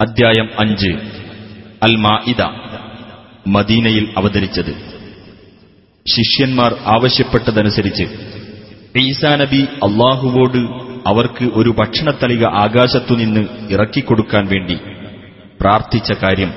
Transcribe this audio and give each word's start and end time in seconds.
അദ്ധ്യായം 0.00 0.48
അഞ്ച്. 0.58 0.88
അൽ 1.82 1.96
മാഇദ 1.96 2.42
മദീനയിൽ 3.46 4.14
അവതരിച്ചത്. 4.16 4.70
ശിഷ്യന്മാർ 6.06 6.74
ആവശ്യപ്പെട്ടതനുസരിച്ച് 6.86 8.04
ഈസാ 8.98 9.36
നബി 9.36 9.64
അള്ളാഹുവോട് 9.86 10.58
അവർക്ക് 11.06 11.44
ഒരു 11.44 11.70
ഭക്ഷണത്തളിക 11.70 12.44
ആകാശത്തുനിന്ന് 12.44 13.42
ഇറക്കിക്കൊടുക്കാൻ 13.70 14.46
വേണ്ടി 14.46 14.78
പ്രാർത്ഥിച്ച 15.60 16.12
കാര്യം. 16.12 16.54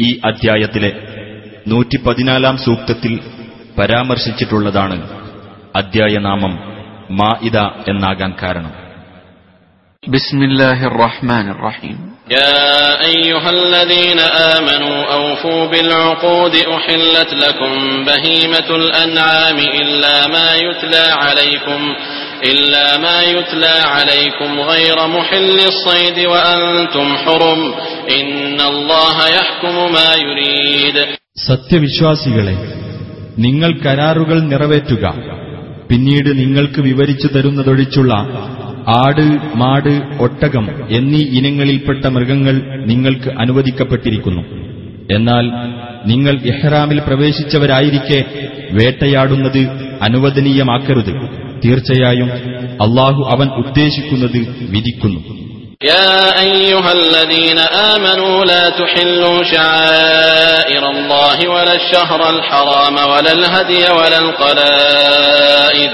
ഈ 0.00 0.20
അധ്യായത്തിലെ 0.24 0.92
നൂറ്റിപ്പതിനാലാം 1.68 2.58
സൂക്തത്തിൽ 2.58 3.18
പരാമർശിച്ചിട്ടുള്ളതാണ് 3.78 5.02
അദ്ധ്യായനാമം 5.76 6.56
മാഇദ 7.16 7.58
എന്നാകാൻ 7.88 8.34
കാരണം. 8.42 8.83
بسم 10.07 10.43
الله 10.43 10.79
الرحمن 10.85 11.49
الرحيم 11.49 11.97
يا 12.31 12.65
أيها 13.05 13.49
الذين 13.49 14.19
آمنوا 14.55 15.13
أوفوا 15.13 15.65
بالعقود 15.65 16.55
أحلت 16.55 17.33
لكم 17.33 17.73
بهيمة 18.05 18.69
الأنعام 18.75 19.57
إلا 19.81 20.27
ما 20.27 20.55
يتلى 20.55 21.05
عليكم 21.23 21.81
إلا 22.43 22.97
ما 22.97 23.21
يتلى 23.23 23.75
عليكم 23.85 24.59
غير 24.61 25.07
محل 25.07 25.57
الصيد 25.67 26.17
وأنتم 26.27 27.17
حرم 27.17 27.61
إن 28.19 28.61
الله 28.61 29.17
يحكم 29.27 29.75
ما 29.93 30.09
يريد 30.17 30.97
സത്യവിശ്വാസികളെ 31.49 32.55
നിങ്ങൾ 33.37 33.71
കരാറുകൾ 33.85 34.37
നിറവേറ്റുക 34.41 35.05
പിന്നീട് 35.89 36.29
നിങ്ങൾക്ക് 36.39 36.81
വിവരിച്ചു 36.81 37.27
തരുന്നതൊഴിച്ചുള്ള 37.27 38.13
ആട് 38.97 39.25
മാട് 39.61 39.91
ഒട്ടകം 40.25 40.65
എന്നീ 40.97 41.21
ഇനങ്ങളിൽപ്പെട്ട 41.37 42.05
മൃഗങ്ങൾ 42.15 42.55
നിങ്ങൾക്ക് 42.91 43.29
അനുവദിക്കപ്പെട്ടിരിക്കുന്നു 43.43 44.43
എന്നാൽ 45.13 45.45
നിങ്ങൾ 46.05 46.35
ഇഹ്റാമിൽ 46.51 46.99
പ്രവേശിച്ചവരായിരിക്കെ 47.07 48.19
വേട്ടയാടുന്നത് 48.77 49.61
അനുവദനീയമാക്കരുത് 50.07 51.13
തീർച്ചയായും 51.63 52.29
അള്ളാഹു 52.85 53.21
അവൻ 53.33 53.47
ഉദ്ദേശിക്കുന്നത് 53.63 54.41
വിധിക്കുന്നു 54.75 55.21
يا 55.89 56.13
أيها 56.41 56.91
الذين 56.93 57.59
آمنوا 57.89 58.45
لا 58.45 58.63
تحلوا 58.71 59.43
شعائر 59.45 60.83
الله 60.89 61.37
ولا 61.49 61.75
الشهر 61.75 62.21
الحرام 62.29 62.95
ولا 63.11 63.31
الهدي 63.31 63.83
ولا 63.91 64.19
القلائد 64.19 65.93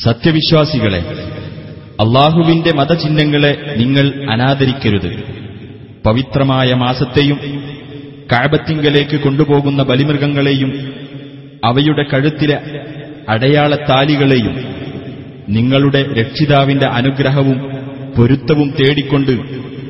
സത്യവിശ്വാസികളെ 0.00 1.00
അള്ളാഹുവിന്റെ 2.00 2.72
മതചിഹ്നങ്ങളെ 2.72 3.74
നിങ്ങൾ 3.76 4.30
അനാദരിക്കരുത്. 4.32 5.10
പവിത്രമായ 6.06 6.74
മാസത്തെയും 6.74 7.38
കാഴ്ബത്തിങ്കലേക്ക് 8.32 9.20
കൊണ്ടുപോകുന്ന 9.20 9.82
ബലിമൃഗങ്ങളെയും 9.82 10.70
അവയുടെ 11.64 12.04
കഴുത്തിലെ 12.12 12.58
അടയാളത്താലികളെയും 13.28 14.54
നിങ്ങളുടെ 15.48 16.12
രക്ഷിതാവിന്റെ 16.12 16.86
അനുഗ്രഹവും 16.86 17.58
പൊരുത്തവും 18.16 18.70
തേടിക്കൊണ്ട് 18.70 19.30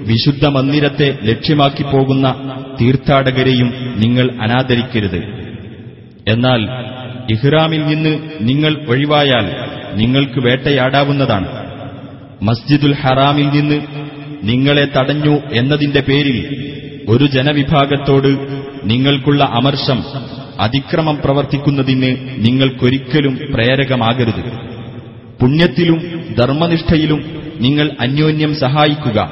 വിശുദ്ധ 0.06 0.46
മന്ദിരത്തെ 0.46 1.18
ലക്ഷ്യമാക്കി 1.24 1.82
പോകുന്ന 1.82 2.26
തീർത്ഥാടകരെയും 2.80 3.94
നിങ്ങൾ 3.96 4.30
അനാദരിക്കരുത്. 4.42 5.20
എന്നാൽ 6.28 6.60
ഇഹ്റാമിൽ 7.30 7.86
നിന്ന് 7.86 8.18
നിങ്ങൾ 8.40 8.86
ഒഴിവായാൽ 8.88 9.46
നിങ്ങൾക്ക് 9.96 10.40
വേട്ടയാടാവുന്നതാണ്. 10.40 11.48
മസ്ജിദുൽ 12.42 12.94
ഹറാമിൽ 12.94 13.48
നിന്ന് 13.48 13.80
നിങ്ങളെ 14.42 14.88
തടഞ്ഞു 14.96 15.38
എന്നതിന്റെ 15.52 16.00
പേരിൽ 16.00 16.38
ഒരു 17.08 17.26
ജനവിഭാഗത്തോട് 17.26 18.60
നിങ്ങൾക്കുള്ള 18.84 19.44
അമർഷം 19.44 20.02
അതിക്രമം 20.60 21.18
പ്രവർത്തിക്കുന്നതിന് 21.24 22.16
നിങ്ങൾക്കൊരിക്കലും 22.46 23.38
പ്രേരകമാകരുത്. 23.54 24.68
പുണ്യത്തിലും 25.40 26.24
ധർമ്മനിഷ്ഠയിലും 26.38 27.42
നിങ്ങൾ 27.60 27.90
അന്യോന്യം 28.00 28.54
സഹായിക്കുക. 28.56 29.30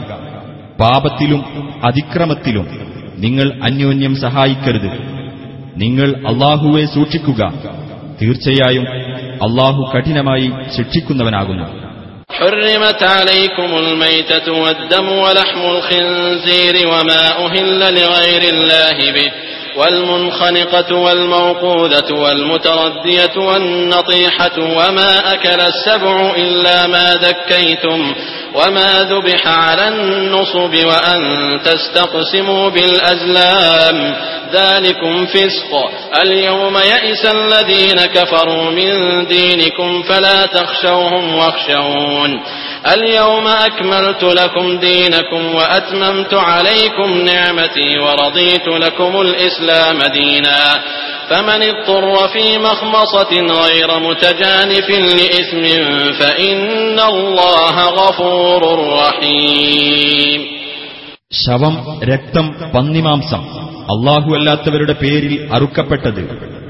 പാപത്തിലും 0.80 1.44
അതിക്രമത്തിലും 1.84 2.66
നിങ്ങൾ 3.18 3.60
അന്യോന്യം 3.64 4.16
സഹായിക്കരുത്. 4.16 4.90
നിങ്ങൾ 5.76 6.14
അള്ളാഹുവെ 6.28 6.86
സൂക്ഷിക്കുക. 6.86 7.54
തീർച്ചയായും 8.21 8.85
അള്ളാഹു 9.45 9.81
കഠിനമായി 9.93 10.49
ശിക്ഷിക്കുന്നവനാകുന്നു 10.77 11.67
حرمت 12.39 13.01
عليكم 13.15 13.69
الميتة 13.77 14.47
والدم 14.53 15.07
ولحم 15.23 15.63
الخنزير 15.75 16.75
وما 16.87 17.23
أهل 17.45 17.79
لغير 17.95 18.43
الله 18.53 18.97
به 19.11 19.29
والمنخنقة 19.77 20.95
والموقوذة 20.95 22.09
والمتردية 22.13 23.35
والنطيحة 23.37 24.57
وما 24.77 25.33
أكل 25.33 25.61
السبع 25.63 26.15
إلا 26.35 26.87
ما 26.87 27.05
ذكيتم 27.17 27.99
وما 28.56 29.02
ذبح 29.10 29.46
على 29.46 29.88
النصب 29.88 30.74
وأن 30.86 31.20
تستقسموا 31.64 32.70
بالأزلام 32.70 34.16
ذلكم 34.52 35.26
فسق. 35.26 35.72
اليوم 36.22 36.76
يئس 36.76 37.26
الذين 37.26 38.06
كفروا 38.06 38.70
من 38.70 39.26
دينكم 39.26 40.02
فلا 40.02 40.46
تخشوهم 40.46 41.34
واخشون. 41.34 42.40
اليوم 42.87 43.47
أكملت 43.47 44.23
لكم 44.23 44.77
دينكم 44.79 45.55
وأتممت 45.55 46.33
عليكم 46.33 47.09
نعمتي 47.23 47.97
ورضيت 47.99 48.67
لكم 48.67 49.21
الإسلام 49.21 49.97
دينا 50.13 50.61
فمن 51.29 51.61
اضطر 51.63 52.27
في 52.27 52.57
مخمصة 52.59 53.31
غير 53.63 53.99
متجانف 53.99 54.87
لإثم 54.89 55.63
فإن 56.13 56.99
الله 57.05 57.75
غفور 57.91 58.61
رحيم 58.97 60.41
ശവം 61.41 61.75
രക്തം 62.03 62.45
പന്നിമാംസം 62.73 63.43
അള്ളാഹു 63.93 64.29
അല്ലാത്തവരുടെ 64.37 64.95
പേരിൽ 65.01 65.33
അറുക്കപ്പെട്ടത് 65.55 66.19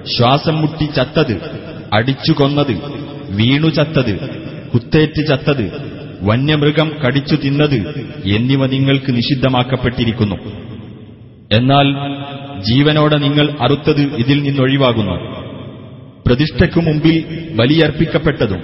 ശ്വാസം 0.07 0.55
മുട്ടി 0.61 0.87
ചത്തത് 0.97 1.33
അടിച്ചു 1.93 2.33
കൊന്നത് 2.39 2.73
വീണു 3.37 3.69
ചത്തത് 3.77 4.13
കുത്തേറ്റ് 4.73 5.21
ചത്തത് 5.29 5.65
വന്യമൃഗം 6.22 6.92
കടിച്ചു 7.06 7.36
തിന്നത് 7.36 8.04
എന്നിവ 8.24 8.66
നിങ്ങൾക്ക് 8.66 9.16
നിഷിദ്ധമാക്കപ്പെട്ടിരിക്കുന്നു. 9.16 10.34
എന്നാൽ 11.52 11.94
ജീവനോടെ 12.62 13.16
നിങ്ങൾ 13.18 13.50
അറുത്തത് 13.60 14.00
ഇതിൽ 14.00 14.42
നിന്നൊഴിവാകുന്നു. 14.42 15.46
പ്രതിഷ്ഠയ്ക്കു 16.26 16.80
മുമ്പിൽ 16.80 17.48
ബലിയർപ്പിക്കപ്പെട്ടതും 17.54 18.62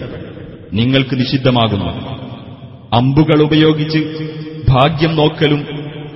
നിങ്ങൾക്ക് 0.73 1.21
നിഷിദ്ധമാകുന്നു. 1.21 2.13
അമ്പുകൾ 2.93 3.43
ഉപയോഗിച്ച് 3.43 3.99
ഭാഗ്യം 4.69 5.17
നോക്കലും 5.17 5.67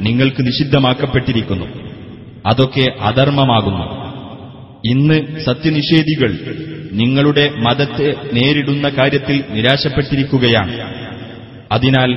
നിങ്ങൾക്ക് 0.00 0.46
നിഷിദ്ധമാക്കപ്പെട്ടിരിക്കുന്നു. 0.46 1.66
അതൊക്കെ 2.46 2.92
അധർമ്മമാകുന്നു. 3.00 4.06
ഇന്ന് 4.84 5.40
സത്യനിഷേധികൾ 5.40 6.38
നിങ്ങളുടെ 6.92 7.50
മതത്തെ 7.56 8.14
നേരിടുന്ന 8.32 8.88
കാര്യത്തിൽ 8.88 9.44
നിരാശപ്പെട്ടിരിക്കുകയാണ്. 9.50 11.05
അതിനാൽ 11.72 12.14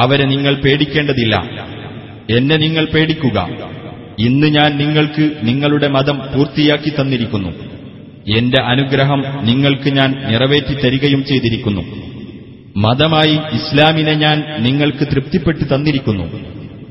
അവരെ 0.00 0.24
നിങ്ങൾ 0.24 0.54
പേടിക്കേണ്ടതില്ല. 0.54 1.36
എന്നെ 2.30 2.56
നിങ്ങൾ 2.56 2.84
പേടിക്കുക. 2.84 3.48
ഇന്ന് 4.18 4.46
ഞാൻ 4.46 4.78
നിങ്ങൾക്ക് 4.78 5.30
നിങ്ങളുടെ 5.42 5.88
മതം 5.88 6.18
പൂർത്തിയാക്കി 6.18 6.92
തന്നിരിക്കുന്നു. 7.00 7.48
എന്റെ 8.38 8.62
അനുഗ്രഹം 8.62 9.24
നിങ്ങൾക്ക് 9.42 9.90
ഞാൻ 9.90 10.14
നിറവേറ്റി 10.28 10.74
തരികയും 10.74 11.24
ചെയ്തിരിക്കുന്നു. 11.24 11.82
മതമായി 12.76 13.38
ഇസ്ലാമിനെ 13.52 14.14
ഞാൻ 14.14 14.44
നിങ്ങൾക്ക് 14.58 15.08
തൃപ്തിപ്പെട്ടു 15.12 15.74
തന്നിരിക്കുന്നു. 15.74 16.40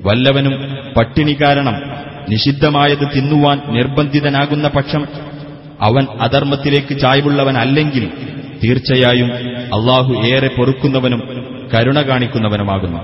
വല്ലവനും 0.03 0.77
പട്ടിണി 0.97 1.37
കാരണം 1.41 1.75
നിഷിദ്ധമായത് 2.29 3.07
തിന്നുവാൻ 3.15 3.61
നിർബന്ധിതനാകുന്ന 3.67 4.67
പക്ഷം 4.67 5.05
അവൻ 5.81 6.07
അധർമ്മത്തിലേക്ക് 6.21 6.99
ചായ്വുള്ളവനല്ലെങ്കിൽ 6.99 8.09
തീർച്ചയായും 8.63 9.31
അള്ളാഹു 9.73 10.13
ഏറെ 10.13 10.47
പൊറുക്കുന്നവനും 10.47 11.58
കരുണ 11.72 11.98
കാണിക്കുന്നവനുമാകുന്നു 12.10 13.02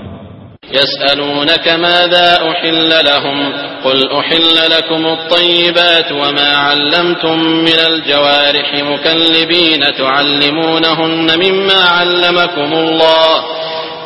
يسألونك 0.72 1.68
ماذا 1.68 2.28
أحل 2.50 2.90
لهم 3.04 3.38
قل 3.84 3.98
أحل 4.12 4.56
لكم 4.70 5.06
الطيبات 5.06 6.12
وما 6.12 6.56
علمتم 6.56 7.38
من 7.38 7.78
الجوارح 7.90 8.74
مكلبين 8.74 9.82
تعلمونهن 9.98 11.28
مما 11.44 11.80
علمكم 11.98 12.72
الله 12.72 13.34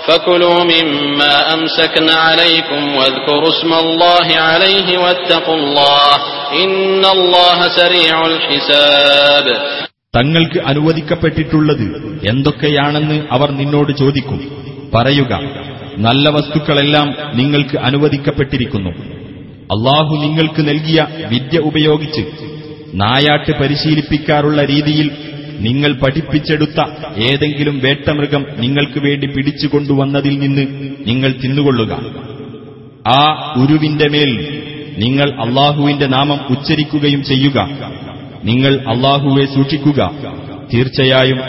فكلوا 0.07 0.65
مما 0.65 1.55
أمسكن 1.55 2.11
عليكم 2.11 2.97
واذكروا 2.97 3.49
اسم 3.49 3.73
الله 3.75 4.27
عليه 4.37 4.99
واتقوا 4.99 5.55
الله 5.55 6.15
إن 6.65 7.05
الله 7.05 7.69
سريع 7.69 8.27
الحساب 8.27 9.47
തങ്ങൾക്ക് 10.16 10.60
അനുവദിക്കപ്പെട്ടിട്ടുള്ളത് 10.66 11.84
എന്തൊക്കെയാണെന്ന് 12.30 13.28
അവർ 13.32 13.52
നിന്നോട് 13.52 13.92
ചോദിക്കും. 13.98 14.40
പറയുക 14.94 15.34
നല്ല 15.98 16.30
വസ്തുക്കളെല്ലാം 16.30 17.16
നിങ്ങൾക്ക് 17.34 17.78
അനുവദിക്കപ്പെട്ടിരിക്കുന്നു. 17.78 18.90
അള്ളാഹു 19.74 20.16
നിങ്ങൾക്ക് 20.22 20.68
നൽകിയ 20.68 21.08
വിദ്യ 21.30 21.60
ഉപയോഗിച്ച് 21.60 22.22
നായാട്ട് 22.94 23.52
പരിശീലിപ്പിക്കാറുള്ള 23.52 24.66
രീതിയിൽ 24.66 25.12
നിങ്ങൾ 25.60 25.94
പഠിപ്പിച്ചെടുത്ത 25.94 26.80
ഏതെങ്കിലും 27.18 27.80
വേട്ടമൃഗം 27.80 28.46
നിങ്ങൾക്ക് 28.58 29.00
വേണ്ടി 29.00 29.28
പിടിച്ചുകൊണ്ടുവന്നതിൽ 29.28 30.40
നിന്ന് 30.40 30.68
നിങ്ങൾ 31.08 31.32
തിന്നുകൊള്ളുക. 31.44 31.94
ആ 33.08 33.54
ഉരുവിന്റെ 33.58 34.10
മേൽ 34.10 34.64
നിങ്ങൾ 34.98 35.30
അള്ളാഹുവിന്റെ 35.42 36.08
നാമം 36.08 36.40
ഉച്ചരിക്കുകയും 36.50 37.24
ചെയ്യുക. 37.24 37.90
നിങ്ങൾ 38.43 38.73
അള്ളാഹുവെ 38.93 39.45
സൂക്ഷിക്കുക 39.55 40.01
തീർച്ചയായും 40.73 41.41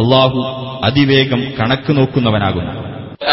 അള്ളാഹു 0.00 0.40
അതിവേഗം 0.88 1.40
കണക്ക് 1.58 1.92
നോക്കുന്നവനാകുന്നു 1.98 2.74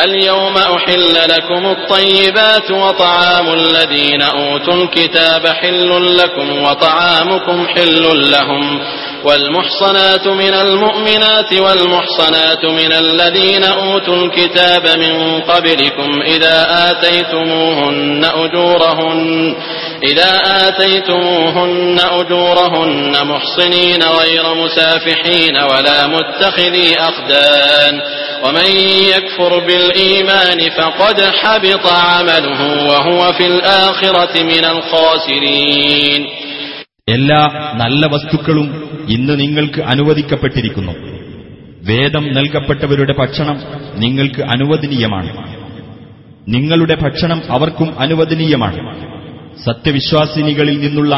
اليوم 0.06 0.56
أحل 0.78 1.16
لكم 1.30 1.64
الطيبات 1.68 2.68
وطعام 2.74 3.48
الذين 3.54 4.22
أوتوا 4.38 4.74
الكتاب 4.74 5.44
حل 5.60 5.90
لكم 6.18 6.48
وطعامكم 6.64 7.68
حل 7.68 8.04
لهم 8.32 8.64
والمحصنات 9.26 10.28
من 10.28 10.54
المؤمنات 10.56 11.52
والمحصنات 11.56 12.64
من 12.80 12.92
الذين 12.96 13.64
أوتوا 13.64 14.16
الكتاب 14.16 14.84
من 15.00 15.14
قبلكم 15.42 16.22
إذا 16.24 16.58
آتيتموهن 16.90 18.26
أجورهن 18.36 19.56
إذا 20.04 20.32
آتيتموهن 20.68 21.98
أجورهن 22.14 23.14
محصنين 23.26 24.02
غير 24.20 24.46
مسافحين 24.56 25.56
ولا 25.64 26.08
متخذي 26.08 26.90
أخدان 27.02 27.94
ومن 28.44 28.70
يكفر 29.08 29.60
بالإيمان 29.60 30.60
فقد 30.70 31.18
حبط 31.32 31.86
عمله 31.88 32.60
وهو 32.86 33.34
في 33.34 33.46
الآخرة 33.48 34.34
من 34.44 34.64
الخاسرين 34.68 36.22
എല്ലാ 37.08 37.40
നല്ല 37.78 38.04
വസ്തുക്കളും 38.08 38.68
ഇന്ന് 39.08 39.34
നിങ്ങൾക്ക് 39.40 39.82
അനുവദിക്കപ്പെട്ടിരിക്കുന്നു 39.84 40.94
വേദം 41.84 42.26
നൽകപ്പെട്ടവരുടെ 42.34 43.14
ഭക്ഷണം 43.14 43.58
നിങ്ങൾക്ക് 43.96 44.42
അനുവദനീയമാണ് 44.54 45.32
നിങ്ങളുടെ 46.48 46.96
ഭക്ഷണം 46.96 47.40
അവർക്കും 47.50 47.90
അനുവദനീയമാണ് 48.00 48.80
സത്യവിശ്വാസിനികളിൽ 49.65 50.81
നിന്നുള്ള 50.81 51.17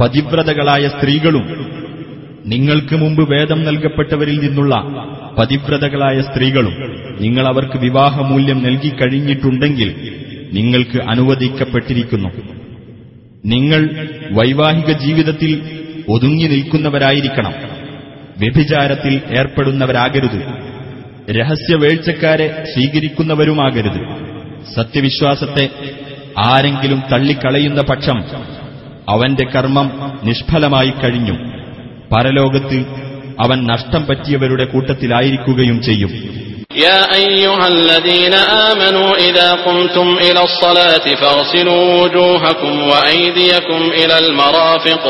പതിവ്രതകളായ 0.00 0.88
സ്ത്രീകളും 0.88 1.68
നിങ്ങൾക്ക് 2.46 2.96
മുമ്പ് 2.96 3.30
വേദം 3.30 3.64
നൽകപ്പെട്ടവരിൽ 3.64 4.40
നിന്നുള്ള 4.40 4.74
പതിവ്രതകളായ 5.38 6.20
സ്ത്രീകളും 6.20 6.74
നിങ്ങൾ 7.20 7.46
അവർക്ക് 7.46 7.78
വിവാഹമൂല്യം 7.78 8.62
നൽകിക്കഴിഞ്ഞിട്ടുണ്ടെങ്കിൽ 8.62 10.14
നിങ്ങൾക്ക് 10.52 10.98
അനുവദിക്കപ്പെട്ടിരിക്കുന്നു. 11.10 12.28
നിങ്ങൾ 13.44 14.08
വൈവാഹിക 14.32 14.92
ജീവിതത്തിൽ 14.92 15.62
ഒതുങ്ങി 16.08 16.44
നിൽക്കുന്നവരായിരിക്കണം. 16.44 17.52
വ്യഭിചാരത്തിൽ 18.38 19.20
ഏർപ്പെടുന്നവരാകരുത്. 19.38 20.42
രഹസ്യവേഴ്ചക്കാരെ 21.32 22.64
സ്വീകരിക്കുന്നവരുമാകരുത്. 22.74 24.00
സത്യവിശ്വാസത്തെ 24.76 25.68
ആരെങ്കിലും 26.47 26.99
തള്ളിക്കളയുന്ന 27.11 27.81
പക്ഷം 27.91 28.19
അവന്റെ 29.07 29.45
കർമ്മം 29.53 29.87
നിഷ്ഫലമായി 30.27 30.93
കഴിഞ്ഞു 31.01 31.35
പരലോകത്ത് 32.13 32.79
അവൻ 33.39 33.59
നഷ്ടം 33.71 34.03
പറ്റിയവരുടെ 34.09 34.67
കൂട്ടത്തിലായിരിക്കുകയും 34.73 35.79
ചെയ്യും 35.89 36.13
يا 36.85 37.01
أيها 37.15 37.67
الذين 37.67 38.33
آمنوا 38.69 39.17
إذا 39.19 39.49
قمتم 39.65 40.17
إلى 40.17 40.41
الصلاة 40.43 41.15
فاغسلوا 41.15 42.01
وجوهكم 42.01 42.73
وأيديكم 42.83 43.81
إلى 43.91 44.15
المرافق 44.19 45.03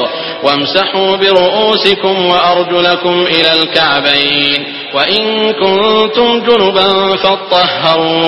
وامسحوا 0.44 1.16
برؤوسكم 1.18 2.26
وأرجلكم 2.26 3.16
إلى 3.26 3.52
الكعبين 3.54 4.60
وإن 4.94 5.24
كنتم 5.54 6.40
جنبا 6.40 6.90
فاطهروا 7.16 8.28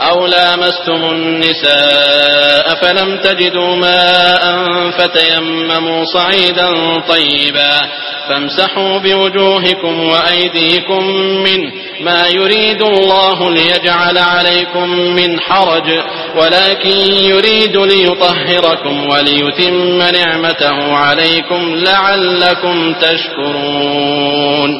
أو 0.00 0.26
لامستم 0.26 1.04
النساء 1.04 2.74
فلم 2.74 3.16
تجدوا 3.16 3.76
ماء 3.76 4.44
فتيمموا 4.90 6.04
صعيدا 6.04 6.68
طيبا 7.08 7.80
فامسحوا 8.28 8.98
بوجوهكم 8.98 10.00
وأيديكم 10.08 11.06
منه 11.46 11.72
ما 12.00 12.26
يريد 12.28 12.82
الله 12.82 13.50
ليجعل 13.50 14.18
عليكم 14.18 14.88
من 14.90 15.40
حرج 15.40 15.88
ولكن 16.36 16.96
يريد 17.12 17.76
ليطهركم 17.76 19.08
وليتم 19.08 19.98
نعمته 19.98 20.94
عليكم 20.96 21.74
لعلكم 21.74 22.94
تشكرون 22.94 24.70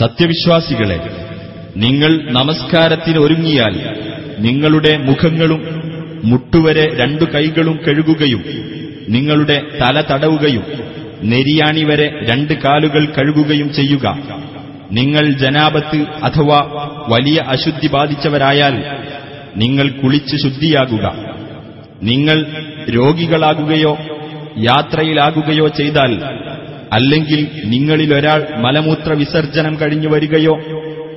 സത്യവിശ്വാസികളെ 0.00 0.98
നിങ്ങൾ 1.75 2.31
നമസ്കാരത്തിന് 2.31 3.19
ഒരുങ്ങിയാൽ 3.19 3.73
നിങ്ങളുടെ 4.39 4.97
മുഖങ്ങളും 4.97 5.61
മുട്ടുവരെ 6.23 6.97
രണ്ടു 6.97 7.25
കൈകളും 7.33 7.79
കഴുകുകയും 7.87 8.43
നിങ്ങളുടെ 9.09 9.61
തല 9.81 10.03
തടവുകയും 10.11 10.63
നെരിയാണി 11.23 11.83
വരെ 11.83 12.25
രണ്ട് 12.29 12.53
കാലുകൾ 12.53 13.05
കഴുകുകയും 13.05 13.73
ചെയ്യുക. 13.73 14.05
നിങ്ങൾ 14.91 15.31
ജനാപത്ത് 15.31 15.99
അഥവാ 16.23 16.59
വലിയ 17.07 17.37
അശുദ്ധി 17.47 17.87
ബാധിച്ചവരായാൽ 17.87 18.75
നിങ്ങൾ 19.55 19.89
കുളിച്ച് 19.89 20.35
ശുദ്ധിയാകുക. 20.35 21.05
നിങ്ങൾ 22.03 22.45
രോഗികളാകുകയോ 22.89 23.97
യാത്രയിലാകുകയോ 24.57 25.67
ചെയ്താൽ 25.67 26.11
അല്ലെങ്കിൽ 26.93 27.47
നിങ്ങളിലൊരാൾ 27.65 28.47
മലമൂത്ര 28.57 29.13
വിസർജനം 29.13 29.77
കഴിഞ്ഞു 29.81 30.07
വരികയോ 30.07 30.55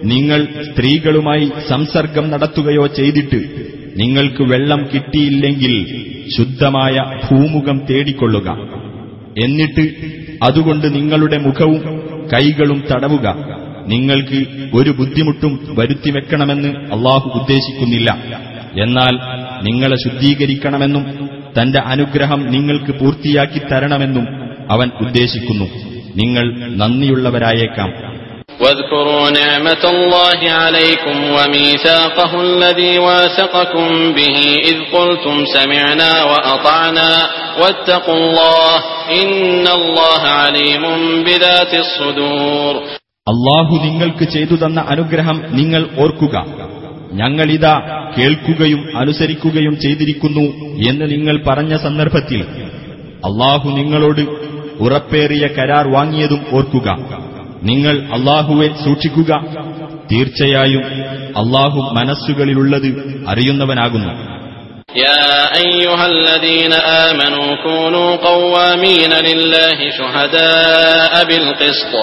നിങ്ങൾ 0.04 0.44
സ്ത്രീകളുമായി 0.44 1.50
സംസർഗം 1.68 2.30
നടത്തുകയോ 2.30 2.86
ചെയ്തിട്ട് 2.86 3.68
നിങ്ങൾക്ക് 3.96 4.42
വെള്ളം 4.42 4.88
കിട്ടിയില്ലെങ്കിൽ 4.94 6.04
ശുദ്ധമായ 6.36 7.20
ഭൂമുഖം 7.30 7.86
തേടിക്കൊള്ളുക. 7.90 8.50
എന്നിട്ട് 9.44 9.88
അതുകൊണ്ട് 10.42 10.94
നിങ്ങളുടെ 10.94 11.38
മുഖവും 11.38 11.80
കൈകളും 12.32 12.84
തടവുക. 12.92 13.36
നിങ്ങൾക്ക് 13.86 14.46
ഒരു 14.74 14.90
ബുദ്ധിമുട്ടും 14.90 15.74
വരുത്തിവെക്കണമെന്ന് 15.78 16.68
അള്ളാഹു 16.68 17.38
ഉദ്ദേശിക്കുന്നില്ല. 17.38 18.18
എന്നാൽ 18.82 19.12
നിങ്ങളെ 19.64 19.96
ശുദ്ധീകരിക്കണമെന്നും 19.96 21.30
തന്റെ 21.60 21.78
അനുഗ്രഹം 21.78 22.50
നിങ്ങൾക്ക് 22.50 22.98
പൂർത്തിയാക്കി 22.98 23.58
തരണമെന്നും 23.58 24.26
അവൻ 24.72 24.90
ഉദ്ദേശിക്കുന്നു. 25.00 25.64
നിങ്ങൾ 26.16 26.76
നന്ദിയുള്ളവരായേക്കാം. 26.76 28.07
واذكروا 28.59 29.29
نعمة 29.31 29.83
الله 29.85 30.51
عليكم 30.53 31.17
وميثاقه 31.29 32.41
الذي 32.41 32.97
واثقكم 32.99 33.87
به 34.13 34.37
إذ 34.63 34.77
قلتم 34.93 35.45
سمعنا 35.47 36.23
وأطعنا 36.23 37.09
واتقوا 37.59 38.15
الله 38.15 38.75
إن 39.13 39.65
الله 39.69 40.21
عليم 40.41 40.83
بذات 41.23 41.73
الصدور 41.75 42.73
അള്ളാഹു 43.27 43.73
നിങ്ങൾക്ക് 43.83 44.25
ചെയ്തു 44.25 44.55
തന്ന 44.55 44.79
അനുഗ്രഹം 44.93 45.37
നിങ്ങൾ 45.59 45.83
ഓർക്കുക 46.03 46.35
ഞങ്ങളിതാ 47.13 47.75
കേൾക്കുകയും 48.17 48.81
അനുസരിക്കുകയും 49.01 49.75
ചെയ്തിരിക്കുന്നു 49.83 50.45
എന്ന് 50.87 51.05
നിങ്ങൾ 51.13 51.35
പറഞ്ഞ 51.45 51.73
സന്ദർഭത്തിൽ 51.85 52.41
അള്ളാഹു 53.23 53.67
നിങ്ങളോട് 53.79 54.23
ഉറപ്പേറിയ 54.85 55.43
കരാർ 55.57 55.85
വാങ്ങിയതും 55.95 56.41
ഓർക്കുക 56.57 56.87
നിങ്ങൾ 57.61 57.95
അള്ളാഹുവെ 58.17 58.67
സൂക്ഷിക്കുക 58.83 59.31
തീർച്ചയായും 60.11 60.83
അള്ളാഹു 61.41 61.79
മനസ്സുകളിലുള്ളത് 61.97 62.89
അറിയുന്നവനാകുന്നു 63.33 64.13
يا 64.95 65.23
أيها 65.57 66.05
الذين 66.07 66.73
آمنوا 66.73 67.55
كونوا 67.57 68.15
قوامين 68.17 69.13
لله 69.13 69.77
شهداء 69.91 71.23
بالقسط 71.23 71.93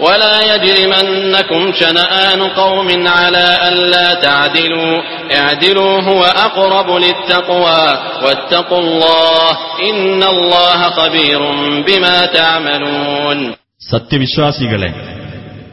ولا 0.00 0.36
يجرمنكم 0.54 1.72
شنآن 1.72 2.40
قوم 2.42 2.88
على 3.08 3.58
ألا 3.62 4.14
تعدلوا 4.16 5.02
اعدلوا 5.34 6.00
هو 6.02 6.22
أقرب 6.24 6.88
للتقوى 6.96 7.84
واتقوا 8.24 8.80
الله 8.80 9.50
إن 9.82 10.22
الله 10.24 10.90
خبير 10.90 11.40
بما 11.88 12.26
تعملون 12.28 13.54
സത്യവിശ്വാസികളെ 13.91 14.93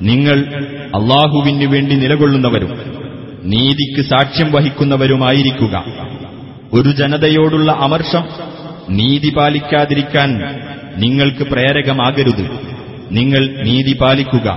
നിങ്ങൾ 0.03 0.39
അള്ളാഹുവിന് 0.95 1.65
വേണ്ടി 1.65 1.95
നിലകൊള്ളുന്നവരും 1.95 2.99
നീതിക്ക് 3.43 4.09
സാക്ഷ്യം 4.09 4.53
വഹിക്കുന്നവരുമായിരിക്കുക. 4.53 5.85
ഒരു 6.73 6.91
ജനതയോടുള്ള 6.91 7.73
അമർഷം 7.73 8.25
നീതി 8.89 9.33
പാലിക്കാതിരിക്കാൻ 9.37 10.41
നിങ്ങൾക്ക് 10.97 11.51
പ്രേരകമാകരുത്. 11.51 12.51
നിങ്ങൾ 13.11 13.63
നീതി 13.63 13.97
പാലിക്കുക. 14.01 14.49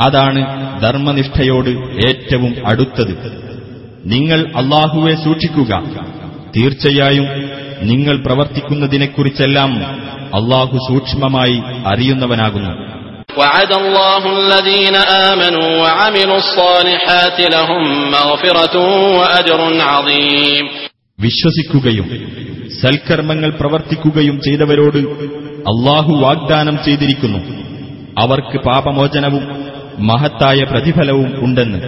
അതാണ് 0.00 0.46
ധർമ്മനിഷ്ഠയോട് 0.82 1.70
ഏറ്റവും 2.06 2.54
അടുത്തത്. 2.66 3.42
നിങ്ങൾ 4.06 4.52
അള്ളാഹുവെ 4.56 5.14
സൂക്ഷിക്കുക. 5.14 5.82
തീർച്ചയായും 6.55 7.27
നിങ്ങൾ 7.83 8.15
പ്രവർത്തിക്കുന്നതിനെക്കുറിച്ചെല്ലാം 8.25 9.71
അള്ളാഹു 10.37 10.75
സൂക്ഷ്മമായി 10.89 11.57
അറിയുന്നവനാകുന്നു 11.91 12.73
وعد 13.37 13.71
الله 13.75 14.23
الذين 14.39 14.95
آمنوا 15.25 15.69
وعملوا 15.79 16.39
الصالحات 16.43 17.37
لهم 17.49 17.83
مغفرة 18.11 18.75
وأجر 19.13 19.59
عظيم 19.91 20.63
വിശ്വസിക്കുകയും 21.19 22.07
സൽക്കർമ്മങ്ങൾ 22.79 23.49
പ്രവർത്തിക്കുകയും 23.51 24.35
ചെയ്തവരോട് 24.39 24.99
അള്ളാഹു 25.71 26.11
വാഗ്ദാനം 26.23 26.75
ചെയ്തിരിക്കുന്നു 26.85 27.39
അവർക്ക് 28.21 28.57
പാപമോചനവും 28.65 29.43
മഹത്തായ 30.09 30.59
പ്രതിഫലവും 30.71 31.29
ഉണ്ടെന്ന് 31.41 31.79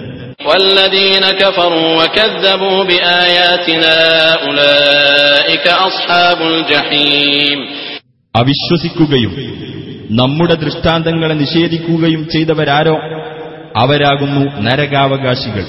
والذين 0.47 1.25
كفروا 1.33 2.03
وكذبوا 2.03 2.83
بآياتنا 2.83 3.97
أولئك 4.41 5.65
أصحاب 5.87 6.39
الجحيم 6.43 7.59
അവിശ്വസിക്കുകയും 8.35 9.31
നമ്മുടെ 10.19 10.55
ദൃഷ്ടാന്തങ്ങളെ 10.63 11.35
നിഷേധിക്കുകയും 11.43 12.21
ചെയ്തവരാരോ 12.33 12.95
അവരാകുന്നു 13.81 14.43
നരകാവകാശികൾ 14.65 15.65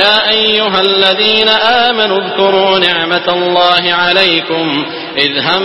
يا 0.00 0.16
أيها 0.36 0.78
الذين 0.80 1.48
آمنوا 1.86 2.18
اذكروا 2.22 2.78
نعمة 2.80 3.26
الله 3.38 3.84
عليكم 3.94 4.64
إذ 5.18 5.32
هم 5.40 5.64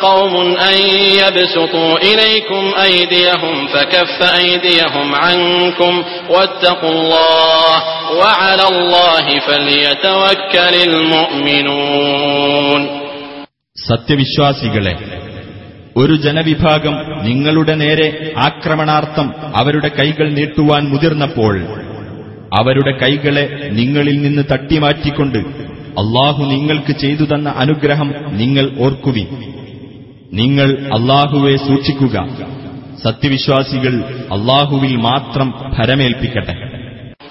قوم 0.00 0.34
أن 0.62 0.76
يبسطوا 1.14 1.92
إليكم 2.00 2.62
أيديهم 2.78 3.66
فكف 3.68 4.18
أيديهم 4.34 5.14
عنكم 5.16 5.92
واتقوا 6.30 6.90
الله 6.92 7.74
وعلى 8.12 8.64
الله 8.68 9.26
فليتوكل 9.40 10.74
المؤمنون 10.88 12.82
സത്യവിശ്വാസികളെ 13.76 14.94
ഒരു 15.96 16.14
ജനവിഭാഗം 16.16 16.94
നിങ്ങളുടെ 17.22 17.74
നേരെ 17.74 18.08
ആക്രമണാർത്ഥം 18.38 19.26
അവരുടെ 19.54 19.90
കൈകൾ 19.98 20.26
നീട്ടുവാൻ 20.30 20.82
മുതിർന്നപ്പോൾ 20.92 21.54
അവരുടെ 22.52 22.92
കൈകളെ 23.02 23.44
നിങ്ങളിൽ 23.70 24.16
നിന്ന് 24.22 24.42
തട്ടിമാറ്റിക്കൊണ്ട് 24.52 25.40
അള്ളാഹു 26.00 26.42
നിങ്ങൾക്ക് 26.52 26.92
ചെയ്തു 27.02 27.24
തന്ന 27.30 27.48
അനുഗ്രഹം 27.62 28.08
നിങ്ങൾ 28.40 28.66
ഓർക്കുവിൻ 28.80 29.28
നിങ്ങൾ 30.32 30.68
അള്ളാഹുവെ 30.96 31.54
സൂക്ഷിക്കുക 31.66 32.16
സത്യവിശ്വാസികൾ 33.04 33.94
അള്ളാഹുവിൽ 34.36 34.94
മാത്രം 35.08 35.48
ഭരമേൽപ്പിക്കട്ടെ 35.76 36.56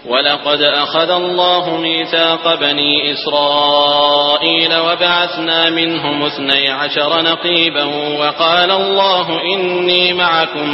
ولقد 0.09 0.61
أخذ 0.85 1.09
الله 1.13 1.65
ميثاق 1.79 2.43
بني 2.57 2.93
إسرائيل 3.13 4.71
وبعثنا 4.79 5.59
منهم 5.71 6.23
اثني 6.23 6.63
عشر 6.73 7.11
نقيبا 7.23 7.85
وقال 8.19 8.69
الله 8.73 9.27
إني 9.45 10.13
معكم 10.15 10.69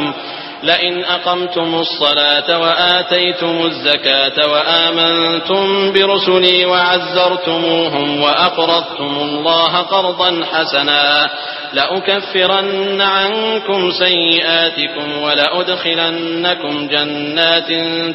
لئن 0.63 1.05
أقمتم 1.05 1.75
الصلاة 1.75 2.59
وآتيتم 2.59 3.67
الزكاة 3.67 4.49
وآمنتم 4.51 5.93
برسلي 5.93 6.65
وعزرتموهم 6.65 8.23
وأقرضتم 8.23 9.17
الله 9.23 9.77
قرضا 9.77 10.45
حسنا 10.53 11.31
لأكفرن 11.73 13.01
عنكم 13.01 13.91
سيئاتكم 13.91 15.23
ولأدخلنكم 15.23 16.89
جنات 16.89 17.69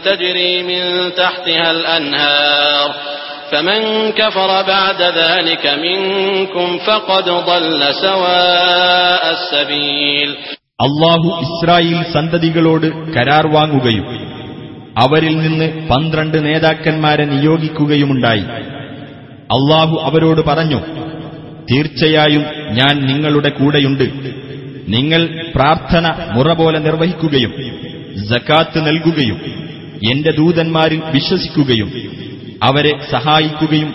تجري 0.06 0.64
من 0.64 1.16
تحتها 1.16 1.72
الأنهار 1.72 2.94
فمن 3.52 4.12
كفر 4.12 4.62
بعد 4.62 5.02
ذلك 5.02 5.66
منكم 5.68 6.80
فقد 6.80 7.30
ضل 7.30 7.94
سواء 8.02 9.32
السبيل 9.32 10.38
അള്ളാഹു 10.80 11.30
ഇസ്രായേൽ 11.46 12.13
സന്തതികളോട് 12.13 12.86
കരാർ 13.13 13.48
വാങ്ങുകയും 13.48 14.06
അവരിൽ 14.98 15.36
നിന്ന് 15.38 15.88
പന്ത്രണ്ട് 15.89 16.38
നേതാക്കന്മാരെ 16.46 17.25
നിയോഗിക്കുകയുമുണ്ടായി. 17.25 18.46
അള്ളാഹു 19.56 19.96
അവരോട് 20.03 20.42
പറഞ്ഞു 20.42 20.80
തീർച്ചയായും 21.72 22.44
ഞാൻ 22.72 22.94
നിങ്ങളുടെ 23.06 23.50
കൂടെയുണ്ട്. 23.50 24.06
നിങ്ങൾ 24.88 25.22
പ്രാർത്ഥന 25.56 26.06
മുറ 26.36 26.53
പോലെ 26.53 26.80
നിർവഹിക്കുകയും 26.80 27.53
ജക്കാത്ത് 28.32 28.80
നൽകുകയും 28.88 29.38
എന്റെ 30.12 30.32
ദൂതന്മാരിൽ 30.32 31.01
വിശ്വസിക്കുകയും 31.13 31.89
അവരെ 32.63 32.94
സഹായിക്കുകയും 33.12 33.92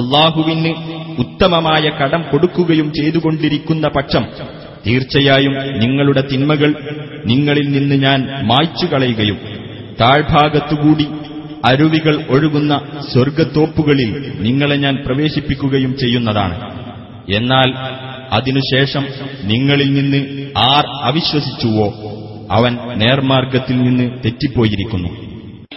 അള്ളാഹുവിന് 0.00 0.72
ഉത്തമമായ 1.18 1.84
കടം 2.00 2.22
കൊടുക്കുകയും 2.22 2.92
ചെയ്തുകൊണ്ടിരിക്കുന്ന 2.92 3.88
പക്ഷം 3.88 4.24
തീർച്ചയായും 4.86 5.80
നിങ്ങളുടെ 5.80 6.24
തിന്മകൾ 6.32 6.74
നിങ്ങളിൽ 7.26 7.68
നിന്ന് 7.68 7.94
ഞാൻ 7.94 8.28
മായ്ച്ചു 8.42 8.86
കളയുകയും 8.86 9.38
താഴ്ഭാഗത്തുകൂടി 10.00 11.06
അരുവികൾ 11.64 12.24
ഒഴുകുന്ന 12.28 12.82
സ്വർഗത്തോപ്പുകളിൽ 13.12 14.32
നിങ്ങളെ 14.38 14.76
ഞാൻ 14.76 15.02
പ്രവേശിപ്പിക്കുകയും 15.06 15.98
ചെയ്യുന്നതാണ്. 15.98 16.82
എന്നാൽ 17.32 17.72
അതിനുശേഷം 18.32 19.06
നിങ്ങളിൽ 19.44 19.92
നിന്ന് 19.92 20.50
ആർ 20.58 20.84
അവിശ്വസിച്ചുവോ? 21.02 21.86
അവൻ 22.50 22.78
നേർമാർഗത്തിൽ 22.94 23.76
നിന്ന് 23.76 24.10
തെറ്റിപ്പോയിരിക്കുന്നു. 24.24 25.21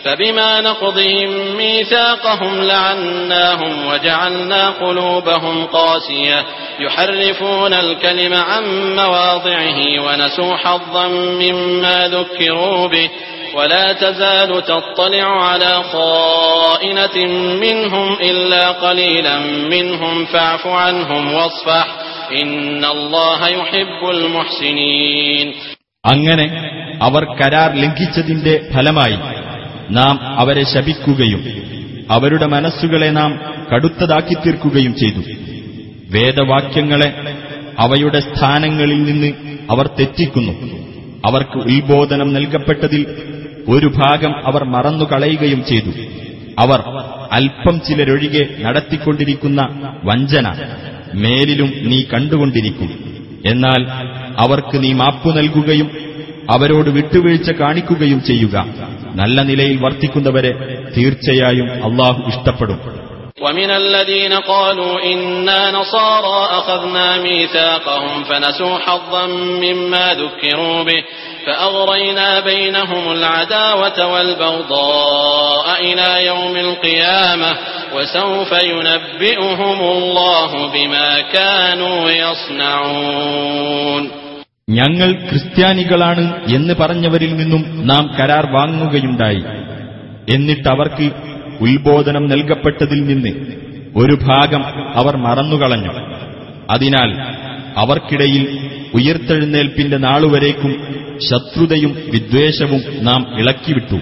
فبما 0.05 0.61
نقضهم 0.61 1.57
ميثاقهم 1.57 2.63
لعناهم 2.63 3.87
وجعلنا 3.87 4.71
قلوبهم 4.71 5.67
قاسية 5.67 6.45
يحرفون 6.81 7.75
الكلم 7.75 8.35
عن 8.35 8.65
مواضعه 8.97 10.01
ونسوا 10.07 10.57
حظا 10.57 11.09
مما 11.09 12.09
ذكروا 12.09 12.89
به 12.89 13.11
ولا 13.55 13.93
تزال 13.93 14.63
تطلع 14.65 15.45
على 15.45 15.83
خائنة 15.93 17.27
منهم 17.37 18.13
إلا 18.21 18.71
قليلا 18.71 19.39
منهم 19.75 20.25
فاعف 20.25 20.67
عنهم 20.67 21.35
واصفح 21.35 21.87
إن 22.43 22.85
الله 22.85 23.49
يحب 23.49 24.11
المحسنين 24.11 25.55
അങ്ങനെ 26.07 26.47
അവർ 27.03 27.25
കരാർ 27.41 27.71
ലംഘിച്ചതിന്റെ 27.73 28.55
ഫലമായി 28.75 29.34
നാം 29.92 30.40
അവരെ 30.40 30.64
ശപിക്കുകയും 30.64 31.46
അവരുടെ 32.12 32.46
മനസ്സുകളെ 32.46 33.10
നാം 33.10 33.40
കടുത്തതാക്കി 33.74 34.34
തീർക്കുകയും 34.34 34.96
ചെയ്തു. 34.96 35.22
വേദവാക്യങ്ങളെ 36.10 37.34
അവയുടെ 37.80 38.20
സ്ഥാനങ്ങളിൽ 38.20 39.04
നിന്ന് 39.04 39.34
അവർ 39.70 39.88
തെറ്റിക്കുന്നു. 39.88 40.52
അവർക്ക് 41.26 41.58
ഉത്ബോധനം 41.58 42.34
നൽകപ്പെട്ടതിൽ 42.34 43.06
ഒരു 43.68 43.88
ഭാഗം 43.88 44.48
അവർ 44.48 44.64
മറന്നുകളയുകയും 44.64 45.66
ചെയ്തു. 45.66 45.90
അവർ 46.60 46.84
അല്പം 47.32 47.82
ചിലരൊഴികെ 47.88 48.48
നടത്തിക്കൊണ്ടിരിക്കുന്ന 48.62 49.92
വഞ്ചന 50.04 50.48
മേലിലും 51.14 51.74
നീ 51.82 52.04
കണ്ടുകൊണ്ടിരിക്കും. 52.14 53.16
എന്നാൽ 53.46 53.86
അവർക്ക് 54.40 54.84
നീ 54.84 54.94
മാപ്പു 54.94 55.32
നൽകുകയും 55.32 55.92
അവരോട് 56.52 56.90
വിട്ടുവീഴ്ച 56.90 57.52
കാണിക്കുകയും 57.52 58.24
ചെയ്യുക. 58.24 58.68
നല്ല 59.15 59.43
നിലയിൽ 59.43 59.77
വർത്തിക്കുന്നവരെ 59.85 60.53
തീർച്ചയായും 60.97 61.69
അള്ളാഹു 61.89 62.21
ഇഷ്ടപ്പെടും 62.33 62.81
ومن 63.41 63.71
الذين 63.73 64.33
قالوا 64.33 64.95
إنا 65.05 65.71
نصارى 65.71 66.39
أخذنا 66.51 67.19
ميثاقهم 67.19 68.25
فنسوا 68.25 68.79
حظا 68.79 69.27
مما 69.65 70.15
ذكروا 70.15 70.83
به 70.83 71.03
فأغرينا 71.47 72.41
بينهم 72.43 73.13
العداوة 73.13 73.99
والبغضاء 74.13 75.67
إلى 75.81 76.27
يوم 76.27 76.57
القيامة 76.59 77.51
وسوف 77.95 78.53
ينبئهم 78.65 79.81
الله 79.93 80.67
بما 80.67 81.21
كانوا 81.21 82.11
يصنعون 82.25 84.03
ഞങ്ങൾ 84.70 85.12
ക്രിസ്ത്യാനികളാണ് 85.12 86.56
എന്ന് 86.56 86.74
പറഞ്ഞവരിൽ 86.74 87.36
നിന്നും 87.36 87.88
നാം 87.88 88.16
കരാർ 88.20 88.46
വാങ്ങുകയുണ്ടായി. 88.52 89.44
എന്നിട്ടവർക്ക് 90.34 91.12
ഉത്ബോധനം 91.62 92.28
നൽകപ്പെട്ടതിൽ 92.28 93.02
നിന്ന് 93.06 93.30
ഒരു 93.96 94.16
ഭാഗം 94.22 94.66
അവർ 94.96 95.18
മറന്നുകളഞ്ഞു. 95.18 95.92
അതിനാൽ 96.70 97.12
അവർക്കിടയിൽ 97.78 98.44
ഉയർത്തെഴുന്നേൽപ്പിന്റെ 98.94 99.98
നാളുവരേക്കും 99.98 100.74
ശത്രുതയും 101.30 101.94
വിദ്വേഷവും 102.14 102.82
നാം 103.06 103.40
ഇളക്കിവിട്ടു. 103.40 104.00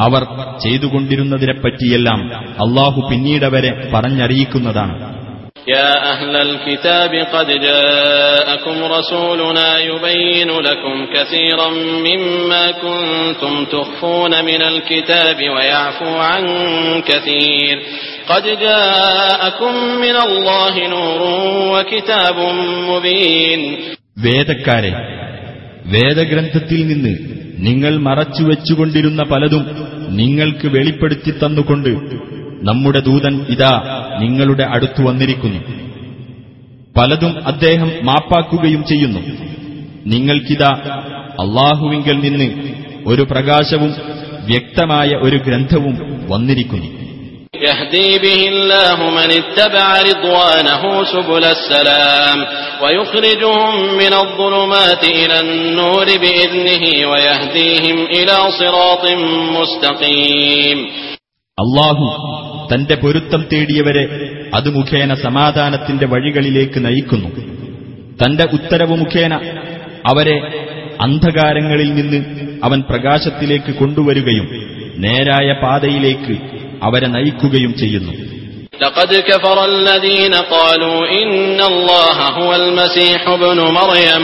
അവർ 0.00 0.22
ചെയ്തുകൊണ്ടിരുന്നതിനെപ്പറ്റിയെല്ലാം 0.58 2.20
അള്ളാഹു 2.36 3.00
പിന്നീടവരെ 3.10 3.90
പറഞ്ഞറിയിക്കുന്നതാണ്. 3.94 5.21
يا 5.67 6.11
أهل 6.11 6.35
الكتاب 6.37 7.11
قد 7.33 7.47
جاءكم 7.61 8.83
رسولنا 8.87 9.79
يبين 9.81 10.49
لكم 10.59 11.05
كثيرا 11.13 11.69
مما 12.07 12.71
كنتم 12.83 13.65
تخفون 13.65 14.45
من 14.45 14.61
الكتاب 14.63 15.37
ويعفو 15.55 16.05
عن 16.21 16.43
كثير 17.01 17.75
قد 18.27 18.43
جاءكم 18.59 19.73
من 20.01 20.15
الله 20.27 20.73
نور 20.87 21.21
وكتاب 21.73 22.37
مبين 22.89 23.61
വേദക്കാരെ 24.23 24.91
വേദഗ്രന്ഥത്തിൽ 25.85 26.79
നിന്ന് 26.87 27.13
നിങ്ങൾ 27.59 27.93
മറച്ചുവെച്ചുകൊണ്ടിരുന്ന 27.99 29.21
പലതും 29.23 29.63
നിങ്ങൾക്ക് 30.11 30.67
വെളിപ്പെടുത്തി 30.67 31.31
തന്നുകൊണ്ട് 31.31 31.91
നമ്മുടെ 32.67 32.99
ദൂതൻ 33.07 33.35
ഇതാ 33.53 33.73
നിങ്ങളുടെ 34.19 34.65
അടുത്തു 34.75 35.01
വന്നിരിക്കുന്നു 35.01 35.59
പലതും 36.95 37.33
അദ്ദേഹം 37.51 37.89
മാപ്പാക്കുകയും 38.03 38.83
ചെയ്യുന്നു 38.91 39.21
നിങ്ങൾക്കിതാ 40.13 40.71
അള്ളാഹുവിങ്കൽ 41.43 42.17
നിന്ന് 42.19 42.47
ഒരു 43.05 43.23
പ്രകാശവും 43.31 43.91
വ്യക്തമായ 44.47 45.09
ഒരു 45.25 45.37
ഗ്രന്ഥവും 45.47 45.95
വന്നിരിക്കുന്നു 46.31 46.89
يهدي 47.63 48.09
به 48.19 48.41
الله 48.47 48.97
من 49.11 49.29
اتبع 49.33 49.87
رضوانه 50.01 50.83
سبل 51.05 51.43
السلام 51.47 52.37
ويخرجهم 52.81 53.73
من 53.93 54.13
الظلمات 54.15 55.03
إلى 55.15 55.37
النور 55.39 56.07
بإذنه 56.15 56.83
ويهديهم 57.11 57.97
إلى 58.09 58.35
صراط 58.51 59.03
مستقيم 59.57 60.77
അള്ളാഹു 61.57 62.05
തന്റെ 62.71 62.95
പൊരുത്തം 62.95 63.41
തേടിയവരെ 63.51 64.03
അത് 64.53 64.69
മുഖേന 64.75 65.11
സമാധാനത്തിന്റെ 65.25 66.05
വഴികളിലേക്ക് 66.05 66.79
നയിക്കുന്നു 66.85 67.29
തന്റെ 68.21 68.45
ഉത്തരവ് 68.51 68.95
മുഖേന 69.01 69.33
അവരെ 70.09 70.37
അന്ധകാരങ്ങളിൽ 71.01 71.89
നിന്ന് 71.93 72.19
അവൻ 72.63 72.79
പ്രകാശത്തിലേക്ക് 72.89 73.71
കൊണ്ടുവരികയും 73.73 74.47
നേരായ 75.05 75.49
പാതയിലേക്ക് 75.63 76.35
അവരെ 76.83 77.09
നയിക്കുകയും 77.15 77.73
ചെയ്യുന്നു 77.83 78.13
لقد 78.81 79.11
كفر 79.23 79.57
الذين 79.67 80.33
قالوا 80.51 80.99
إن 81.17 81.59
الله 81.63 82.17
هو 82.31 82.49
المسيح 82.55 83.21
ابن 83.29 83.59
مريم 83.79 84.23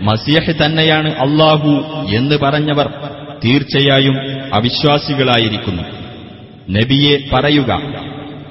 മസിയഹ് 0.00 0.54
തന്നെയാണ് 0.64 1.08
അള്ളാഹു 1.08 1.72
എന്ന് 2.16 2.36
പറഞ്ഞവർ 2.36 2.88
തീർച്ചയായും 3.44 4.16
അവിശ്വാസികളായിരിക്കുന്നു. 4.54 5.82
നബിയെ 6.70 7.16
പറയുക 7.32 7.70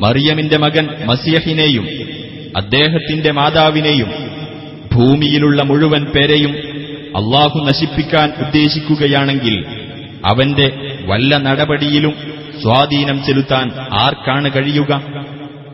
മറിയമിന്റെ 0.02 0.58
മകൻ 0.58 0.88
മസിയഹിനെയും 1.06 1.86
അദ്ദേഹത്തിന്റെ 2.58 3.32
മാതാവിനെയും 3.32 4.10
ഭൂമിയിലുള്ള 4.94 5.62
മുഴുവൻ 5.62 6.06
പേരെയും 6.06 6.52
അള്ളാഹു 7.16 7.60
നശിപ്പിക്കാൻ 7.60 8.34
ഉദ്ദേശിക്കുകയാണെങ്കിൽ 8.40 9.66
അവന്റെ 10.26 10.68
വല്ല 11.08 11.38
നടപടിയിലും 11.38 12.14
സ്വാധീനം 12.62 13.26
ചെലുത്താൻ 13.26 13.72
ആർക്കാണ് 13.92 14.52
കഴിയുക? 14.56 14.92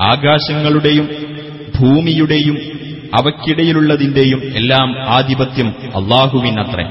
ആകാശങ്ങളുടെയും 0.01 1.09
ഭൂമിയുടെയും 1.79 2.85
അവയ്ക്കിടയിലുള്ളതിന്റെയും 3.16 4.40
എല്ലാം 4.54 4.88
ആധിപത്യം 5.11 5.68
അള്ളാഹുവിനത്രേ 6.00 6.87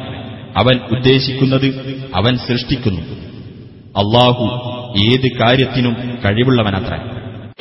അവൻ 0.57 0.75
ഉദ്ദേശിക്കുന്നത് 0.95 1.67
അവൻ 2.13 2.33
സൃഷ്ടിക്കുന്നു 2.47 3.01
അള്ളാഹു 3.95 4.45
ഏത് 5.05 5.29
കാര്യത്തിനും 5.39 5.95
കഴിവുള്ളവനത്രേ 6.25 6.99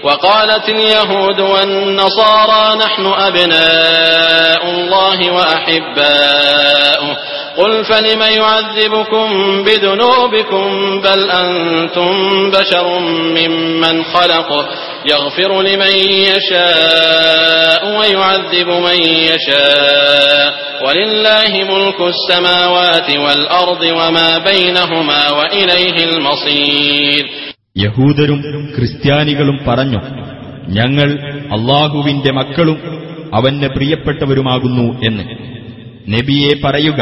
وقالت 0.04 0.66
اليهود 0.70 1.38
والنصارى 1.44 2.64
نحن 2.76 3.04
أبناء 3.28 4.62
الله 4.74 5.18
وأحباؤه 5.30 7.10
قل 7.56 7.84
فلم 7.84 8.22
يعذبكم 8.32 9.26
بذنوبكم 9.64 10.64
بل 11.00 11.20
أنتم 11.32 12.12
بشر 12.50 12.86
ممن 13.38 14.02
خلق 14.04 14.50
يغفر 15.06 15.62
لمن 15.62 15.94
يشاء 16.28 17.98
ويعذب 17.98 18.68
من 18.68 18.98
يشاء 19.24 20.46
ولله 20.84 21.52
ملك 21.64 22.00
السماوات 22.08 23.08
والأرض 23.16 23.82
وما 23.98 24.38
بينهما 24.40 25.30
وإليه 25.30 25.96
المصير 26.04 27.24
യഹൂദരും 27.76 28.40
ക്രിസ്ത്യാനികളും 28.76 29.58
പറഞ്ഞു 29.66 30.00
ഞങ്ങൾ 30.68 31.08
അള്ളാഹുവിന്റെ 31.56 32.30
മക്കളും 32.32 32.78
അവന് 33.34 33.68
പ്രിയപ്പെട്ടവരുമാകുന്നു 33.68 34.86
എന്ന് 35.02 35.24
നബിയെ 36.14 36.52
പറയുക 36.64 37.00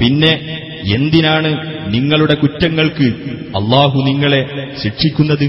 പിന്നെ 0.00 0.62
എന്തിനാണ് 0.94 1.56
നിങ്ങളുടെ 1.94 2.34
കുറ്റങ്ങൾക്ക് 2.34 3.04
അള്ളാഹു 3.56 4.02
നിങ്ങളെ 4.02 4.72
ശിക്ഷിക്കുന്നത്? 4.82 5.44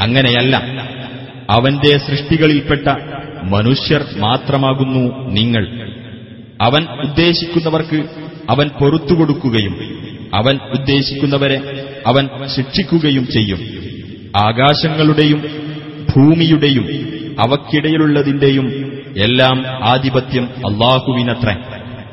അങ്ങനെയല്ല. 0.00 0.56
അവന്റെ 1.50 1.98
സൃഷ്ടികളിൽപ്പെട്ട 1.98 2.88
മനുഷ്യർ 3.42 4.04
മാത്രമാകുന്നു 4.18 5.30
നിങ്ങൾ. 5.30 5.90
അവൻ 6.60 7.08
ഉദ്ദേശിക്കുന്നവർക്ക് 7.08 8.04
അവൻ 8.50 8.68
പൊറത്തുകൊടുക്കുകയും 8.68 10.00
അവൻ 10.34 10.58
ഉദ്ദേശിക്കുന്നവരെ 10.78 11.60
അവൻ 12.06 12.28
ശിക്ഷിക്കുകയും 12.56 13.26
ചെയ്യും. 13.26 13.58
ആകാശങ്ങളുടെയും 14.36 15.42
ഭൂമിയുടെയും 16.16 16.86
അവക്കിടയിലുള്ളതിന്റെയും 17.40 18.92
എല്ലാം 19.16 19.66
ആധിപത്യം 19.66 20.44
അള്ളാഹുവിനത്രേ. 20.44 21.79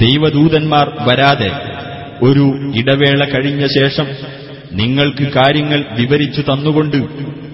ദൈവദൂതന്മാർ 0.00 0.92
വരാതെ 1.08 1.50
ഒരു 2.22 2.44
ഇടവേള 2.76 3.24
കഴിഞ്ഞ 3.24 3.66
ശേഷം 3.66 4.06
നിങ്ങൾക്ക് 4.72 5.32
കാര്യങ്ങൾ 5.32 5.84
വിവരിച്ചു 5.98 6.40
തന്നുകൊണ്ട് 6.40 6.96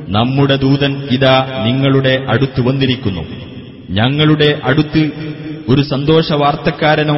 നമ്മുടെ 0.08 0.56
ദൂതൻ 0.56 1.08
ഇതാ 1.10 1.64
നിങ്ങളുടെ 1.66 2.26
അടുത്തു 2.28 2.60
വന്നിരിക്കുന്നു. 2.60 3.26
ഞങ്ങളുടെ 3.90 4.60
അടുത്ത് 4.64 5.10
ഒരു 5.68 5.82
സന്തോഷവാർത്തക്കാരനോ 5.82 7.16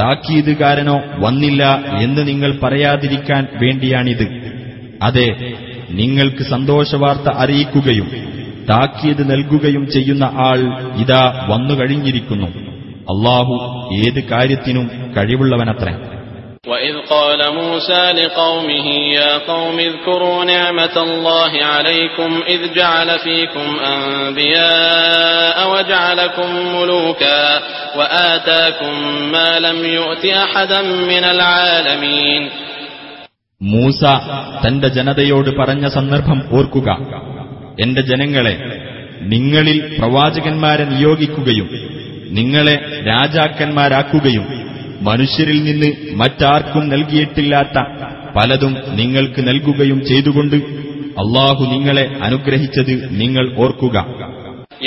താക്കീതുകാരനോ 0.00 1.02
വന്നില്ല 1.18 1.84
എന്ന് 2.00 2.28
നിങ്ങൾ 2.28 2.58
പറയാതിരിക്കാൻ 2.62 3.46
വേണ്ടിയാണിത്. 3.62 4.26
അതെ 5.02 5.54
നിങ്ങൾക്ക് 5.90 6.42
സന്തോഷവാർത്ത 6.42 7.28
അറിയിക്കുകയും 7.34 8.08
താക്കീത് 8.70 9.30
നൽകുകയും 9.30 9.90
ചെയ്യുന്ന 9.90 10.24
ആൾ 10.24 10.60
ഇതാ 11.00 11.46
വന്നുകഴിഞ്ഞിരിക്കുന്നു 11.48 12.65
അള്ളാഹു 13.07 13.55
ഏത് 14.01 14.21
കാര്യത്തിനും 14.31 14.87
കഴിവുള്ളവനത്രേ 15.17 15.93
وإذ 16.67 16.95
قال 17.09 17.41
موسى 17.53 18.03
لقومه 18.13 18.87
يا 19.11 19.37
قوم 19.43 19.77
اذكروا 19.81 20.39
نعمة 20.45 20.95
الله 20.99 21.51
عليكم 21.65 22.31
إذ 22.47 22.61
جعل 22.73 23.09
فيكم 23.19 23.67
أنبياء 23.95 25.57
وجعلكم 25.73 26.49
ملوكا 26.75 27.43
وآتاكم 27.97 28.93
ما 29.31 29.59
لم 29.59 29.77
يؤت 29.97 30.25
أحدا 30.37 30.81
من 31.11 31.23
العالمين 31.25 32.41
മൂസ 33.61 34.01
തന്റെ 34.63 34.87
ജനതയോട് 34.89 35.49
പറഞ്ഞ 35.59 35.85
സന്ദർഭം 35.87 36.39
ഓർക്കുക 36.51 36.89
എന്റെ 37.77 38.01
ജനങ്ങളെ 38.01 38.55
നിങ്ങളിൽ 39.33 39.77
പ്രവാചകന്മാരെ 39.97 40.85
നിയോഗിക്കുകയും 40.85 41.67
നിങ്ങളെ 42.37 42.75
രാജാക്കന്മാരാക്കുകയും 43.11 44.45
മനുഷ്യരിൽ 45.01 45.59
നിന്ന് 45.63 45.89
മറ്റാർക്കും 46.15 46.83
നൽകിയിട്ടില്ലാത്ത 46.89 47.77
പലതും 48.35 48.73
നിങ്ങൾക്ക് 48.99 49.41
നൽകുകയും 49.47 49.99
ചെയ്തുകൊണ്ട് 50.09 50.57
അള്ളാഹു 51.21 51.63
നിങ്ങളെ 51.73 52.05
അനുഗ്രഹിച്ചത് 52.27 52.93
നിങ്ങൾ 53.21 53.45
ഓർക്കുക 53.57 53.97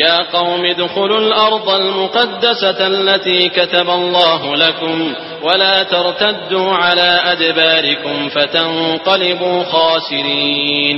يا 0.01 0.17
قوم 0.33 0.62
ادخلوا 0.67 1.19
الأرض 1.19 1.69
المقدسة 1.83 2.81
التي 2.95 3.49
كتب 3.51 3.88
الله 3.90 4.57
لكم 4.57 4.97
ولا 5.43 5.77
ترتدوا 5.85 6.71
على 6.75 7.11
أدباركم 7.33 8.17
فتنقلبوا 8.29 9.59
خاسرين 9.64 10.97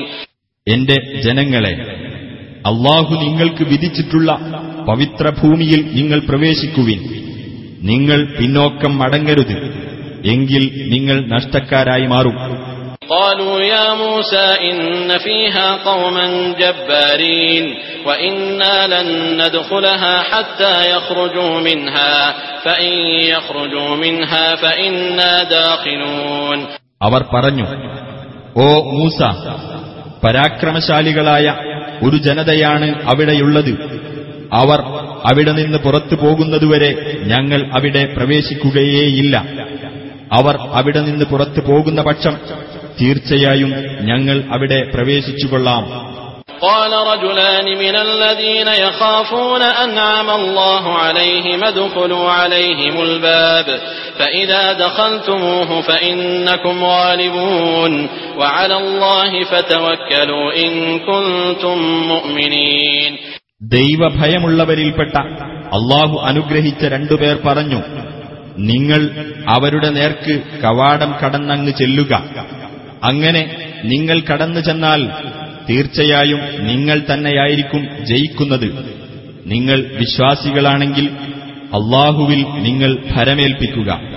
എന്റെ 0.66 0.97
ജനങ്ങളെ 1.25 1.75
അള്ളാഹു 2.64 3.12
നിങ്ങൾക്ക് 3.16 3.64
വിധിച്ചിട്ടുള്ള 3.64 4.31
പവിത്ര 4.87 5.31
ഭൂമിയിൽ 5.40 5.81
നിങ്ങൾ 5.92 6.19
പ്രവേശിക്കുവിൻ 6.29 7.01
നിങ്ങൾ 7.83 8.21
പിന്നോക്കം 8.37 8.92
മടങ്ങരുത് 8.99 9.57
എങ്കിൽ 10.31 10.62
നിങ്ങൾ 10.95 11.19
നഷ്ടക്കാരായി 11.35 12.09
മാറും 12.14 12.38
قالوا 13.11 13.57
يا 13.66 13.87
موسى 13.97 14.47
إن 14.62 14.79
فيها 15.19 15.69
قوما 15.85 16.27
جبارين 16.55 17.64
وإنا 18.07 18.77
لن 18.87 19.09
ندخلها 19.40 20.14
حتى 20.23 20.75
يخرجوا 20.90 21.61
منها 21.61 22.14
فإن 22.64 22.92
يخرجوا 23.27 23.90
منها 23.97 24.47
فإنا 24.57 25.33
داخلون 25.51 26.59
അവർ 27.01 27.23
പറഞ്ഞു 27.35 27.66
ഓ 28.57 28.66
മൂസ 28.90 29.19
പരാക്രമശാലികളായ 30.27 31.47
ഒരു 32.03 32.16
ജനതയാണ് 32.16 32.88
അവിടെയുള്ളത് 33.07 33.73
അവർ 34.53 34.81
അവിടെ 35.25 35.53
നിന്ന് 35.53 35.79
പുറത്തു 35.79 36.14
പോകുന്നതുവരെ 36.14 36.90
ഞങ്ങൾ 37.25 37.61
അവിടെ 37.73 38.05
പ്രവേശിക്കുകയേയില്ല 38.16 39.37
അവർ 40.33 40.57
അവിടെ 40.73 41.01
നിന്ന് 41.01 41.25
പുറത്തു 41.25 41.61
പോകുന്ന 41.61 42.03
പക്ഷം 42.03 42.35
തീർച്ചയായും 43.01 43.73
ഞങ്ങൾ 44.03 44.45
അവിടെ 44.51 44.81
പ്രവേശിച്ചുകൊള്ളാം 44.95 45.85
قال 46.61 46.92
رجلان 47.12 47.79
من 47.79 47.97
الذين 47.97 48.69
يخافون 48.69 49.62
أنعم 49.62 50.31
الله 50.31 50.92
عليهم 50.95 51.64
ادخلوا 51.64 52.31
عليهم 52.31 53.03
الباب 53.03 53.81
فإذا 54.19 54.73
دخلتموه 54.75 55.81
فإنكم 55.81 56.85
غالبون 56.85 58.09
وعلى 58.38 58.77
الله 58.77 59.45
فتوكلوا 59.45 60.53
إن 60.57 60.73
كنتم 61.01 61.79
مؤمنين 62.09 63.12
ദൈവഭയമുള്ളവരിൽപ്പെട്ട 63.63 65.17
അള്ളാഹു 65.74 66.17
അനുഗ്രഹിച്ച 66.17 66.86
രണ്ടുപേർ 66.86 67.38
പറഞ്ഞു 67.45 67.82
നിങ്ങൾ 68.58 69.10
അവരുടെ 69.47 69.89
നേർക്ക് 69.89 70.41
കവാടം 70.63 71.15
കടന്നങ്ങ് 71.24 71.71
ചെല്ലുക. 71.71 72.24
അങ്ങനെ 73.04 73.58
നിങ്ങൾ 73.86 74.19
കടന്നു 74.19 74.60
ചെന്നാൽ 74.60 75.08
തീർച്ചയായും 75.69 76.39
നിങ്ങൾ 76.60 77.02
തന്നെയായിരിക്കും 77.13 78.06
ജയിക്കുന്നത്. 78.06 78.95
നിങ്ങൾ 79.45 79.86
വിശ്വാസികളാണെങ്കിൽ 80.00 81.10
അള്ളാഹുവിൽ 81.74 82.45
നിങ്ങൾ 82.47 82.97
ഭരമേൽപ്പിക്കുക. 83.15 84.11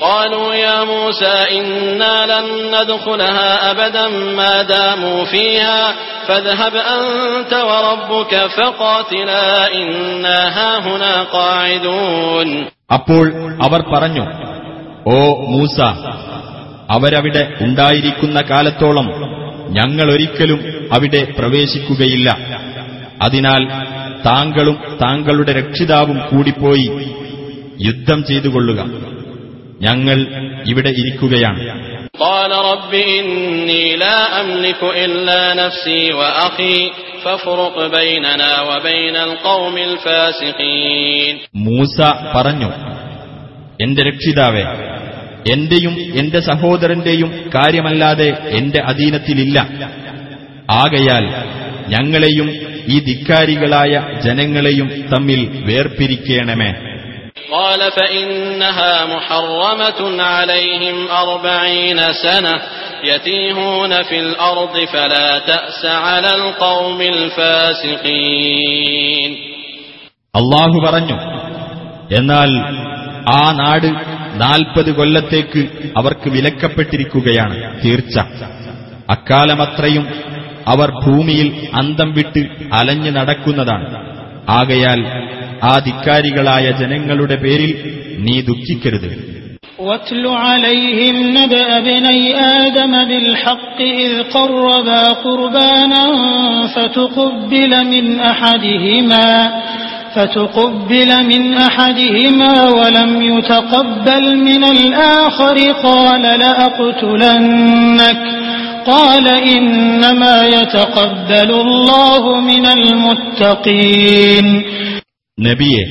قالوا 0.00 0.54
يا 0.56 0.84
موسى 0.84 1.36
إنا 1.52 2.14
لن 2.32 2.46
ندخلها 2.74 3.70
أبدا 3.70 4.06
ما 4.36 4.62
داموا 4.64 5.24
فيها 5.26 5.80
فاذهب 6.28 6.74
أنت 6.96 7.52
وربك 7.62 8.32
فقاتلا 8.48 9.46
إنا 9.74 10.38
هاهنا 10.58 11.12
قاعدون 11.32 12.48
അപ്പോൾ 12.90 13.24
അവർ 13.66 13.80
പറഞ്ഞു 13.94 14.24
ഓ 15.06 15.16
മൂസ 15.52 15.76
അവരവിടെ 16.88 17.42
ഉണ്ടായിരിക്കുന്ന 17.60 18.38
കാലത്തോളം 18.50 19.08
ഞങ്ങൾ 19.70 20.06
ഒരിക്കലും 20.14 20.60
അവിടെ 20.92 21.22
പ്രവേശിക്കുകയില്ല 21.38 22.28
അതിനാൽ 23.24 23.62
താങ്കളും 24.24 24.76
താങ്കളുടെ 25.02 25.52
രക്ഷിതാവും 25.52 26.18
കൂടിപ്പോയി 26.30 26.86
യുദ്ധം 27.78 28.20
ചെയ്തുകൊള്ളുക 28.22 28.80
ഞങ്ങൾ 29.83 30.25
ഇവിടെ 30.67 30.89
ഇരിക്കുകയാണ്. 30.89 31.93
മൂസ 41.55 42.01
പറഞ്ഞു 42.35 42.71
എന്റെ 43.81 44.03
രക്ഷിതാവേ 44.03 44.63
എന്റെയും 45.51 46.13
എന്റെ 46.19 46.39
സഹോദരന്റെയും 46.39 47.51
കാര്യമല്ലാതെ 47.55 48.37
എന്റെ 48.47 48.83
അധീനത്തിലില്ല. 48.83 49.59
ആകയാൽ 50.71 51.25
ഞങ്ങളെയും 51.87 52.49
ഈ 52.87 52.99
ധിക്കാരികളായ 52.99 54.19
ജനങ്ങളെയും 54.23 55.09
തമ്മിൽ 55.15 55.63
വേർപിരിക്കേണമേ. 55.65 56.92
قال 57.52 57.80
فإنها 57.92 59.04
محرمة 59.06 60.00
عليهم 60.22 60.96
أربعين 61.18 61.98
سنة 62.14 62.54
يتيهون 63.04 64.02
في 64.02 64.20
الأرض 64.20 64.84
فلا 64.86 65.38
تأس 65.40 65.84
على 65.84 66.30
القوم 66.34 67.00
الفاسقين 68.28 69.30
അള്ളാഹു 70.34 70.78
പറഞ്ഞു 70.80 71.16
എന്നാൽ 72.10 72.50
ആ 73.32 73.44
നാട് 73.58 73.86
നാൽപ്പത് 74.40 74.90
കൊല്ലത്തേക്ക് 74.90 75.62
അവർക്ക് 75.96 76.28
വിലക്കപ്പെട്ടിരിക്കുകയാണ് 76.30 77.56
തീർച്ച 77.82 78.16
അക്കാലമത്രയും 79.08 80.04
അവർ 80.66 80.88
ഭൂമിയിൽ 81.04 81.48
അന്തം 81.74 82.10
വിട്ട് 82.18 82.42
അലഞ്ഞു 82.72 83.10
നടക്കുന്നതാണ് 83.10 83.86
ആകയാൽ 84.50 85.00
ആ 85.64 85.74
ധിക്കാരികളായ 85.86 86.66
ജനങ്ങളുടെ 86.80 87.36
പേരിൽ 87.44 87.72
നീ 88.26 88.36
ദുഃഖിക്കരുത് 88.50 89.10
واتل 89.80 90.24
عليهم 90.46 91.16
نبأ 91.38 91.66
ابني 91.80 92.20
آدم 92.60 92.92
بالحق 93.04 93.78
إذ 93.98 94.12
قربا 94.34 95.02
قربانا 95.24 96.04
فتقبل 96.74 97.72
من 97.86 98.06
أحدهما 98.22 99.28
فتقبل 100.14 101.10
من 101.24 101.42
أحدهما 101.58 102.52
ولم 102.70 103.12
يتقبل 103.28 104.24
من 104.38 104.62
الآخر 104.66 105.56
قال 105.82 106.24
لأقتلنك 106.42 108.20
قال 108.86 109.26
إنما 109.48 110.36
يتقبل 110.48 111.50
الله 111.56 112.22
من 112.42 112.64
المتقين 112.68 114.46
നബിയെ 115.39 115.83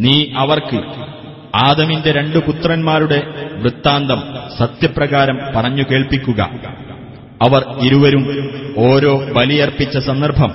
നീ 0.00 0.26
അവർക്ക് 0.36 0.80
ആദമിന്റെ 1.54 2.12
രണ്ടു 2.12 2.38
പുത്രന്മാരുടെ 2.38 3.18
വൃത്താന്തം 3.54 4.22
സത്യപ്രകാരം 4.58 5.38
പറഞ്ഞു 5.56 5.82
കേൾപ്പിക്കുക. 5.90 6.40
അവർ 7.42 7.64
ഇരുവരും 7.82 8.24
ഓരോ 8.78 9.32
ബലിയർപ്പിച്ച 9.32 9.98
സന്ദർഭം 9.98 10.52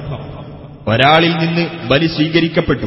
ഒരാളിൽ 0.88 1.32
നിന്ന് 1.32 1.88
ബലി 1.88 2.08
സ്വീകരിക്കപ്പെട്ടു 2.08 2.86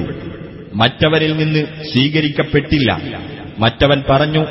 മറ്റവരിൽ 0.74 1.36
നിന്ന് 1.36 1.64
സ്വീകരിക്കപ്പെട്ടില്ല. 1.92 2.98
മറ്റവൻ 3.58 4.02
പറഞ്ഞു 4.10 4.46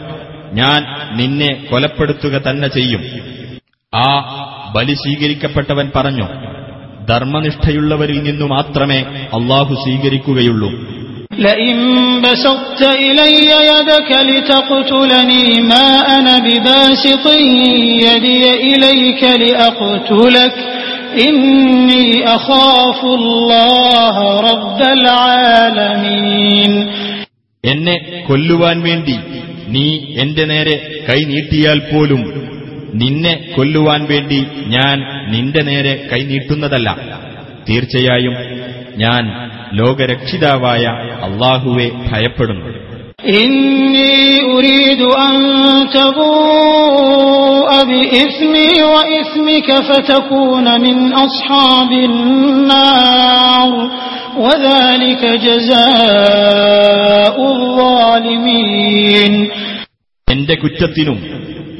ഞാൻ 0.53 0.81
നിന്നെ 1.17 1.67
കൊലപ്പെടുത്തുക 1.71 2.41
തന്നെ 2.49 2.67
ചെയ്യും. 2.67 3.03
ആ 3.95 4.07
ബലി 4.75 4.93
സ്വീകരിക്കപ്പെട്ടവൻ 4.93 5.91
പറഞ്ഞു 5.95 6.42
ധർമ്മനിഷ്ഠയുള്ളവരിൽ 7.10 8.18
നിന്നു 8.28 8.46
മാത്രമേ 8.54 9.00
അള്ളാഹു 9.38 9.72
സ്വീകരിക്കുകയുള്ളൂ 9.84 10.70
لئن 11.46 11.76
بسطت 12.24 12.80
إلي 13.00 13.36
يدك 13.70 14.10
لتقتلني 14.28 15.46
ما 15.62 15.88
أنا 16.16 16.34
بباسط 16.40 17.24
يدي 18.06 18.44
إليك 18.66 19.22
لأقتلك 19.36 20.54
إني 21.20 22.06
أخاف 22.28 23.00
الله 23.18 24.16
رب 24.50 24.80
العالمين 24.98 26.72
എന്നെ 27.64 27.96
കൊല്ലുവാൻ 28.28 28.76
വേണ്ടി 28.82 29.16
നീ 29.74 29.86
എന്റെ 30.22 30.44
നേരെ 30.52 30.76
കൈ 31.08 31.18
നീട്ടിയാൽ 31.30 31.78
പോലും 31.90 32.22
നിന്നെ 32.93 33.53
കൊല്ലുവാൻ 33.55 34.05
വേണ്ടി 34.05 34.39
ഞാൻ 34.65 34.97
നിന്റെ 35.31 35.61
നേരെ 35.61 36.07
കൈനീട്ടുന്നതല്ല 36.11 36.89
തീർച്ചയായും 37.69 38.35
ഞാൻ 38.97 39.23
ലോകരക്ഷിതാവായ 39.73 40.83
അള്ളാഹുവെ 41.27 41.91
ഭയപ്പെടുന്നു. 42.11 42.69
എന്റെ 60.27 60.55
കുറ്റത്തിനും 60.55 61.17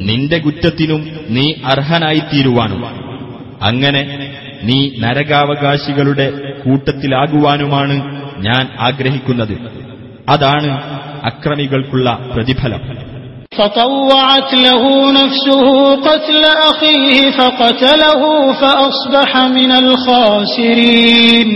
നിന്റെ 0.09 0.39
കുറ്റത്തിനും 0.39 1.03
നീ 1.37 1.45
അർഹനായിത്തീരുവാനും 1.73 2.83
അങ്ങനെ 3.69 4.03
നീ 4.65 4.79
നരകാവകാശികളുടെ 5.03 6.27
കൂട്ടത്തിലാകുവാനുമാണ് 6.63 7.97
ഞാൻ 8.47 8.65
ആഗ്രഹിക്കുന്നത് 8.81 9.55
അതാണ് 10.33 10.71
അക്രമികൾക്കുള്ള 11.31 12.09
പ്രതിഫലം 12.35 12.83
فطوعت 13.53 14.51
له 14.61 14.83
نفسه 15.15 15.67
قتل 16.01 16.45
أخيه 16.71 17.09
فقتله 17.33 18.23
فأصبح 18.55 19.31
من 19.51 19.71
الخاسرين 19.83 21.51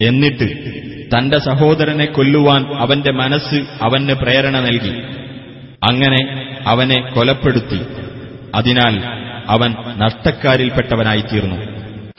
എന്നിട്ട് 0.00 0.48
തന്റെ 1.12 1.38
സഹോദരനെ 1.40 2.06
കൊല്ലുവാൻ 2.08 2.62
അവന്റെ 2.82 3.12
മനസ്സ് 3.20 3.58
അവന് 3.86 4.14
പ്രേരണ 4.22 4.54
നൽകി 4.60 4.92
അങ്ങനെ 5.82 6.20
അവനെ 6.66 6.98
കൊലപ്പെടുത്തി 7.14 7.80
അതിനാൽ 8.54 8.94
അവൻ 9.48 9.70
നഷ്ടക്കാരിൽപ്പെട്ടവനായിത്തീർന്നു 10.02 11.58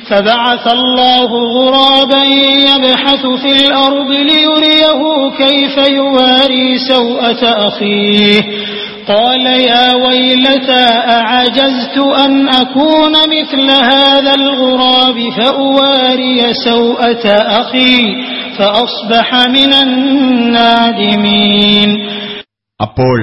فبعث 0.09 0.65
الله 0.71 1.29
غرابا 1.55 2.23
يبحث 2.69 3.23
في 3.43 3.51
الأرض 3.59 4.09
ليريه 4.31 5.01
كيف 5.37 5.75
يواري 5.99 6.77
سوءة 6.91 7.43
أخيه 7.67 8.39
قال 9.07 9.45
يا 9.71 9.95
ويلتى 9.95 10.85
أعجزت 11.17 11.97
أن 12.25 12.49
أكون 12.61 13.13
مثل 13.35 13.65
هذا 13.91 14.33
الغراب 14.33 15.17
فأواري 15.37 16.53
سوءة 16.67 17.25
أخي 17.61 17.97
فأصبح 18.57 19.27
من 19.49 19.71
النادمين 20.79 21.89
അപ്പോൾ 22.79 23.17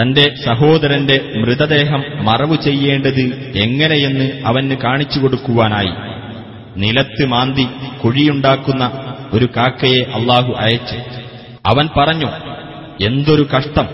തന്റെ 0.00 0.34
സഹോദരന്റെ 0.46 1.20
മൃതദേഹം 1.36 2.04
മറവു 2.24 2.54
ചെയ്യേണ്ടത് 2.54 3.52
എങ്ങനെയെന്ന് 3.56 4.42
അവന് 4.44 4.76
കാണിച്ചു 4.76 5.20
കൊടുക്കുവാനായി. 5.20 6.14
നിലത്ത് 6.76 7.24
മാന്തി 7.24 7.66
കുഴിയുണ്ടാക്കുന്ന 8.04 9.14
ഒരു 9.32 9.48
കാക്കയെ 9.56 10.02
അള്ളാഹു 10.02 10.52
അയച്ചു. 10.58 10.96
അവൻ 11.66 11.88
പറഞ്ഞു 11.96 12.26
എന്തൊരു 13.04 13.48
കഷ്ടം. 13.56 13.88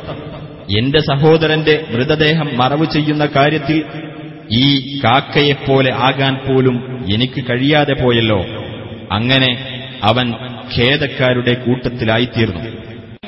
എന്റെ 0.79 1.01
സഹോദരന്റെ 1.01 1.85
മൃതദേഹം 1.91 2.51
മറവു 2.57 2.85
ചെയ്യുന്ന 2.85 3.27
കാര്യത്തിൽ 3.27 3.85
ഈ 4.53 4.99
കാക്കയെപ്പോലെ 5.05 5.93
ആകാൻ 5.95 6.35
പോലും 6.35 7.05
എനിക്ക് 7.15 7.45
കഴിയാതെ 7.45 7.93
പോയല്ലോ. 7.93 8.45
അങ്ങനെ 9.13 9.81
അവൻ 10.03 10.35
ഖേദക്കാരുടെ 10.79 11.55
കൂട്ടത്തിലായിത്തീർന്നു. 11.55 12.80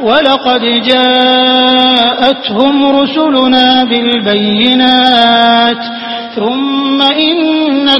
ولقد 0.00 0.62
جاءتهم 0.90 2.74
رسلنا 2.92 3.68
بالبينات 3.84 5.82
ثم 6.36 6.98
إن 7.22 7.38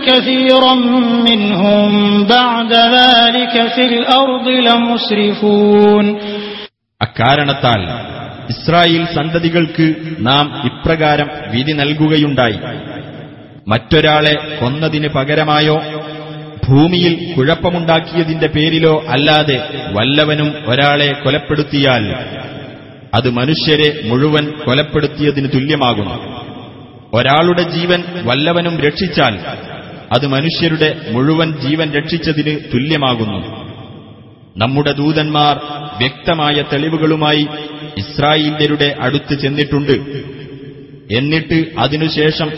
كثيرا 0.01 0.75
منهم 1.29 1.91
بعد 2.27 2.73
ذلك 2.97 3.55
في 3.75 3.83
الأرض 3.93 4.47
لمسرفون 4.67 6.07
അക്കാരണത്താൽ 7.01 7.81
ഇസ്രായേൽ 8.49 9.05
സന്തതികൾക്ക് 9.17 9.87
നാം 10.21 10.47
ഇപ്രകാരം 10.65 11.29
വിധി 11.51 11.73
നൽകുകയുണ്ടായി 11.73 12.59
മറ്റൊരാളെ 13.67 14.35
കൊന്നതിന് 14.59 15.09
പകരമായോ 15.09 15.77
ഭൂമിയിൽ 16.68 17.34
കുഴപ്പമുണ്ടാക്കിയതിന്റെ 17.34 18.48
പേരിലോ 18.48 19.04
അല്ലാതെ 19.08 19.58
വല്ലവനും 19.92 20.54
ഒരാളെ 20.66 21.12
കൊലപ്പെടുത്തിയാൽ 21.24 22.06
അത് 23.14 23.30
മനുഷ്യരെ 23.30 24.02
മുഴുവൻ 24.04 24.52
കൊലപ്പെടുത്തിയതിന് 24.66 25.48
തുല്യമാകുന്നു 25.54 26.18
ഒരാളുടെ 27.14 27.62
ജീവൻ 27.62 28.04
വല്ലവനും 28.24 28.80
രക്ഷിച്ചാൽ 28.80 29.36
അത് 30.12 30.28
മനുഷ്യരുടെ 30.28 30.90
മുഴുവൻ 31.12 31.60
ജീവൻ 31.60 31.92
രക്ഷിച്ചതിന് 31.92 32.60
തുല്യമാകുന്നു. 32.74 33.40
നമ്മുടെ 34.58 34.92
ദൂതന്മാർ 34.92 35.56
വ്യക്തമായ 35.98 36.64
തെളിവുകളുമായി 36.74 37.48
ഇസ്രായേല്യരുടെ 37.98 38.96
അടുത്ത് 39.00 39.40
ചെന്നിട്ടുണ്ട്. 39.40 39.96
എന്നിട്ട് 41.12 41.66
അതിനുശേഷം 41.78 42.52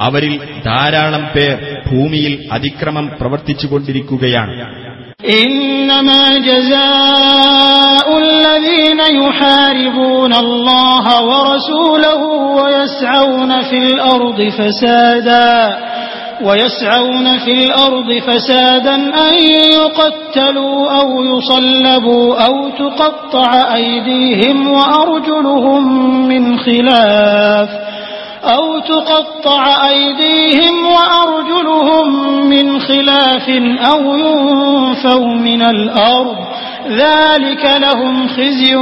അവരിൽ 0.00 0.34
ധാരാളം 0.66 1.24
പേർ 1.34 1.56
ഭൂമിയിൽ 1.88 2.34
അതിക്രമം 2.56 3.06
പ്രവർത്തിച്ചുകൊണ്ടിരിക്കുകയാണ് 3.18 4.54
إنما 5.38 6.38
جزاء 6.40 8.06
الذين 8.18 9.00
يحاربون 9.18 10.32
الله 10.36 11.04
ورسوله 11.22 12.20
ويسعون 12.58 13.62
في 13.62 13.78
الأرض 13.78 14.42
فسادا 14.50 15.54
ويسعون 16.40 17.38
في 17.38 17.52
الأرض 17.54 18.12
فسادا 18.18 18.94
أن 18.94 19.34
يقتلوا 19.72 20.90
أو 20.92 21.24
يصلبوا 21.24 22.40
أو 22.46 22.54
تقطع 22.72 23.50
أيديهم 23.74 24.68
وأرجلهم 24.68 25.82
من 26.28 26.58
خلاف 26.58 27.68
أو 28.48 28.64
تقطع 28.80 29.62
أيديهم 29.88 30.74
وأرجلهم 30.86 32.06
من 32.48 32.80
خلاف 32.80 33.46
أو 33.84 34.00
ينفوا 34.16 35.28
من 35.40 35.62
الأرض 35.64 36.36
ذلك 36.96 37.64
لهم 37.76 38.28
خزي 38.28 38.74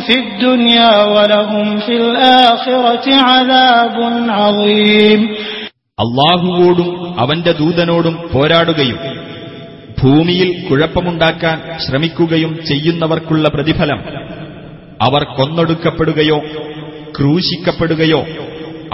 في 0.00 0.14
الدنيا 0.18 1.04
ولهم 1.06 1.78
في 1.78 1.94
الآخرة 1.96 3.06
عذاب 3.28 3.96
عظيم 4.30 5.20
അള്ളാഹുവോടും 5.98 6.88
അവന്റെ 7.18 7.52
ദൂതനോടും 7.52 8.14
പോരാടുകയും 8.32 8.98
ഭൂമിയിൽ 9.98 10.48
കുഴപ്പമുണ്ടാക്കാൻ 10.68 11.56
ശ്രമിക്കുകയും 11.78 12.52
ചെയ്യുന്നവർക്കുള്ള 12.64 13.46
പ്രതിഫലം 13.48 14.00
അവർ 15.00 15.22
കൊന്നൊടുക്കപ്പെടുകയോ 15.36 16.38
ക്രൂശിക്കപ്പെടുകയോ 17.16 18.20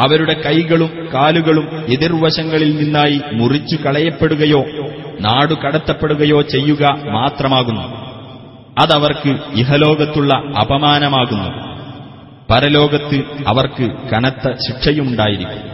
അവരുടെ 0.03 0.35
കൈകളും 0.45 0.91
കാലുകളും 1.15 1.67
എതിർവശങ്ങളിൽ 1.95 2.71
നിന്നായി 2.81 3.19
മുറിച്ചു 3.33 3.77
കളയപ്പെടുകയോ 3.85 4.63
നാടു 5.21 5.55
കടത്തപ്പെടുകയോ 5.63 6.41
ചെയ്യുക 6.53 6.83
മാത്രമാകുന്നു 7.17 7.87
അതവർക്ക് 8.77 9.33
ഇഹലോകത്തുള്ള 9.55 10.33
അപമാനമാകുന്നു 10.63 11.51
പരലോകത്ത് 12.51 13.19
അവർക്ക് 13.49 13.89
കനത്ത 14.13 14.45
ശിക്ഷയുണ്ടായിരിക്കും 14.67 15.65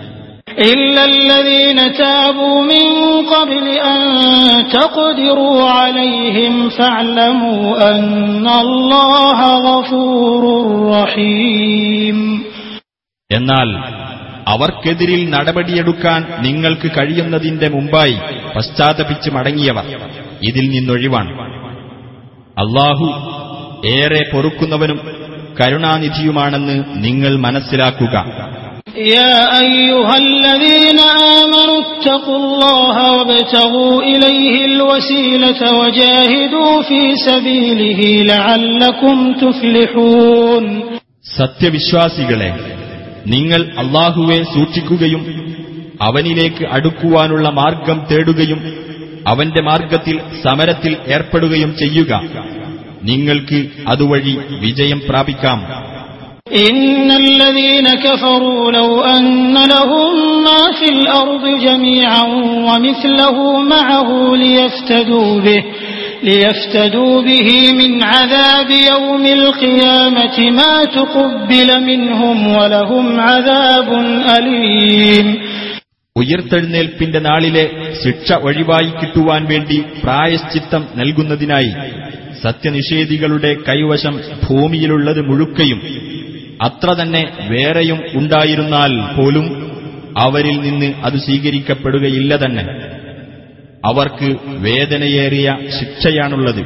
إلا 0.66 1.03
الذين 1.07 1.79
تابوا 1.94 2.57
من 2.64 2.87
قبل 3.27 3.66
أن 3.87 4.01
تقدروا 4.70 5.70
عليهم 5.70 6.55
فاعلموا 6.70 7.62
أن 7.90 8.47
الله 8.59 9.38
غفور 9.68 10.42
رحيم 10.90 12.18
എന്നാൽ 13.34 13.70
അവർക്കെതിരിൽ 14.48 15.30
നടപടിയെടുക്കാൻ 15.30 16.26
നിങ്ങൾക്ക് 16.42 16.92
കഴിയുന്നതിന്റെ 16.92 17.68
മുമ്പായി 17.70 18.18
പശ്ചാത്തപിച്ച് 18.56 19.30
മടങ്ങിയവർ 19.30 19.86
ഇതിൽ 20.44 20.70
നിന്നൊഴിവാണ്. 20.70 21.32
അള്ളാഹു 22.58 23.08
ഏറെ 23.88 24.32
പൊറുക്കുന്നവനും 24.34 25.00
കരുണാനിധിയുമാണെന്ന് 25.62 26.84
നിങ്ങൾ 26.96 27.36
മനസ്സിലാക്കുക. 27.39 28.15
സത്യവിശ്വാസികളെ 41.38 42.79
നിങ്ങൾ 43.27 43.61
അള്ളാഹുവെ 43.83 44.38
സൂക്ഷിക്കുകയും 44.55 45.23
അവനിലേക്ക് 46.01 46.64
അടുക്കുവാനുള്ള 46.70 47.49
മാർഗം 47.53 47.99
തേടുകയും 48.11 48.61
അവന്റെ 49.27 49.61
മാർഗത്തിൽ 49.62 50.16
സമരത്തിൽ 50.42 50.92
ഏർപ്പെടുകയും 51.09 51.70
ചെയ്യുക 51.83 52.12
നിങ്ങൾക്ക് 53.05 53.61
അതുവഴി 53.92 54.35
വിജയം 54.64 55.01
പ്രാപിക്കാം 55.09 55.59
إن 56.64 57.11
الذين 57.25 57.87
كفروا 57.99 58.70
لو 58.73 58.90
أن 59.07 59.25
لهم 59.66 60.12
ما 60.44 60.62
في 60.73 60.87
الأرض 60.88 61.44
جميعا 61.61 62.25
ومثله 62.68 63.37
معه 63.64 64.09
ليفتدوا 64.37 65.40
به 65.40 65.62
ليفتدوا 66.25 67.23
به 67.23 67.49
من 67.73 67.92
عذاب 68.05 68.70
يوم 68.85 69.25
القيامة 69.35 70.37
ما 70.53 70.75
تقبل 70.90 71.68
منهم 71.83 72.37
ولهم 72.57 73.07
عذاب 73.23 73.88
أليم 74.31 75.29
ഉയർത്തെഴുന്നേൽപ്പിന്റെ 76.16 77.20
നാളിലെ 77.20 77.62
ശിക്ഷ 78.03 78.29
ഒഴിവായി 78.42 78.90
കിട്ടുവാൻ 78.99 79.42
വേണ്ടി 79.44 79.79
പ്രായശ്ചിത്തം 80.03 80.83
നൽകുന്നതിനായി 80.97 81.73
സത്യനിഷേധികളുടെ 82.44 83.51
കൈവശം 83.68 84.14
ഭൂമിയിലുള്ളത് 84.44 85.20
മുഴുക്കയും 85.29 85.81
അത്ര 86.61 86.90
തന്നെ 86.92 87.23
വേറെയും 87.51 87.99
ഉണ്ടായിരുന്നാൽ 88.14 88.92
പോലും 89.16 89.47
അവരിൽ 90.25 90.57
നിന്ന് 90.66 90.90
അത് 91.07 91.16
സ്വീകരിക്കപ്പെടുകയില്ല 91.27 92.35
തന്നെ 92.37 92.64
അവർക്ക് 93.88 94.29
വേദനയേറിയ 94.64 95.47
ശിക്ഷയാണുള്ളത് 95.77 96.62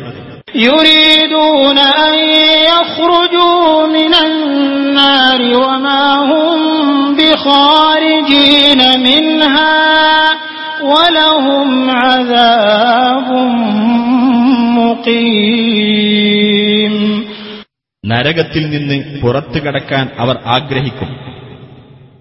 يريدون 0.66 1.78
أن 2.02 2.14
يخرجوا 2.70 3.66
من 3.88 4.12
النار 4.20 5.40
وما 5.62 6.06
هم 6.24 6.58
بخارجين 7.18 8.80
منها 9.00 9.76
ولهم 10.84 11.68
عذاب 11.98 13.28
مقيم 15.58 16.94
നരകത്തിൽ 18.04 18.64
നിന്ന് 18.74 18.96
പുറത്തു 19.22 19.58
കടക്കാൻ 19.64 20.04
അവർ 20.18 20.36
ആഗ്രഹിക്കും 20.56 21.10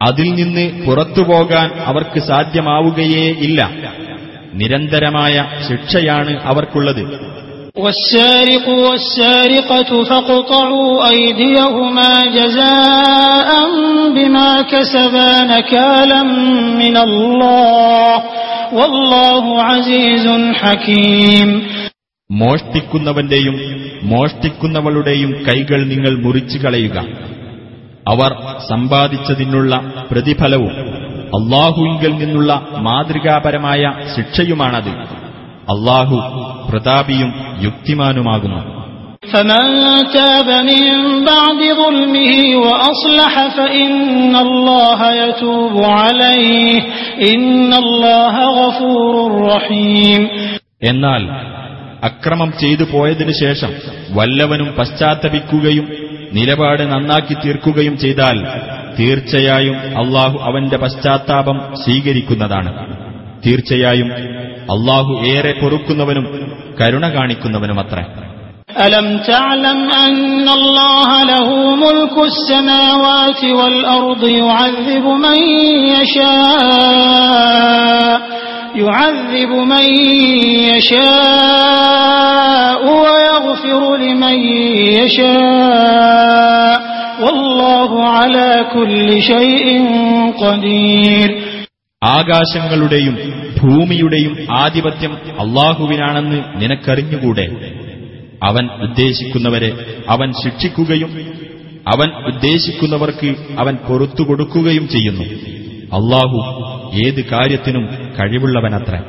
അതിൽ 0.02 0.28
നിന്ന് 0.40 0.66
പുറത്തുപോകാൻ 0.86 1.68
അവർക്ക് 1.90 2.20
സാധ്യമാവുകയേ 2.30 3.26
ഇല്ല 3.46 3.60
നിരന്തരമായ 4.54 5.36
ശിക്ഷയാണ് 5.68 6.32
അവർക്കുള്ളത് 6.50 7.04
والسارق 7.76 8.66
والسارقة 8.86 9.92
فاقطعوا 10.04 10.92
أيديهما 11.10 12.12
جزاء 12.30 13.50
بما 14.10 14.50
كسبا 14.64 15.32
نكالا 15.46 16.22
من 16.76 16.96
الله 17.00 18.14
والله 18.74 19.44
عزيز 19.64 20.26
حكيم 20.56 21.50
മോഷ്ടിക്കുന്നവന്റെയും 22.30 23.56
മോഷ്ടിക്കുന്നവളുടെയും 24.12 25.32
കൈകൾ 25.48 25.80
നിങ്ങൾ 25.84 26.14
മുറിച്ചു 26.24 26.58
കളയുക 26.58 26.98
അവർ 28.08 28.32
സമ്പാദിച്ചതിനുള്ള 28.70 29.72
പ്രതിഫലവും 30.10 30.74
അള്ളാഹുവിങ്കിൽ 31.34 32.14
നിന്നുള്ള 32.22 32.52
മാതൃകാപരമായ 32.88 33.84
ശിക്ഷയുമാണത് 34.14 34.92
അള്ളാഹു 35.74 36.18
പ്രതാപിയും 36.70 37.32
യുക്തിമാനുമാകുന്നു 37.68 38.60
فمن 39.24 39.66
تاب 40.14 40.50
من 40.64 40.84
بعد 41.26 41.62
ظلمه 41.76 42.32
وأصلح 42.58 43.34
فإن 43.50 43.94
الله 44.38 45.00
يتوب 45.18 45.76
عليه 46.00 46.76
إن 47.28 47.72
الله 47.76 48.36
غفور 48.60 49.14
رحيم 49.48 50.22
എന്നാൽ 50.84 51.22
അക്രമം 52.04 52.50
ചെയ്തു 52.62 52.84
പോയതിനു 52.88 53.34
ശേഷം 53.44 53.72
വല്ലവനും 54.18 54.70
പശ്ചാത്തപിക്കുകയും 54.78 55.86
നിലപാട് 56.34 56.84
നന്നാക്കി 56.86 57.36
തീർക്കുകയും 57.38 57.96
ചെയ്താൽ 58.04 58.38
തീർച്ചയായും 58.98 59.78
അള്ളാഹു 60.02 60.38
അവന്റെ 60.48 60.78
പശ്ചാത്താപം 60.84 61.58
സ്വീകരിക്കുന്നതാണ് 61.84 62.72
തീർച്ചയായും 63.46 64.10
അള്ളാഹു 64.76 65.12
ഏറെ 65.32 65.54
പൊറുക്കുന്നവനും 65.62 66.26
കരുണ 66.80 67.06
കാണിക്കുന്നവനുമത്രേ 67.18 68.06
ألم 68.88 69.08
تعلم 69.24 69.80
أن 70.06 70.48
الله 70.52 71.10
له 71.24 71.48
ملك 71.78 72.16
السماوات 72.24 73.42
والأرض 73.60 74.24
يعذب 74.42 75.06
من 75.26 75.40
يشاء 77.28 78.18
يعذب 78.76 79.52
من 79.74 79.86
يشاء 81.78 82.82
ويغفر 83.02 83.82
لمن 83.98 84.38
يشاء 84.98 86.78
ആകാശങ്ങളുടെയും 92.05 93.19
ഭൂമിയുടെയും 93.63 94.47
ആധിപത്യം 94.51 95.13
അള്ളാഹുവിനാണെന്ന് 95.13 96.43
നിനക്കറിഞ്ഞുകൂടെ? 96.57 97.49
അവൻ 98.43 98.69
ഉദ്ദേശിക്കുന്നവരെ 98.83 99.97
അവൻ 100.09 100.33
ശിക്ഷിക്കുകയും 100.33 101.33
അവൻ 101.89 102.27
ഉദ്ദേശിക്കുന്നവർക്ക് 102.27 103.35
അവൻ 103.59 103.75
പൊറത്തു 103.75 104.23
കൊടുക്കുകയും 104.23 104.89
ചെയ്യുന്നു. 104.89 105.25
അള്ളാഹു 105.93 106.63
ഏത് 107.07 107.25
കാര്യത്തിനും 107.25 107.87
കഴിവുള്ളവനത്രേ. 108.21 109.01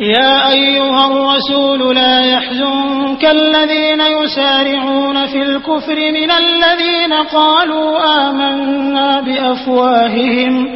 يا 0.00 0.50
أيها 0.50 1.06
الرسول 1.06 1.94
لا 1.94 2.24
يحزنك 2.24 3.24
الذين 3.24 4.00
يسارعون 4.00 5.26
في 5.26 5.42
الكفر 5.42 5.96
من 5.96 6.30
الذين 6.30 7.12
قالوا 7.12 7.98
آمنا 8.28 9.20
بأفواههم 9.20 10.68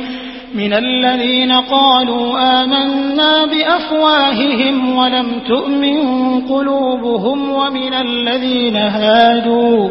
من 0.55 0.73
الذين 0.73 1.53
قالوا 1.53 2.39
آمنا 2.63 3.47
بأفواههم 3.47 4.99
ولم 4.99 5.41
تؤمن 5.49 6.01
قلوبهم 6.41 7.51
ومن 7.53 7.95
الذين 7.95 8.77
هادوا 8.77 9.91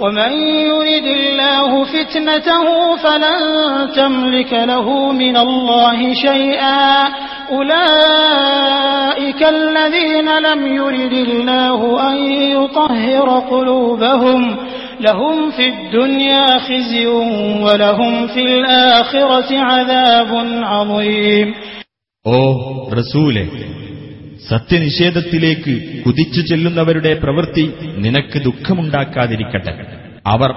ومن 0.00 0.32
يرد 0.62 1.06
الله 1.20 1.84
فتنته 1.84 2.66
فلن 2.96 3.40
تملك 3.92 4.52
له 4.52 4.86
من 5.12 5.36
الله 5.36 5.98
شيئا 6.14 6.88
أولئك 8.06 9.40
الذين 9.48 10.28
لم 10.38 10.60
يرد 10.74 11.12
الله 11.12 11.80
أن 12.10 12.16
يطهر 12.56 13.28
قلوبهم 13.50 14.42
لهم 15.00 15.50
في 15.50 15.64
الدنيا 15.68 16.58
خزي 16.58 17.06
ولهم 17.66 18.26
في 18.26 18.40
الآخرة 18.40 19.50
عذاب 19.70 20.30
عظيم 20.64 21.48
ഓ 22.24 22.38
റസൂലെ 22.98 23.42
സത്യനിഷേധത്തിലേക്ക് 24.48 25.74
കുതിച്ചു 26.04 26.40
ചെല്ലുന്നവരുടെ 26.40 27.12
പ്രവൃത്തി 27.14 27.64
നിനക്ക് 28.04 28.38
ദുഃഖമുണ്ടാക്കാതിരിക്കട്ടെ 28.38 29.72
അവർ 30.27 30.53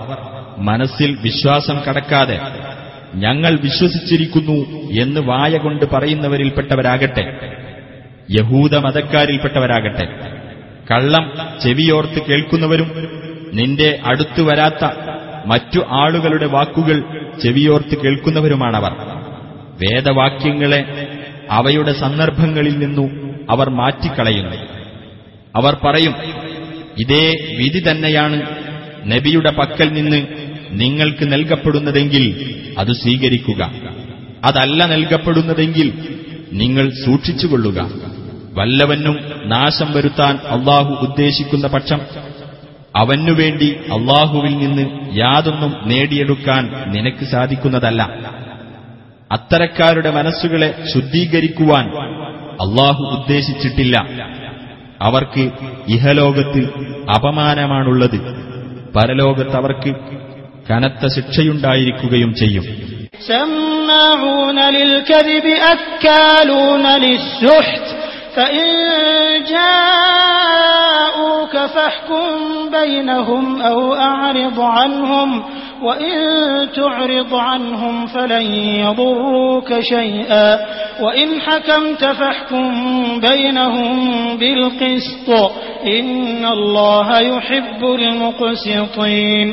മനസ്സിൽ 0.58 1.18
വിശ്വാസം 1.22 1.80
കടക്കാതെ 1.88 2.40
ഞങ്ങൾ 3.14 3.58
വിശ്വസിച്ചിരിക്കുന്നു 3.60 4.56
എന്ന് 5.02 5.20
വായകൊണ്ട് 5.20 5.84
പറയുന്നവരിൽപ്പെട്ടവരാകട്ടെ 5.92 7.50
യഹൂദ 8.30 8.76
മതക്കാരിൽപ്പെട്ടവരാകട്ടെ 8.76 10.06
കള്ളം 10.90 11.32
ചെവിയോർത്ത് 11.62 12.26
കേൾക്കുന്നവരും 12.26 13.08
നിന്റെ 13.52 13.98
അടുത്തു 14.04 14.42
വരാത്ത 14.42 14.88
മറ്റു 15.46 15.80
ആളുകളുടെ 15.88 16.46
വാക്കുകൾ 16.46 17.02
ചെവിയോർത്ത് 17.42 18.02
കേൾക്കുന്നവരുമാണവർ. 18.02 18.92
വേദവാക്യങ്ങളെ 19.74 21.08
അവയുടെ 21.50 21.92
സന്ദർഭങ്ങളിൽ 21.92 22.78
നിന്നു 22.78 23.10
അവർ 23.50 23.70
മാറ്റിക്കളയുന്നു. 23.70 24.56
അവർ 25.56 25.74
പറയും 25.74 26.14
ഇതേ 26.98 27.56
വിധി 27.58 27.90
തന്നെയാണ് 27.90 28.63
നബിയുടെ 29.06 29.50
പക്കൽ 29.50 29.92
നിന്ന് 29.92 30.26
നിങ്ങൾക്ക് 30.70 31.32
നൽകപ്പെടുന്നതെങ്കിൽ 31.32 32.54
അത് 32.78 32.92
സ്വീകരിക്കുക. 32.92 33.72
അതല്ല 34.44 34.86
നൽകപ്പെടുന്നതെങ്കിൽ 34.86 36.18
നിങ്ങൾ 36.52 36.90
സൂക്ഷിച്ചുകൊള്ളുക. 37.04 37.90
വല്ലവനും 38.52 39.16
നാശം 39.44 39.92
വരുത്താൻ 39.92 40.36
അള്ളാഹു 40.36 41.06
ഉദ്ദേശിക്കുന്ന 41.06 41.66
പക്ഷം 41.66 42.00
അവനുവേണ്ടി 42.96 43.76
അള്ളാഹുവിൽ 43.92 44.56
നിന്ന് 44.56 45.16
യാതൊന്നും 45.16 45.74
നേടിയെടുക്കാൻ 45.84 46.72
നിനക്ക് 46.86 47.24
സാധിക്കുന്നതല്ല. 47.24 48.02
അത്തരക്കാരുടെ 49.32 50.10
മനസ്സുകളെ 50.10 50.84
ശുദ്ധീകരിക്കുവാൻ 50.94 51.86
അള്ളാഹു 52.52 53.02
ഉദ്ദേശിച്ചിട്ടില്ല. 53.02 54.08
അവർക്ക് 55.00 55.50
ഇഹലോകത്ത് 55.88 56.70
അപമാനമാണുള്ളത്. 57.16 58.44
പരലോകത്ത് 58.95 59.55
അവർക്ക് 59.55 59.91
കനത്ത 60.69 61.03
ശിക്ഷയുണ്ടായിരിക്കുകയും 61.15 62.33
ചെയ്യും 62.33 62.65
سماعون 63.29 64.59
للكذب 64.69 65.45
أكالون 65.73 66.85
للسحت 66.97 67.85
فإن 68.35 68.69
جاءوك 70.29 71.55
فاحكم 71.75 72.29
بينهم 72.71 73.45
أو 73.61 73.79
أعرض 74.09 74.59
عنهم 74.77 75.29
وإن 75.83 76.15
تعرض 76.73 77.31
عنهم 77.47 78.07
فلن 78.07 78.45
يضروك 78.83 79.69
شيئا 79.93 80.49
وإن 81.01 81.27
حكمت 81.41 82.03
فاحكم 82.19 82.65
بينهم 83.21 83.89
بالقسط 84.37 85.29
إن 85.89 86.45
الله 86.47 87.07
يحب 87.29 87.81
المقسطين 87.99 89.47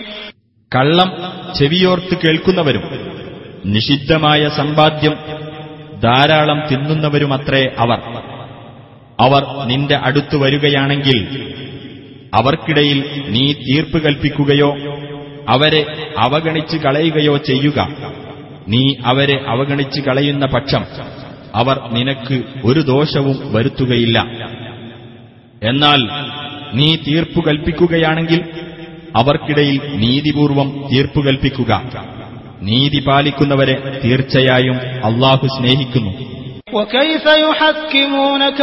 കള്ളം 0.73 1.11
ചെവിയോർത്ത് 1.59 2.15
കേൾക്കുന്നവരും 2.23 2.85
നിഷിദ്ധമായ 3.75 4.43
സമ്പാദ്യം 4.59 5.15
ധാരാളം 6.03 6.59
തിന്നുന്നവരുമത്രേ 6.71 7.63
അവർ 7.79 8.01
അവർ 9.19 9.43
നിന്റെ 9.67 9.97
അടുത്തു 10.07 10.37
വരികയാണെങ്കിൽ 10.37 11.19
അവർക്കിടയിൽ 12.35 12.99
നീ 13.35 13.45
തീർപ്പ് 13.61 13.99
കൽപ്പിക്കുകയോ 14.05 14.71
അവരെ 15.53 15.83
അവഗണിച്ച് 16.25 16.77
കളയുകയോ 16.85 17.35
ചെയ്യുക 17.49 17.79
നീ 18.73 18.83
അവരെ 19.11 19.37
അവഗണിച്ച് 19.53 20.01
കളയുന്ന 20.07 20.45
പക്ഷം 20.55 20.85
അവർ 21.55 21.77
നിനക്ക് 21.93 22.37
ഒരു 22.65 22.81
ദോഷവും 22.91 23.37
വരുത്തുകയില്ല 23.55 24.19
എന്നാൽ 25.63 26.01
നീ 26.79 26.89
തീർപ്പു 27.07 27.41
കൽപ്പിക്കുകയാണെങ്കിൽ 27.47 28.41
അവർക്കിടയിൽ 29.21 29.77
നീതിപൂർവം 30.03 30.69
തീർപ്പു 30.91 31.21
കൽപ്പിക്കുക 31.27 31.73
നീതി 32.69 33.01
പാലിക്കുന്നവരെ 33.07 33.77
തീർച്ചയായും 34.05 34.79
അള്ളാഹു 35.09 35.47
സ്നേഹിക്കുന്നു 35.57 36.15
وكيف 36.73 37.27
يحكمونك 37.43 38.61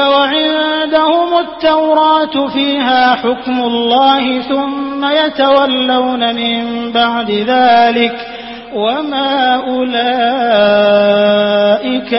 وعندهم 0.78 1.32
التوراة 1.40 2.48
فيها 2.48 3.16
حكم 3.16 3.58
الله 3.62 4.42
ثم 4.42 5.02
يتولون 5.18 6.36
من 6.36 6.58
بعد 6.92 7.32
ذلك 7.32 8.16
وما 8.76 9.36
أولئك 10.64 12.12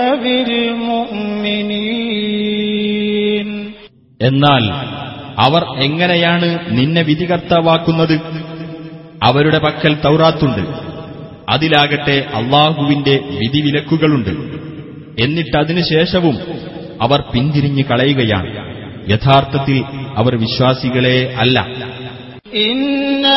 بالمؤمنين 2.14 3.48
എന്നാൽ 4.20 4.64
അവർ 5.38 5.62
എങ്ങനെയാണ് 5.78 6.48
നിന്നെ 6.70 7.02
വിധികർത്താവാക്കുന്നത് 7.02 8.14
അവരുടെ 9.22 9.58
പക്കൽ 9.64 9.92
തൗറാത്തുണ്ട് 10.04 10.62
അതിലാകട്ടെ 11.48 12.16
അള്ളാഹുവിന്റെ 12.38 13.14
വിധിവിലക്കുകളുണ്ട് 13.40 14.32
എന്നിട്ടതിനുശേഷവും 15.18 16.36
അവർ 17.01 17.23
പിന്തിരിഞ്ഞു 17.33 17.83
കളയുകയാണ്. 17.83 18.79
യഥാർത്ഥത്തിൽ 19.09 19.83
അവർ 20.17 20.39
വിശ്വാസികളെ 20.39 21.35
അല്ല. 21.37 21.67
ഇന്ന 22.53 23.27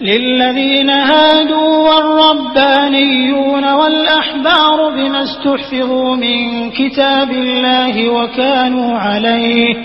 للذين 0.00 0.90
هادوا 0.90 1.88
والربانيون 1.88 3.64
والأحبار 3.72 4.90
بما 4.90 5.22
استحفظوا 5.22 6.16
من 6.16 6.70
كتاب 6.70 7.30
الله 7.30 8.08
وكانوا 8.08 8.98
عليه 8.98 9.76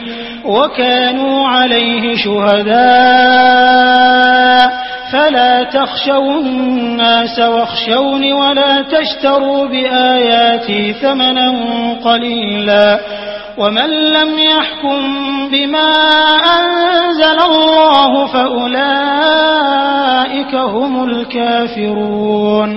وكانوا 0.45 1.47
عليه 1.47 2.15
شهداء. 2.15 3.61
فلا 5.11 5.63
تخشوا 5.63 6.41
الناس 6.41 7.39
واخشوني 7.39 8.33
ولا 8.33 8.81
تشتروا 8.81 9.67
بآياتي 9.67 10.93
ثمنا 10.93 11.53
قليلا. 12.03 12.99
ومن 13.58 13.88
لم 14.10 14.30
يحكم 14.48 14.98
بما 15.48 15.90
أنزل 16.56 17.38
الله 17.44 18.12
فأولئك 19.16 20.52
هم 20.74 20.92
الكافرون 21.06 22.70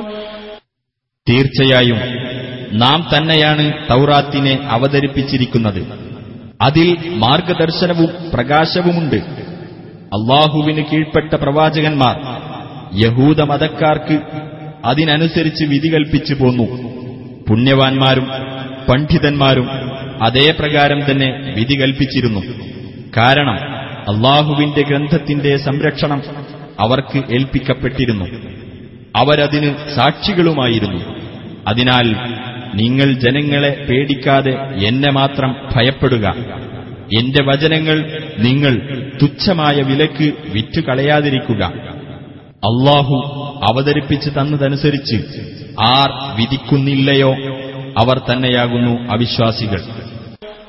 തീർച്ചയായും 1.28 2.00
നാം 2.80 3.00
തന്നെയാണ് 3.12 3.66
തൗറാത്തിനെ 3.90 4.54
അവതരിപ്പിച്ചിരിക്കുന്നത് 4.76 5.82
അതിൽ 6.60 6.88
മാർഗദർശനവും 7.24 8.10
പ്രകാശവുമുണ്ട് 8.34 9.20
അള്ളാഹുവിന് 10.12 10.84
കീഴ്പ്പെട്ട 10.90 11.32
പ്രവാചകന്മാർ 11.44 12.16
യഹൂദ 13.00 13.40
മതക്കാർക്ക് 13.52 14.18
അതിനനുസരിച്ച് 14.90 15.64
വിധി 15.72 15.90
കൽപ്പിച്ചു 15.94 16.36
പോന്നു 16.36 16.66
പുണ്യവാന്മാരും 17.48 18.28
പണ്ഡിതന്മാരും 18.88 19.68
അതേ 20.23 20.55
പ്രകാരം 20.59 21.11
തന്നെ 21.11 21.55
വിധി 21.57 21.75
കൽപ്പിച്ചിരുന്നു. 21.75 22.41
കാരണം 23.17 23.59
അള്ളാഹുവിന്റെ 24.09 24.83
ഗ്രന്ഥത്തിന്റെ 24.83 25.57
സംരക്ഷണം 25.57 26.23
അവർക്ക് 26.81 27.19
ഏൽപ്പിക്കപ്പെട്ടിരുന്നു. 27.19 28.25
അവരതിന് 29.17 29.75
സാക്ഷികളുമായിരുന്നു. 29.95 31.15
അതിനാൽ 31.69 32.15
നിങ്ങൾ 32.75 33.13
ജനങ്ങളെ 33.13 33.87
പേടിക്കാതെ 33.91 34.53
എന്നെ 34.87 35.11
മാത്രം 35.11 35.57
ഭയപ്പെടുക. 35.77 36.35
എന്റെ 37.19 37.45
വചനങ്ങൾ 37.45 38.23
നിങ്ങൾ 38.39 39.03
തുച്ഛമായ 39.23 39.83
വിലക്ക് 39.83 40.33
വിറ്റുകളയാതിരിക്കുക. 40.49 41.65
അള്ളാഹു 42.47 43.15
അവതരിപ്പിച്ചു 43.73 44.31
തന്നതനുസരിച്ച് 44.31 45.17
ആർ 45.81 46.41
വിധിക്കുന്നില്ലയോ? 46.41 47.35
അവർ 47.99 48.19
തന്നെയാകുന്നു 48.19 49.13
അവിശ്വാസികൾ. 49.13 49.83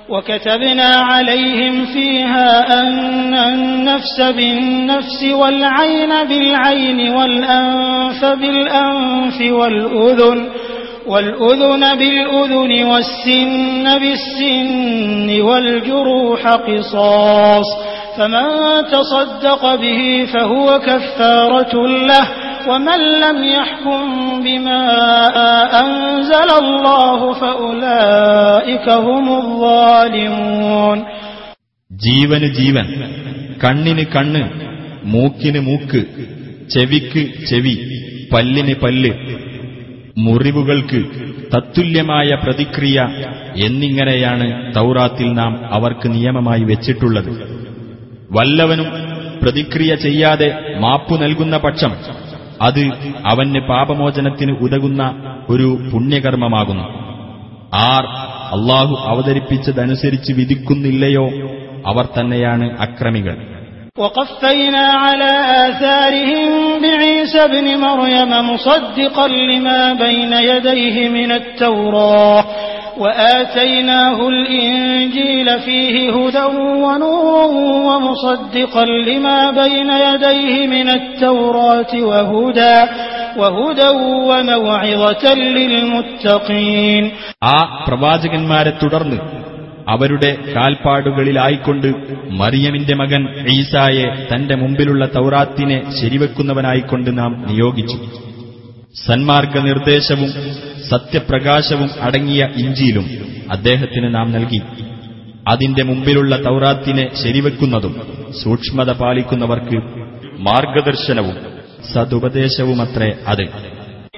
وكتبنا 0.10 0.96
عليهم 0.96 1.86
فيها 1.86 2.80
أن 2.82 3.34
النفس 3.34 4.22
بالنفس 4.22 5.24
والعين 5.34 6.10
بالعين 6.30 7.10
والأنف 7.10 8.26
بالأنف 8.26 9.42
والأذن 9.52 10.50
والأذن 11.08 11.96
بالأذن 11.96 12.84
والسن 12.84 14.00
بالسن 14.00 15.42
والجروح 15.42 16.48
قصاص 16.48 17.66
فمن 18.18 18.48
تصدق 18.92 19.76
به 19.76 20.28
فهو 20.34 20.80
كفارة 20.80 21.88
له 21.88 22.28
ومن 22.67 23.01
لم 23.19 23.39
يحكم 23.51 24.03
بما 24.41 24.83
أنزل 25.77 26.51
الله 26.59 27.21
فأولئك 27.35 28.87
هم 29.01 29.27
الظالمون 29.37 30.99
ജീവന് 31.91 32.49
ജീവൻ 32.59 32.87
കണ്ണിന് 33.61 34.05
കണ്ണ് 34.15 34.43
മൂക്കിന് 35.07 35.61
മൂക്ക് 35.63 36.01
ചെവിക്ക് 36.71 37.23
ചെവി 37.49 37.75
പല്ലിന് 38.33 38.75
പല്ല് 38.83 39.11
മുറിവുകൾക്ക് 40.25 41.01
തത്തുല്യമായ 41.53 42.31
പ്രതിക്രിയ 42.45 42.99
എന്നിങ്ങനെയാണ് 43.67 44.47
തൗറാത്തിൽ 44.77 45.29
നാം 45.41 45.53
അവർക്ക് 45.77 46.09
നിയമമായി 46.17 46.65
വെച്ചിട്ടുള്ളത് 46.71 47.31
വല്ലവനും 48.31 48.89
പ്രതിക്രിയ 49.43 49.93
ചെയ്യാതെ 50.05 50.49
മാപ്പു 50.83 51.15
നൽകുന്ന 51.23 51.57
പക്ഷം 51.59 51.93
അത് 52.63 52.83
അവന് 53.31 53.61
പാപമോചനത്തിന് 53.71 54.53
ഉതകുന്ന 54.65 55.03
ഒരു 55.49 55.69
പുണ്യകർമ്മമാകുന്നു 55.93 56.87
ആർ 57.87 58.05
അള്ളാഹു 58.57 58.95
അവതരിപ്പിച്ചതനുസരിച്ച് 59.11 60.33
വിധിക്കുന്നില്ലയോ 60.41 61.27
അവർ 61.87 62.07
തന്നെയാണ് 62.17 62.67
അക്രമികൾ 62.87 63.37
وقفينا 63.97 64.87
على 65.05 65.33
آثارهم 65.63 66.51
بعيسى 66.83 67.41
ابن 67.45 67.67
مريم 67.79 68.33
مصدقا 68.51 69.27
لما 69.51 69.81
بين 69.95 70.33
يديه 70.45 70.97
من 71.11 71.31
التوراة 71.33 72.45
وآتيناه 72.97 74.19
الإنجيل 74.29 75.61
فيه 75.61 75.95
هدى 76.11 76.45
ونور 76.85 77.51
ومصدقا 77.89 78.85
لما 79.09 79.51
بين 79.53 79.91
يديه 80.05 80.67
من 80.67 80.89
التوراة 80.91 81.93
وهدى 82.03 82.77
وهدى 83.37 83.89
وموعظة 84.29 85.25
للمتقين 85.57 87.05
ആ 87.47 87.57
പ്രവാചകന്മാരെ 87.87 88.73
തുടർന്ന് 88.83 89.19
അവരുടെ 89.89 90.31
കാൽപ്പാടുകളിലായിക്കൊണ്ട് 90.55 91.89
മറിയമിന്റെ 92.33 92.95
മകൻ 92.95 93.23
ഈസായെ 93.49 94.07
തന്റെ 94.33 94.55
മുമ്പിലുള്ള 94.55 95.05
തൗറാത്തിനെ 95.17 95.79
ശരിവെക്കുന്നവനായിക്കൊണ്ട് 96.01 97.19
നാം 97.19 97.33
നിയോഗിച്ചു 97.49 97.97
സന്മാർഗ 99.01 99.55
നിർദ്ദേശവും 99.67 100.31
സത്യപ്രകാശവും 100.91 101.91
അടങ്ങിയ 102.07 102.43
ഇഞ്ചിയിലും 102.63 103.07
അദ്ദേഹത്തിന് 103.55 104.09
നാം 104.15 104.29
നൽകി 104.37 104.61
അതിന്റെ 105.51 105.83
മുമ്പിലുള്ള 105.89 106.35
തൗറാത്തിനെ 106.47 107.05
ശരിവെക്കുന്നതും 107.23 107.95
സൂക്ഷ്മത 108.41 108.91
പാലിക്കുന്നവർക്ക് 109.01 109.79
മാർഗദർശനവും 110.49 111.37
സതുപദേശവുമത്രേ 111.93 113.11
അത് 113.29 113.45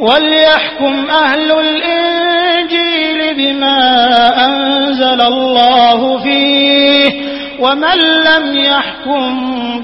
وليحكم 0.03 0.95
أهل 1.23 1.51
الإنجيل 1.65 3.21
بما 3.35 3.79
أنزل 4.47 5.21
الله 5.33 6.01
فيه 6.19 7.09
ومن 7.61 7.99
لم 8.29 8.45
يحكم 8.65 9.31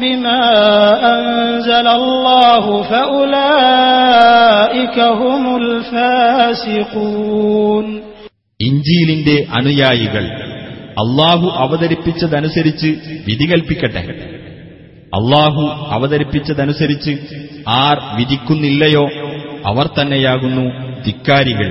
بما 0.01 0.43
أنزل 1.15 1.87
الله 2.01 2.83
فأولئك 2.83 4.99
هم 5.21 5.43
الفاسقون 6.79 7.87
ഇഞ്ചീലിന്റെ 8.61 9.37
അനുയായികൾ 9.59 10.25
അള്ളാഹു 11.03 11.47
അവതരിപ്പിച്ചതനുസരിച്ച് 11.65 12.89
വിധി 13.29 13.47
കൽപ്പിക്കട്ടെ 13.51 14.03
അള്ളാഹു 15.13 15.63
അവതരിപ്പിച്ചതനുസരിച്ച് 15.97 17.13
ആർ 17.85 17.97
വിധിക്കുന്നില്ലയോ 18.17 19.05
അവർ 19.71 19.87
തന്നെയാകുന്നു 19.99 20.65
ധിക്കാരികൾ 21.07 21.71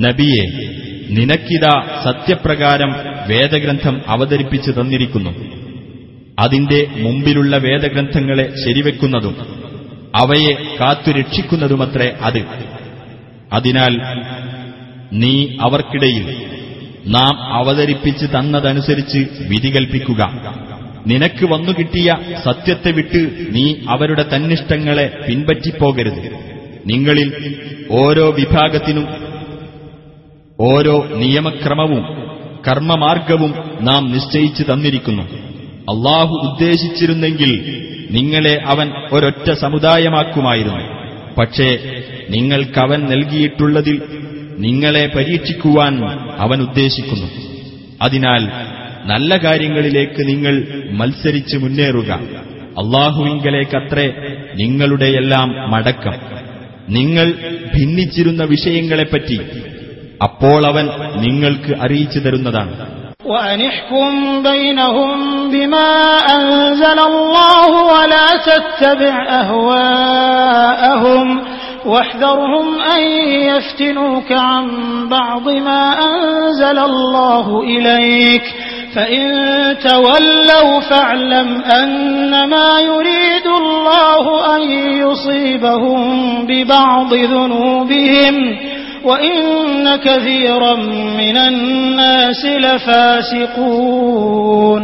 നബിയെ 0.00 0.66
നിനക്കിതാ 1.10 2.02
സത്യപ്രകാരം 2.04 2.94
വേദഗ്രന്ഥം 3.28 4.02
അവതരിപ്പിച്ചു 4.06 4.70
തന്നിരിക്കുന്നു. 4.70 5.30
അതിന്റെ 6.38 6.86
മുമ്പിലുള്ള 6.96 7.56
വേദഗ്രന്ഥങ്ങളെ 7.56 8.52
ശരിവെക്കുന്നതും 8.64 9.36
അവയെ 10.14 10.76
കാത്തുരക്ഷിക്കുന്നതുമത്രേ 10.80 12.16
അത്. 12.20 12.38
അതിനാൽ 13.52 13.94
നീ 15.12 15.56
അവർക്കിടയിൽ 15.60 16.46
നാം 17.06 17.54
അവതരിപ്പിച്ച് 17.54 18.26
തന്നതനുസരിച്ച് 18.26 19.18
വിധി 19.48 19.68
കൽപ്പിക്കുക. 19.68 20.40
നിനക്ക് 21.06 21.44
വന്നുകിട്ടിയ 21.44 22.14
സത്യത്തെ 22.44 22.90
വിട്ട് 22.90 23.46
നീ 23.54 23.74
അവരുടെ 23.88 24.24
തന്നിഷ്ടങ്ങളെ 24.34 25.20
പിൻപറ്റിപ്പോകരുത്. 25.28 26.55
നിങ്ങളിൽ 26.86 27.56
ഓരോ 27.90 28.30
വിഭാഗത്തിനും 28.30 29.06
ഓരോ 30.60 31.08
നിയമക്രമവും 31.14 32.04
കർമ്മമാർഗവും 32.68 33.54
നാം 33.80 34.12
നിശ്ചയിച്ചു 34.12 34.72
തന്നിരിക്കുന്നു. 34.72 35.22
അള്ളാഹു 35.92 36.34
ഉദ്ദേശിച്ചിരുന്നെങ്കിൽ 36.34 37.82
നിങ്ങളെ 38.10 38.62
അവൻ 38.66 38.92
ഒരൊറ്റ 39.12 39.52
സമുദായമാക്കുമായിരുന്നു. 39.52 40.78
പക്ഷേ 41.38 41.78
നിങ്ങൾക്കവൻ 42.30 43.00
നൽകിയിട്ടുള്ളതിൽ 43.04 44.02
നിങ്ങളെ 44.58 45.10
പരീക്ഷിക്കുവാൻ 45.16 46.00
അവൻ 46.38 46.62
ഉദ്ദേശിക്കുന്നു. 46.62 47.26
അതിനാൽ 48.02 48.48
നല്ല 49.04 49.36
കാര്യങ്ങളിലേക്ക് 49.36 50.28
നിങ്ങൾ 50.28 50.66
മത്സരിച്ച് 50.90 51.56
മുന്നേറുക. 51.56 52.10
അള്ളാഹുവിങ്കലേക്കത്രേ 52.78 54.12
നിങ്ങളുടെയെല്ലാം 54.54 55.70
മടക്കം. 55.70 56.14
നിങ്ങൾ 56.89 57.33
ഭിന്നിച്ചിരുന്ന 57.75 58.43
വിഷയങ്ങളെപ്പറ്റി 58.43 59.39
അപ്പോൾ 60.23 60.65
അവൻ 60.65 60.89
നിങ്ങൾക്ക് 61.17 61.81
അറിയിച്ചു 61.81 62.19
തരുന്നതാണ് 62.19 63.01
وأن 63.25 63.61
احكم 63.63 64.11
بينهم 64.43 65.17
بما 65.51 65.91
أنزل 66.35 66.99
الله 67.01 67.93
ولا 67.93 68.27
تتبع 68.49 69.15
أهواءهم 69.41 71.41
واحذرهم 71.85 72.79
أن 72.95 73.01
يفتنوك 73.41 74.31
عن 74.31 74.65
بعض 75.09 75.49
ما 75.49 75.83
أنزل 76.07 76.79
الله 76.81 77.63
إليك 77.63 78.43
فإن 78.95 79.23
تولوا 79.79 80.79
فاعلم 80.81 81.49
أنما 81.73 82.79
يريد 82.81 83.47
الله 83.57 84.25
أن 84.55 84.61
يصيبهم 85.01 85.99
ببعض 86.45 87.13
ذنوبهم 87.13 88.35
وإن 89.03 89.35
كثيرا 89.97 90.75
من 91.17 91.37
الناس 91.39 92.41
لفاسقون 93.51 94.83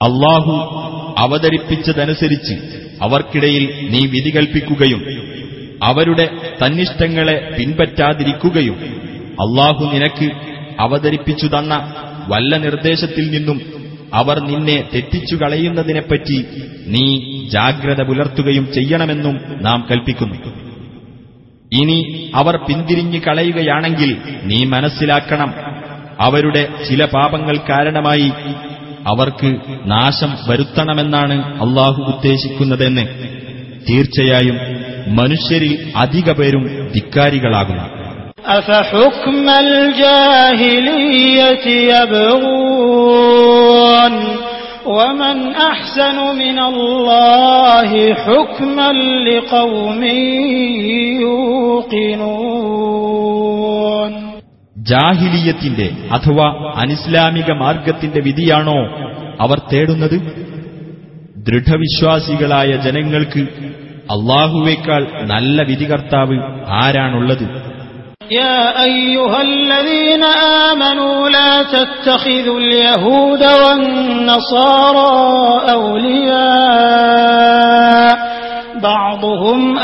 അള്ളാഹു 0.00 0.54
അവതരിപ്പിച്ചതനുസരിച്ച് 1.22 2.54
അവർക്കിടയിൽ 3.00 3.64
നീ 3.92 4.00
വിധി 4.12 4.30
കൽപ്പിക്കുകയും 4.30 5.00
അവരുടെ 5.80 6.26
തന്നിഷ്ടങ്ങളെ 6.60 7.36
പിൻപറ്റാതിരിക്കുകയും 7.56 8.76
അള്ളാഹു 9.44 9.82
നിനക്ക് 9.94 10.28
അവതരിപ്പിച്ചു 10.78 11.46
തന്ന 11.54 11.72
വല്ല 12.29 12.57
നിർദ്ദേശത്തിൽ 12.57 13.29
നിന്നും 13.29 13.59
അവർ 14.13 14.37
നിന്നെ 14.39 14.89
തെറ്റിച്ചു 14.93 15.35
കളയുന്നതിനെപ്പറ്റി 15.35 16.37
നീ 16.87 17.05
ജാഗ്രത 17.47 18.01
പുലർത്തുകയും 18.01 18.71
ചെയ്യണമെന്നും 18.73 19.35
നാം 19.61 19.85
കൽപ്പിക്കുന്നു. 19.89 20.37
ഇനി 21.71 21.97
അവർ 22.35 22.55
പിന്തിരിഞ്ഞു 22.57 23.19
കളയുകയാണെങ്കിൽ 23.27 24.11
നീ 24.43 24.65
മനസ്സിലാക്കണം 24.65 25.51
അവരുടെ 26.19 26.69
ചില 26.89 27.05
പാപങ്ങൾ 27.05 27.57
കാരണമായി 27.69 28.29
അവർക്ക് 29.07 29.49
നാശം 29.85 30.31
വരുത്തണമെന്നാണ് 30.49 31.35
അള്ളാഹു 31.65 32.01
ഉദ്ദേശിക്കുന്നതെന്ന് 32.13 33.05
തീർച്ചയായും 33.89 34.57
മനുഷ്യരിൽ 35.19 35.73
അധിക 35.95 36.31
പേരും 36.31 36.63
ധിക്കാരികളാകുന്നു. 36.93 37.85
أفحكم 38.50 39.46
الجاهلية 39.60 41.16
يبغون 43.12 44.14
ومن 44.88 45.36
أحسن 45.62 46.16
من 46.36 46.58
الله 46.62 47.90
حكما 48.16 48.90
لقوم 49.28 50.02
يوقنون 52.82 54.12
ജാഹിലിയത്തിന്റെ 54.90 55.86
അഥവാ 56.16 56.46
അനിസ്ലാമിക 56.82 57.48
മാർഗത്തിന്റെ 57.62 58.20
വിധിയാണോ 58.28 58.78
അവർ 59.44 59.58
തേടുന്നത് 59.70 60.16
ദൃഢവിശ്വാസികളായ 61.46 62.70
ജനങ്ങൾക്ക് 62.86 63.42
അള്ളാഹുവേക്കാൾ 64.14 65.02
നല്ല 65.32 65.58
വിധികർത്താവ് 65.70 66.36
ആരാണുള്ളത് 66.80 67.46
يا 68.30 68.84
أيها 68.84 69.42
الذين 69.42 70.24
آمنوا 70.70 71.28
لا 71.28 71.62
تتخذوا 71.62 72.58
اليهود 72.60 73.42
والنصارى 73.62 75.12
أولياء 76.82 78.16
بعضهم 78.82 79.78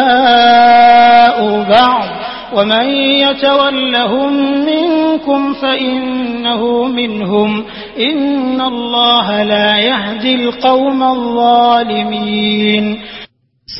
أولياء 0.00 1.36
بعض 1.70 2.08
ومن 2.54 2.86
يتولهم 3.24 4.32
منكم 4.66 5.52
فإنه 5.54 6.84
منهم 6.84 7.64
إن 7.98 8.60
الله 8.60 9.42
لا 9.42 9.78
يهدي 9.78 10.34
القوم 10.34 11.02
الظالمين 11.02 12.86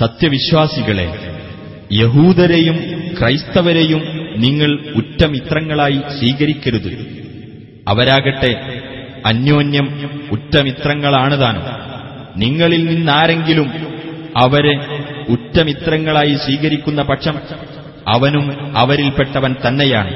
സത്യവിശ്വാസികളെ 0.01 1.07
യഹൂദരെയും 1.93 2.77
ക്രൈസ്തവരെയും 3.20 4.02
നിങ്ങൾ 4.38 4.80
ഉറ്റമിത്രങ്ങളായി 4.96 6.02
സ്വീകരിക്കരുത്. 6.20 7.16
അവരാകട്ടെ 7.88 8.82
അന്യോന്യം 9.26 10.10
ഉറ്റമിത്രങ്ങളാണ് 10.32 11.42
താനും 11.42 11.64
നിങ്ങളിൽ 12.38 12.86
നിന്നാരെങ്കിലും 12.86 13.72
അവരെ 14.38 14.76
ഉറ്റമിത്രങ്ങളായി 15.30 16.34
സ്വീകരിക്കുന്ന 16.34 17.02
പക്ഷം 17.02 17.36
അവനും 18.08 18.78
അവരിൽപ്പെട്ടവൻ 18.78 19.56
തന്നെയാണ്. 19.68 20.14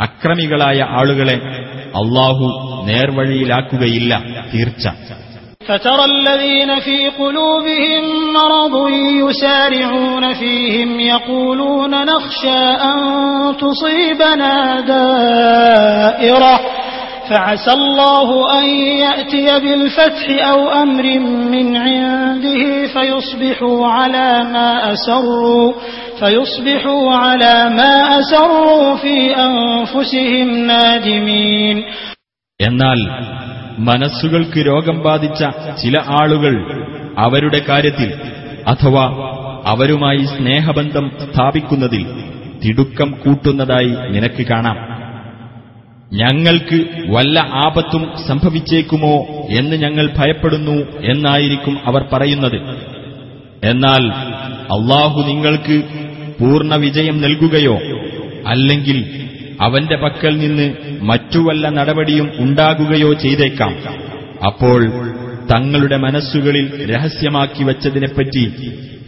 അക്രമികളായ 0.00 0.86
ആളുകളെ 0.88 1.34
അള്ളാഹു 1.96 2.46
നേർവഴിയിലാക്കുകയില്ല 2.86 4.22
തീർച്ച. 4.54 4.88
فترى 5.67 6.05
الذين 6.05 6.79
في 6.79 7.09
قلوبهم 7.09 8.03
مرض 8.33 8.89
يسارعون 8.89 10.33
فيهم 10.33 10.99
يقولون 10.99 12.05
نخشى 12.05 12.63
أن 12.89 12.97
تصيبنا 13.57 14.81
دائرة 14.81 16.59
فعسى 17.29 17.71
الله 17.73 18.59
أن 18.59 18.69
يأتي 19.05 19.59
بالفتح 19.59 20.47
أو 20.49 20.71
أمر 20.71 21.19
من 21.49 21.77
عنده 21.77 22.87
فيصبحوا 22.87 23.87
على 23.87 24.43
ما 24.43 24.93
أسروا 24.93 25.73
فيصبحوا 26.19 27.15
على 27.15 27.69
ما 27.69 28.19
أسروا 28.19 28.95
في 28.95 29.35
أنفسهم 29.35 30.47
نادمين 30.67 31.83
എന്നാൽ 32.67 32.99
മനസ്സുകൾക്ക് 33.78 34.66
രോഗം 34.66 35.02
ബാധിച്ച 35.02 35.44
ചില 35.82 35.94
ആളുകൾ 35.98 36.84
അവരുടെ 37.18 37.62
കാര്യത്തിൽ 37.68 38.12
അഥവാ 38.68 39.04
അവരുമായി 39.66 40.24
സ്നേഹബന്ധം 40.24 41.12
സ്ഥാപിക്കുന്നതിൽ 41.18 42.06
തിടുക്കം 42.64 43.10
കൂട്ടുന്നതായി 43.24 44.10
നിനക്ക് 44.10 44.46
കാണാം. 44.46 44.76
ഞങ്ങൾക്ക് 46.12 46.86
വല്ല 47.08 47.38
ആപത്തും 47.38 48.12
സംഭവിച്ചേക്കുമോ 48.28 49.26
എന്ന് 49.50 49.76
ഞങ്ങൾ 49.76 50.10
ഭയപ്പെടുന്നു 50.18 50.76
എന്നായിരിക്കും 51.00 51.78
അവർ 51.84 52.04
പറയുന്നത്. 52.12 52.56
എന്നാൽ 53.64 54.10
അള്ളാഹു 54.72 55.22
നിങ്ങൾക്ക് 55.22 55.82
പൂർണ 56.40 56.74
വിജയം 56.74 57.20
നൽകുകയോ 57.20 57.78
അല്ലെങ്കിൽ 58.46 59.28
അവന്റെ 59.60 59.96
പക്കൽ 59.96 60.38
നിന്ന് 60.38 60.74
മറ്റു 61.09 61.39
വല്ല 61.47 61.69
നടപടിയും 61.77 62.27
ഉണ്ടാകുകയോ 62.39 63.11
ചെയ്തേക്കാം 63.23 63.73
അപ്പോൾ 64.47 64.81
തങ്ങളുടെ 65.51 65.97
മനസ്സുകളിൽ 66.05 66.67
രഹസ്യമാക്കി 66.91 67.63
വച്ചതിനെപ്പറ്റി 67.63 68.43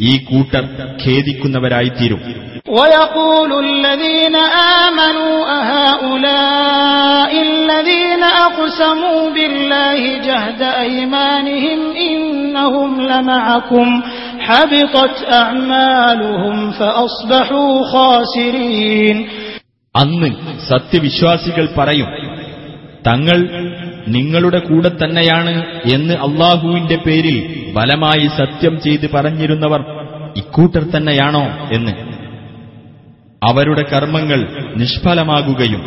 ഈ 0.04 0.14
കൂട്ടർ 0.30 0.64
ഖേദിക്കുന്നവരായിത്തീരും 1.04 2.22
ويقول 2.70 3.52
الذين 3.68 4.36
آمنوا 4.82 5.36
أهؤلاء 5.60 7.32
الذين 7.44 8.24
أقسموا 8.48 9.30
بالله 9.30 10.00
جهد 10.20 10.62
أيمانهم 10.62 11.80
إنهم 12.02 13.02
لمعكم 13.04 13.88
حبطت 14.40 15.16
أعمالهم 15.34 16.72
فأصبحوا 16.72 17.74
خاسرين 17.86 19.18
അന്ന് 19.95 20.59
സത്യവിശ്വാസികൾ 20.69 21.69
പറയും 21.79 22.07
തങ്ങൾ 23.07 23.39
നിങ്ങളുടെ 24.09 24.59
കൂടെ 24.59 24.89
തന്നെയാണ് 24.89 25.65
എന്ന് 25.93 26.15
അള്ളാഹുവിന്റെ 26.15 26.97
പേരിൽ 26.97 27.39
ബലമായി 27.73 28.27
സത്യം 28.27 28.81
ചെയ്ത് 28.81 29.11
പറഞ്ഞിരുന്നവർ 29.11 29.81
ഇക്കൂട്ടർ 30.37 30.83
തന്നെയാണോ 30.83 31.45
എന്ന്. 31.73 31.93
അവരുടെ 33.45 33.83
കർമ്മങ്ങൾ 33.83 34.41
നിഷ്ഫലമാകുകയും 34.77 35.83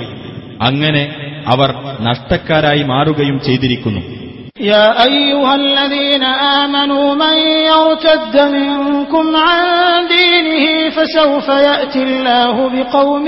അങ്ങനെ 0.61 1.03
അവർ 1.47 1.73
നഷ്ടക്കാരായി 2.01 2.83
മാറുകയും 2.83 3.39
ചെയ്തിരിക്കുന്നു. 3.39 4.22
يا 4.59 5.03
أيها 5.03 5.55
الذين 5.55 6.23
آمنوا 6.23 7.15
من 7.15 7.37
يرتد 7.39 8.39
منكم 8.39 9.35
عن 9.35 10.07
دينه 10.07 10.89
فسوف 10.89 11.47
يأتي 11.47 12.03
الله 12.03 12.69
بقوم 12.69 13.27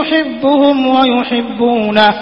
يحبهم 0.00 0.86
ويحبونه 0.86 2.14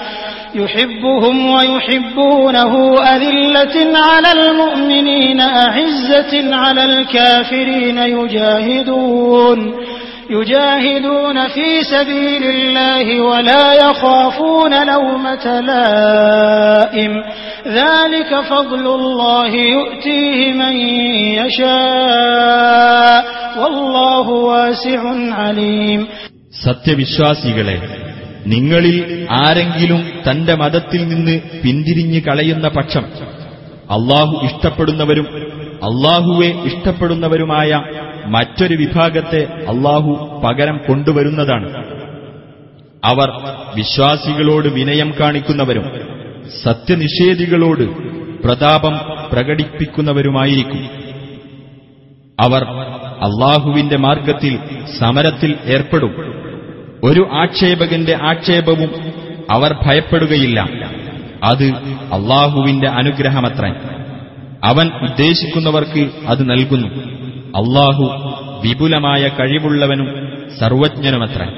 يحبهم 0.54 1.50
ويحبونه 1.50 2.94
أذلة 3.02 3.98
على 3.98 4.32
المؤمنين 4.32 5.40
أعزة 5.40 6.56
على 6.56 6.84
الكافرين 6.84 7.98
يجاهدون. 7.98 9.74
يجاهدون 10.29 11.47
في 11.47 11.69
سبيل 11.85 12.43
الله 12.45 13.05
ولا 13.21 13.65
يخافون 13.81 14.73
لومة 14.87 15.45
لائم 15.61 17.13
ذلك 17.71 18.31
فضل 18.43 18.85
الله 18.89 19.51
يؤتيه 19.75 20.39
من 20.53 20.75
يشاء 21.39 23.19
والله 23.59 24.25
واسع 24.49 25.01
عليم 25.41 26.01
സത്യവിശ്വാസികളെ 26.65 27.77
നിങ്ങളിൽ 28.45 28.97
ആരെങ്കിലും 29.43 30.01
തന്റെ 30.27 30.53
മതത്തിൽ 30.55 31.01
നിന്ന് 31.07 31.35
പിന്തിരിഞ്ഞു 31.63 32.19
കളയുന്ന 32.27 32.67
പക്ഷം 32.67 33.05
അള്ളാഹു 33.89 34.35
ഇഷ്ടപ്പെടുന്നവരും 34.47 35.27
അള്ളാഹുവെ 35.89 36.49
ഇഷ്ടപ്പെടുന്നവരുമായ 36.69 37.71
മറ്റൊരു 38.26 38.76
വിഭാഗത്തെ 38.76 39.44
അള്ളാഹു 39.44 40.40
പകരം 40.44 40.80
കൊണ്ടുവരുന്നതാണ്. 40.88 41.84
അവർ 43.04 43.32
വിശ്വാസികളോട് 43.74 44.68
വിനയം 44.68 45.14
കാണിക്കുന്നവരും 45.20 45.84
സത്യനിഷേധികളോട് 46.62 47.82
പ്രതാപം 48.42 49.00
പ്രകടിപ്പിക്കുന്നവരുമായിരിക്കും. 49.32 50.88
അവർ 52.40 52.62
അള്ളാഹുവിന്റെ 53.20 53.96
മാർഗത്തിൽ 53.96 54.58
സമരത്തിൽ 54.98 55.56
ഏർപ്പെടും. 55.64 56.14
ഒരു 57.04 57.28
ആക്ഷേപകന്റെ 57.32 58.18
ആക്ഷേപവും 58.22 58.90
അവർ 59.50 59.74
ഭയപ്പെടുകയില്ല. 59.86 60.60
അത് 61.44 61.64
അള്ളാഹുവിന്റെ 62.12 62.88
അനുഗ്രഹമത്രേ. 62.88 63.74
അവൻ 64.64 64.90
ഉദ്ദേശിക്കുന്നവർക്ക് 65.02 66.10
അത് 66.26 66.50
നൽകുന്നു. 66.50 67.19
അള്ളാഹു 67.55 68.05
വിപുലമായ 68.63 69.23
കഴിവുള്ളവനും 69.37 70.07
സർവജ്ഞനുമത്രൻ 70.59 71.49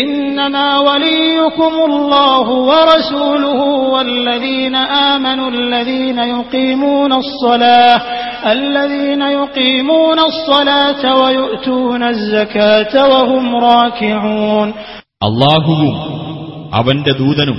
إنما 0.00 0.68
وليكم 0.80 1.74
الله 1.90 2.46
ورسوله 2.70 3.60
والذين 3.94 4.74
آمنوا 5.10 5.48
الذين 5.50 6.18
يقيمون 6.30 7.12
الصلاة 7.14 7.96
الذين 8.52 9.22
يقيمون 9.34 10.18
الصلاة 10.22 11.02
ويؤتون 11.20 12.02
الزكاة 12.04 12.94
وهم 13.12 13.44
راكعون 13.68 14.68
അള്ളാഹുവും 15.22 15.94
അവന്റെ 16.72 17.12
ദൂതനും 17.12 17.58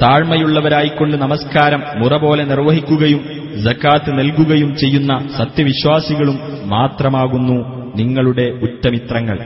താഴ്മയുള്ളവരായിക്കൊണ്ട് 0.00 1.16
നമസ്കാരം 1.16 1.80
മുറ 2.00 2.12
പോലെ 2.16 2.42
നിർവഹിക്കുകയും 2.44 3.20
ജക്കാത്ത് 3.64 4.10
നൽകുകയും 4.18 4.70
ചെയ്യുന്ന 4.82 5.12
സത്യവിശ്വാസികളും 5.40 6.38
മാത്രമാകുന്നു 6.74 7.58
നിങ്ങളുടെ 8.00 8.46
ഉറ്റമിത്രങ്ങൾ 8.66 9.38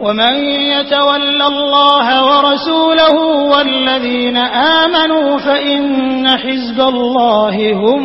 ومن 0.00 0.34
يتول 0.72 1.40
الله 1.44 2.06
ورسوله 2.30 3.14
والذين 3.52 4.36
آمنوا 4.76 5.28
فإن 5.38 5.80
حزب 6.36 6.78
الله 6.84 7.56
هم 7.76 8.04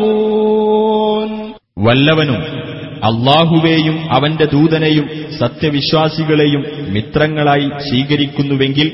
الغالبون 0.00 1.30
വല്ലവനും 1.86 2.40
അള്ളാഹുവേയും 3.08 3.96
അവന്റെ 4.14 4.46
ദൂതനെയും 4.54 5.06
സത്യവിശ്വാസികളെയും 5.42 6.62
മിത്രങ്ങളായി 6.94 7.68
സ്വീകരിക്കുന്നുവെങ്കിൽ 7.86 8.86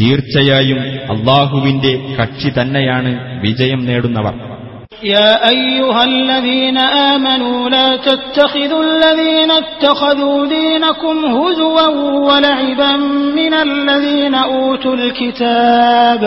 തീർച്ചയായും 0.00 0.78
അള്ളാഹുവിന്റെ 1.14 1.92
കക്ഷി 2.18 2.52
തന്നെയാണ് 2.58 3.12
വിജയം 3.44 3.82
നേടുന്നവർ 3.90 4.36
يا 5.14 5.32
أيها 5.48 6.02
الذين 6.04 6.78
آمنوا 7.12 7.68
لا 7.70 7.96
تتخذوا 7.98 8.82
الذين 8.84 9.50
اتخذوا 9.52 10.46
دينكم 10.48 11.16
هزوا 11.36 11.86
ولعبا 12.28 12.92
من 13.34 13.54
الذين 13.56 14.34
أوتوا 14.34 14.94
الكتاب 14.94 16.22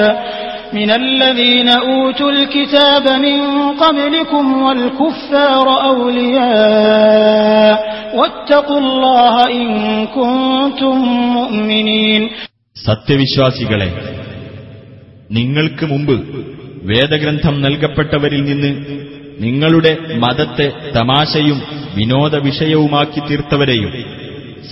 من 0.73 0.89
الذين 0.93 1.69
أوتوا 1.69 2.31
الكتاب 2.31 3.05
من 3.19 3.37
قبلكم 3.73 4.63
والكفار 4.63 5.67
أولياء 5.87 7.75
واتقوا 8.15 8.79
الله 8.79 9.35
إن 9.51 9.67
كنتم 10.07 10.95
مؤمنين 11.29 12.21
സത്യവിശ്വാസികളെ 12.84 14.18
നിങ്ങൾക്ക് 15.30 15.86
മുമ്പ് 15.86 16.46
വേദഗ്രന്ഥം 16.82 17.60
നൽകപ്പെട്ടവരിൽ 17.60 18.44
നിന്ന് 18.44 18.84
നിങ്ങളുടെ 19.40 19.96
മതത്തെ 20.14 20.72
തമാശയും 20.96 21.62
വിനോദ 21.96 22.36
വിഷയവുമാക്കി 22.36 23.20
തീർത്തവരെയും 23.20 24.18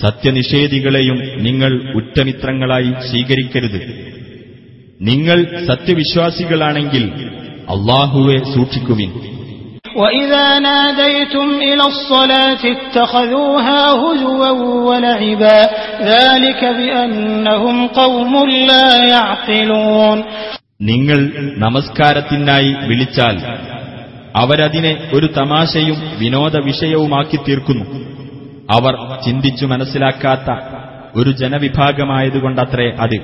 സത്യനിഷേധികളെയും 0.01 1.43
നിങ്ങൾ 1.43 1.93
ഉറ്റമിത്രങ്ങളായി 1.95 2.91
സ്വീകരിക്കരുത്. 3.09 3.81
നിങ്ങൾ 5.01 5.65
സത്യവിശ്വാസികളാണെങ്കിൽ 5.65 7.03
അള്ളാഹുവെ 7.69 8.37
സൂക്ഷിക്കുവിൻ. 8.37 9.36
وإذا 9.97 10.59
ناديتم 10.59 11.47
إلى 11.61 11.83
الصلاة 11.83 12.63
اتخذوها 12.65 13.81
هزوا 13.93 14.49
ولعبا 14.89 15.59
ذلك 16.03 16.61
بأنهم 16.79 17.87
قوم 17.87 18.33
لا 18.69 18.89
يعقلون 19.05 20.17
നിങ്ങൾ 20.81 21.19
നമസ്കാരത്തിനായി 21.57 22.71
വിളിച്ചാൽ 22.87 23.35
അവരതിനെ 24.35 25.09
ഒരു 25.13 25.27
തമാശയും 25.37 25.97
വിനോദ 26.19 26.55
വിഷയവുമാക്കി 26.57 27.37
തീർക്കുന്നു 27.37 27.85
അവർ 28.71 28.93
ചിന്തിച്ചു 29.25 29.65
മനസ്സിലാക്കാത്ത 29.65 30.49
ഒരു 31.15 31.31
ജനവിഭാഗമായതുകൊണ്ടത്രേ 31.31 32.87
അത്. 32.99 33.17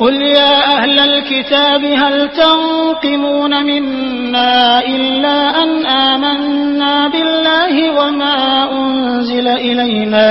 قل 0.00 0.14
يا 0.22 0.54
أهل 0.76 0.98
الكتاب 1.00 1.82
هل 2.02 2.14
تنقمون 2.32 3.52
منا 3.66 4.56
إلا 4.86 5.38
أن 5.62 5.70
آمنا 5.86 7.08
بالله 7.08 7.74
وما 7.98 8.36
أنزل 8.72 9.48
إلينا 9.48 10.28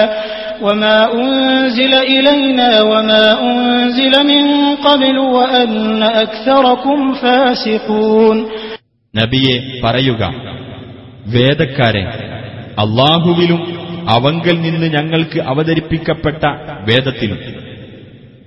وما 0.62 0.97
أنزل 1.14 1.93
إلينا 1.93 2.82
وما 2.84 3.26
أنزل 3.43 4.14
من 4.28 4.43
قبل 4.78 5.18
وأن 5.38 5.72
أكثركم 6.03 6.99
فاسقون 7.14 8.38
നബിയെ 9.14 9.56
പറയുക 9.84 10.22
വേദക്കാരെ 11.28 12.01
അള്ളാഹുവിലും 12.78 13.62
അവങ്കൽ 14.08 14.56
നിന്ന് 14.62 14.88
ഞങ്ങൾക്ക് 14.88 15.39
അവതരിപ്പിക്കപ്പെട്ട 15.51 16.43
വേദത്തിലും 16.89 17.39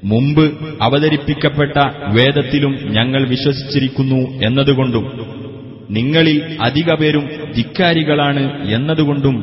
മുമ്പ് 0.02 0.44
അവതരിപ്പിക്കപ്പെട്ട 0.82 1.76
വേദത്തിലും 2.16 2.74
ഞങ്ങൾ 2.96 3.22
വിശ്വസിച്ചിരിക്കുന്നു 3.30 4.20
എന്നതുകൊണ്ടും 4.46 5.06
നിങ്ങളിൽ 5.90 6.38
അധിക 6.62 6.92
പേരും 7.00 7.24
ധിക്കാരികളാണ് 7.56 8.44
എന്നതുകൊണ്ടും 8.70 9.36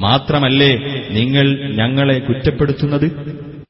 മാത്രമല്ലേ 0.00 0.72
നിങ്ങൾ 1.12 1.48
ഞങ്ങളെ 1.80 2.18
കുറ്റപ്പെടുത്തുന്നത് 2.20 3.08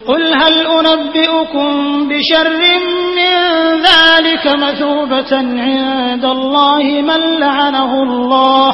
قل 0.06 0.24
هل 0.42 0.54
أنبئكم 0.80 1.68
بشر 2.08 2.46
من 2.62 3.30
ذلك 3.84 4.44
مثوبة 4.58 5.32
عند 5.60 6.24
الله 6.26 6.84
من 7.02 7.20
لعنه 7.38 7.92
الله 8.02 8.68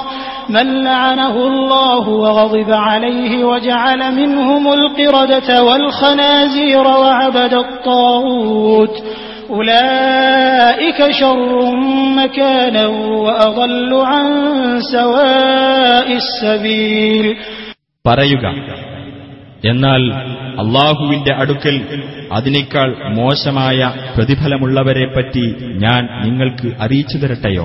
من 0.49 0.85
لعنه 0.85 1.35
الله 1.47 2.09
وغضب 2.09 2.71
عليه 2.71 3.45
وجعل 3.45 4.15
منهم 4.15 4.73
القردة 4.73 5.63
والخنازير 5.63 6.87
وعبد 7.03 7.55
الطاغوت 7.57 8.95
أولئك 9.51 11.11
شر 11.11 11.75
مكانا 12.17 12.87
وأضل 13.25 13.91
عن 14.03 14.27
سواء 14.93 16.09
السبيل 16.15 17.27
പറയുക 18.05 18.45
എന്നാൽ 19.65 20.03
അള്ളാഹുവിന്റെ 20.63 21.33
അടുക്കൽ 21.33 21.77
അതിനേക്കാൾ 22.33 22.89
മോശമായ 23.19 23.81
പ്രതിഫലമുള്ളവരെപ്പറ്റി 24.17 25.45
ഞാൻ 25.85 26.03
നിങ്ങൾക്ക് 26.25 26.69
അറിയിച്ചു 26.85 27.17
തരട്ടെയോ 27.19 27.65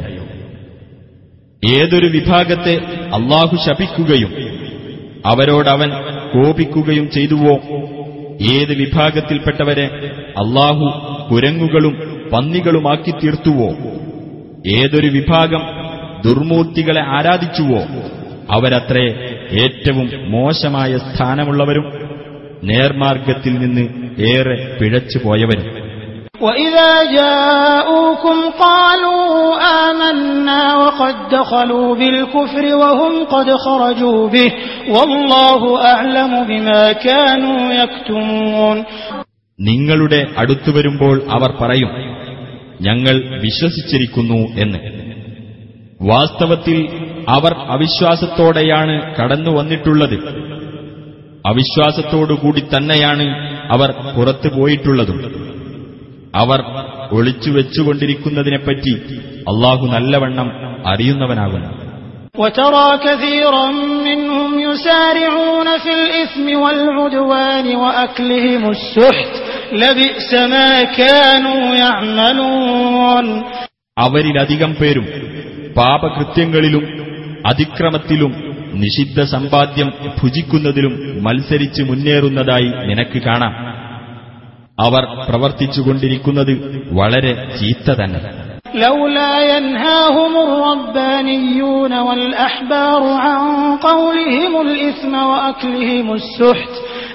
ഏതൊരു 1.65 2.07
വിഭാഗത്തെ 2.07 2.77
അള്ളാഹു 3.15 3.57
ശപിക്കുകയും 3.57 4.31
അവരോടവൻ 5.27 5.91
കോപിക്കുകയും 6.35 7.11
ചെയ്തുവോ? 7.11 7.55
ഏത് 8.53 8.75
വിഭാഗത്തിൽപ്പെട്ടവരെ 8.75 9.85
അള്ളാഹു 10.29 10.87
കുരങ്ങുകളും 11.31 12.21
പന്നികളുമാക്കി 12.33 13.11
തീർത്തുവോ 13.11 13.69
ഏതൊരു 14.67 15.07
വിഭാഗം 15.07 15.63
ദുർമൂർത്തികളെ 16.25 17.01
ആരാധിച്ചുവോ? 17.01 17.81
അവരത്രേ 18.51 19.07
ഏറ്റവും 19.53 20.11
മോശമായ 20.31 20.97
സ്ഥാനമുള്ളവരും 20.97 21.93
നേർമാർഗത്തിൽ 22.65 23.53
നിന്ന് 23.53 23.89
ഏറെ 24.21 24.77
പിഴച്ചുപോയവരും. 24.81 25.80
وإذا 26.41 26.91
جاءوكم 27.12 28.38
قالوا 28.60 29.24
آمنا 29.84 30.76
وقد 30.76 31.16
دخلوا 31.32 31.95
بالكفر 31.95 32.76
وهم 32.76 33.24
قد 33.26 33.47
خرجوا 33.58 34.30
به 34.30 34.51
والله 34.89 35.62
أعلم 35.86 36.43
بما 36.45 36.84
كانوا 36.93 37.74
يكتمون 37.74 38.78
നിങ്ങളുടെ 39.60 40.20
അടുത്തു 40.41 40.70
വരുമ്പോൾ 40.72 41.16
അവർ 41.36 41.51
പറയും 41.60 41.91
ഞങ്ങൾ 42.82 43.16
വിശ്വസിച്ചിരിക്കുന്നു 43.43 44.39
എന്ന് 44.56 44.80
വാസ്തവത്തിൽ 46.06 46.78
അവർ 47.28 47.53
അവിശ്വാസത്തോടെയാണ് 47.76 48.95
കടന്നു 49.18 49.51
വന്നിട്ടുള്ളത് 49.51 50.18
അവിശ്വാസത്തോടുകൂടി 51.45 52.62
തന്നെയാണ് 52.74 53.26
അവർ 53.70 53.89
പുറത്തു 54.16 54.49
പോയിട്ടുള്ളതും 54.58 55.20
അവർ 56.34 56.60
ഒളിച്ചു 57.12 57.49
വെച്ചുകൊണ്ടിരിക്കുന്നതിനെപ്പറ്റി 57.51 58.93
അള്ളാഹു 59.51 59.86
നല്ലവണ്ണം 59.95 60.47
അറിയുന്നവനാകുന്നു 60.91 61.70
وترى 62.36 62.89
كثيرا 62.99 63.68
منهم 64.08 64.51
يسارعون 64.62 65.68
في 65.78 65.91
الإثم 65.93 66.47
والعدوان 66.56 67.68
وأكلهم 67.76 68.64
السحت 68.70 69.34
لبئس 69.74 70.32
ما 70.53 70.70
كانوا 70.93 71.64
يعملون 71.84 73.26
അവരിലധികം 73.97 74.72
പേരും 74.80 75.06
പാപകൃത്യങ്ങളിലും 75.76 76.84
അതിക്രമത്തിലും 77.49 78.32
നിഷിദ്ധ 78.84 79.20
സമ്പാദ്യം 79.34 79.89
ഭുജിക്കുന്നതിലും 80.20 80.93
മത്സരിച്ച് 81.22 81.82
മുന്നേറുന്നതായി 81.84 82.70
നിനക്ക് 82.89 83.20
കാണാം 83.20 83.53
അവർ 84.80 85.03
പ്രവർത്തിച്ചുകൊണ്ടിരിക്കുന്നത് 85.28 86.53
വളരെ 86.99 87.32
ചീത്ത 87.58 87.88
തന്നെ 87.99 88.22
لولا 88.82 89.34
ينهاهم 89.53 90.34
الربانيون 90.47 91.93
والأحبار 91.99 93.01
عن 93.26 93.41
قولهم 93.82 94.53
الإثم 94.62 95.14
وأكلهم 95.32 96.08
السحت 96.14 96.74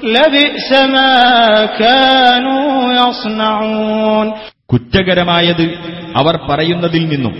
لبئس 0.08 0.70
ما 0.94 1.12
كانوا 1.82 2.68
يصنعون 3.00 4.26
കുറ്റകരമായത് 4.70 5.64
അവർ 6.20 6.34
പറയുന്നതിൽ 6.48 7.02
നിന്നും 7.12 7.34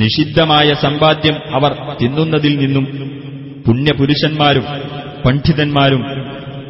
നിഷിദ്ധമായ 0.00 0.68
സമ്പാദ്യം 0.84 1.36
അവർ 1.56 1.72
തിന്നുന്നതിൽ 2.00 2.54
നിന്നും 2.62 2.84
പുണ്യപുരുഷന്മാരും 3.64 4.66
പണ്ഡിതന്മാരും 5.24 6.02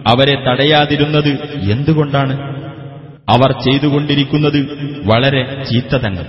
അവരെ 0.06 0.34
തടയാതിരുന്നത് 0.46 1.32
എന്തുകൊണ്ടാണ് 1.74 2.34
അവർ 3.28 3.50
ചെയ്തുകൊണ്ടിരിക്കുന്നത് 3.64 4.60
വളരെ 5.10 5.42
ചീത്ത 5.70 5.94
തന്നെ 6.04 6.24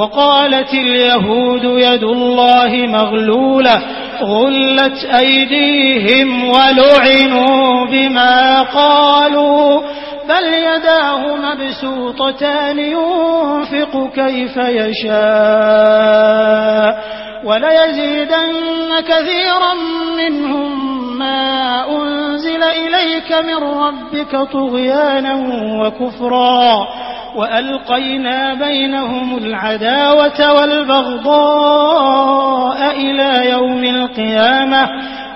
وقالت 0.00 0.72
اليهود 0.84 1.64
يد 1.88 2.04
الله 2.16 2.72
مغلولة 2.98 3.76
غلت 4.22 4.98
أيديهم 5.22 6.28
ولعنوا 6.54 7.86
بما 7.86 8.36
قالوا 8.62 9.80
بل 10.30 10.44
يداه 10.70 11.22
مبسوطتان 11.36 12.78
ينفق 12.96 13.94
كيف 14.14 14.56
يشاء 15.72 16.90
وليزيدن 17.44 18.54
كثيرا 19.10 19.72
منهم 20.16 20.72
ما 21.18 21.42
أنزل 21.96 22.62
إليك 22.62 23.32
من 23.32 23.54
ربك 23.84 24.32
طغيانا 24.52 25.34
وكفرا 25.80 26.86
وألقينا 27.36 28.54
بينهم 28.54 29.38
العداوة 29.38 30.52
والبغضاء 31.52 32.90
إلى 32.96 33.50
يوم 33.50 33.84
القيامة 33.84 34.88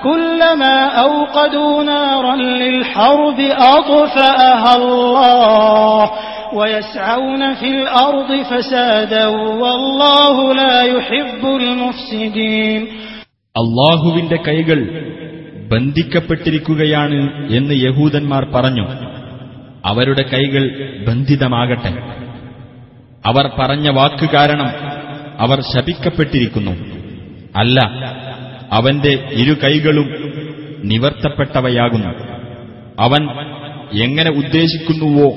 كلما 0.02 0.86
أوقدوا 0.86 1.82
نارا 1.82 2.36
للحرب 2.36 3.40
أطفأها 3.76 4.76
الله 4.76 6.10
ويسعون 6.54 7.54
في 7.54 7.68
الأرض 7.68 8.42
فسادا 8.42 9.26
والله 9.62 10.54
لا 10.54 10.82
يحب 10.82 11.42
المفسدين 11.44 12.82
അള്ളാഹുവിന്റെ 13.56 14.36
കൈകൾ 14.36 14.80
ബന്ധിക്കപ്പെട്ടിരിക്കുകയാണ് 15.71 17.45
എന്ന് 17.51 17.73
യഹൂദന്മാർ 17.73 18.45
പറഞ്ഞു. 18.45 18.87
അവരുടെ 19.85 20.21
കൈകൾ 20.21 20.95
ബന്ധിതമാകട്ടെ. 21.07 21.93
അവർ 23.25 23.51
പറഞ്ഞ 23.59 23.89
വാക്ക് 23.89 24.29
കാരണം 24.29 24.69
അവർ 25.39 25.61
ശപിക്കപ്പെട്ടിരിക്കുന്നു. 25.61 26.71
അല്ല 27.55 27.79
അവന്റെ 28.71 29.29
ഇരു 29.31 29.55
കൈകളും 29.63 30.33
നിവർത്തപ്പെട്ടവയാകുന്നു. 30.83 32.07
അവൻ 32.99 33.29
എങ്ങനെ 34.03 34.29
ഉദ്ദേശിക്കുന്നുവോ 34.29 35.29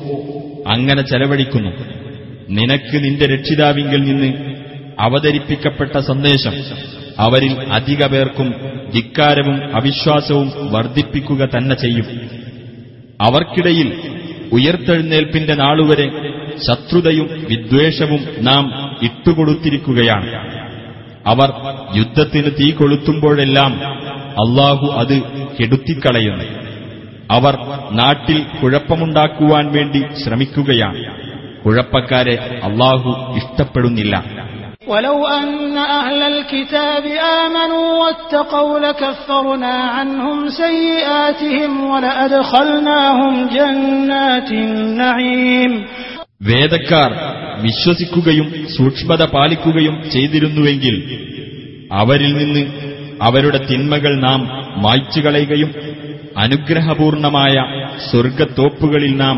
അങ്ങനെ 0.68 1.02
ചെലവഴിക്കുന്നു. 1.02 1.70
നിനക്ക് 2.50 3.04
നിന്റെ 3.04 3.26
രക്ഷിതാവിങ്കിൽ 3.26 4.02
നിന്ന് 4.02 4.54
അവതരിപ്പിക്കപ്പെട്ട 5.00 5.98
സന്ദേശം 5.98 6.52
അവരിൽ 7.18 7.72
അധിക 7.72 8.06
പേർക്കും 8.06 8.54
ധിക്കാരവും 8.94 9.76
അവിശ്വാസവും 9.76 10.72
വർദ്ധിപ്പിക്കുക 10.72 11.44
തന്നെ 11.44 11.74
ചെയ്യും. 11.74 12.04
അവർക്കിടയിൽ 13.20 14.00
ഉയർത്തെഴുന്നേൽപ്പിന്റെ 14.52 15.54
നാളുവരെ 15.54 16.10
ശത്രുതയും 16.68 17.46
വിദ്വേഷവും 17.50 18.20
നാം 18.38 18.96
ഇട്ടുകൊടുത്തിരിക്കുകയാണ്. 19.02 20.54
അവർ 21.26 21.52
യുദ്ധത്തിന് 21.96 22.50
തീ 22.60 22.70
കൊളുത്തുമ്പോഴെല്ലാം 22.70 23.84
അള്ളാഹു 24.16 24.86
അത് 24.86 25.22
കെടുത്തിക്കളയുന്നു. 25.60 26.44
അവർ 27.30 27.58
നാട്ടിൽ 27.92 28.42
കുഴപ്പമുണ്ടാക്കുവാൻ 28.62 29.72
വേണ്ടി 29.72 30.04
ശ്രമിക്കുകയാണ്. 30.24 31.04
കുഴപ്പക്കാരെ 31.64 32.60
അള്ളാഹു 32.64 33.34
ഇഷ്ടപ്പെടുന്നില്ല. 33.36 34.43
ولو 34.87 35.27
أن 35.29 35.47
أهل 35.77 36.21
الكتاب 36.23 37.03
آمنوا 37.39 37.87
واتقوا 37.99 38.79
لكفرنا 38.79 39.75
عنهم 39.89 40.37
سيئاتهم 40.59 41.71
ولأدخلناهم 41.83 43.33
جنات 43.49 44.49
النعيم 44.61 45.73
വേദക്കാർ 46.41 47.09
വിശ്വസിക്കുകയും 47.63 48.47
സൂക്ഷ്മത 48.75 49.21
പാലിക്കുകയും 49.33 49.95
ചെയ്തിരുന്നുവെങ്കിൽ 50.13 50.95
അവരിൽ 51.97 52.31
നിന്ന് 52.37 52.63
അവരുടെ 53.21 53.59
തിന്മകൾ 53.69 54.13
നാം 54.21 54.41
മായ്ച്ചുകളയുകയും 54.83 55.71
അനുഗ്രഹപൂർണമായ 56.43 57.55
സ്വർഗത്തോപ്പുകളിൽ 58.07 59.13
നാം 59.23 59.37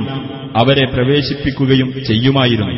അവരെ 0.61 0.85
പ്രവേശിപ്പിക്കുകയും 0.93 1.89
ചെയ്യുമായിരുന്നു 2.09 2.77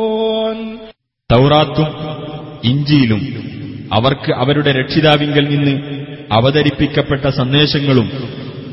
തൗറാത്തും 1.31 1.89
ഇഞ്ചിയിലും 2.63 3.21
അവർക്ക് 3.93 4.31
അവരുടെ 4.31 4.71
രക്ഷിതാവിങ്കൽ 4.71 5.45
നിന്ന് 5.49 5.75
അവതരിപ്പിക്കപ്പെട്ട 6.31 7.25
സന്ദേശങ്ങളും 7.29 8.11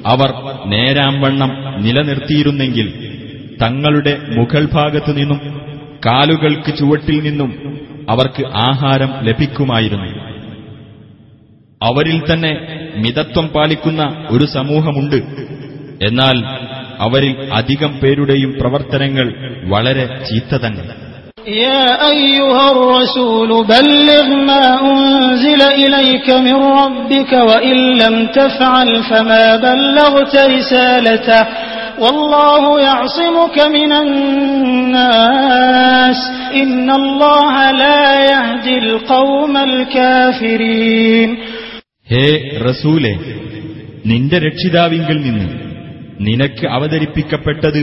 അവർ 0.07 0.33
നേരാംവണ്ണം 0.67 1.83
നിലനിർത്തിയിരുന്നെങ്കിൽ 1.83 2.89
തങ്ങളുടെ 3.63 4.19
മുകൾ 4.29 4.69
ഭാഗത്തു 4.73 5.13
നിന്നും 5.13 5.41
കാലുകൾക്ക് 6.07 6.79
ചുവട്ടിൽ 6.79 7.23
നിന്നും 7.23 7.51
അവർക്ക് 8.11 8.43
ആഹാരം 8.47 9.11
ലഭിക്കുമായിരുന്നു. 9.23 10.11
അവരിൽ 11.83 12.23
തന്നെ 12.33 12.53
മിതത്വം 12.97 13.49
പാലിക്കുന്ന 13.49 14.27
ഒരു 14.31 14.45
സമൂഹമുണ്ട്. 14.45 15.19
എന്നാൽ 16.03 16.37
അവരിൽ 16.99 17.35
അധികം 17.53 17.99
പേരുടെയും 17.99 18.53
പ്രവർത്തനങ്ങൾ 18.61 19.27
വളരെ 19.69 20.07
ചീത്ത 20.31 20.55
തന്നെ. 20.57 21.08
يا 21.48 21.84
أيها 22.10 22.66
الرسول 22.72 23.50
بلغ 23.68 24.28
ما 24.46 24.66
أنزل 24.92 25.62
إليك 25.62 26.28
من 26.30 26.54
ربك 26.82 27.32
وإن 27.50 27.78
لم 28.04 28.16
تفعل 28.30 29.04
فما 29.04 29.46
بلغت 29.58 30.36
رسالته 30.56 31.44
والله 32.00 32.64
يعصمك 32.82 33.58
من 33.70 33.92
الناس 34.84 36.20
إن 36.56 36.90
الله 36.92 37.56
لا 37.74 38.04
يهدي 38.26 38.76
القوم 38.80 39.54
الكافرين 39.60 41.30
ഹേ 42.08 42.26
റസൂലെ 42.68 43.14
നിന്റെ 44.06 44.38
രക്ഷിതാവിങ്കിൽ 44.46 45.18
നിന്ന് 45.28 45.48
നിനക്ക് 46.20 46.66
അവതരിപ്പിക്കപ്പെട്ടത് 46.78 47.82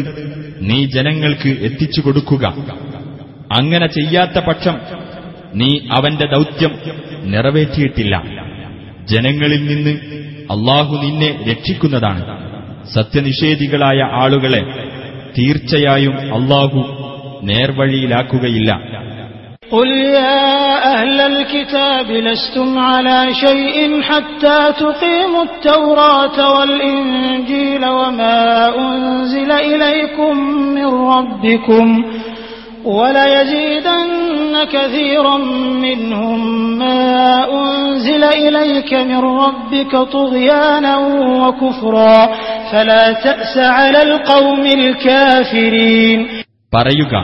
നീ 0.68 0.78
ജനങ്ങൾക്ക് 0.94 1.50
എത്തിച്ചു 1.68 2.00
കൊടുക്കുക 2.00 2.44
അങ്ങനെ 3.58 3.86
ചെയ്യാത്ത 3.96 4.38
പക്ഷം 4.48 4.76
നീ 5.60 5.70
അവന്റെ 5.96 6.26
ദൗത്യം 6.34 6.72
നിറവേറ്റിയിട്ടില്ല 7.32 8.14
ജനങ്ങളിൽ 9.12 9.62
നിന്ന് 9.70 9.94
അള്ളാഹു 10.54 10.94
നിന്നെ 11.04 11.30
രക്ഷിക്കുന്നതാണ് 11.50 12.22
സത്യനിഷേധികളായ 12.96 14.00
ആളുകളെ 14.22 14.62
തീർച്ചയായും 15.36 16.16
അള്ളാഹു 16.38 16.80
നേർവഴിയിലാക്കുകയില്ല 17.50 18.70
قل 19.70 19.90
يا 20.18 20.40
أهل 20.94 21.18
الكتاب 21.32 22.08
لستم 22.26 22.70
على 22.90 23.18
شيء 23.36 23.76
حتى 24.02 24.58
تقيموا 24.80 25.44
التوراة 25.44 26.38
والإنجيل 26.54 27.82
وما 27.98 28.38
أنزل 28.80 29.50
إليكم 29.72 30.32
من 30.76 30.88
ربكم 31.14 31.86
وليزيدن 32.86 34.10
كثيرا 34.66 35.36
منهم 35.78 36.38
ما 36.78 37.04
أنزل 37.56 38.22
إليك 38.38 38.94
من 39.02 39.20
ربك 39.38 39.92
طغيانا 40.12 40.94
وكفرا 41.40 42.18
فلا 42.72 43.12
تأس 43.18 43.54
على 43.76 44.00
القوم 44.02 44.64
الكافرين 44.78 46.20
പറയുക 46.72 47.14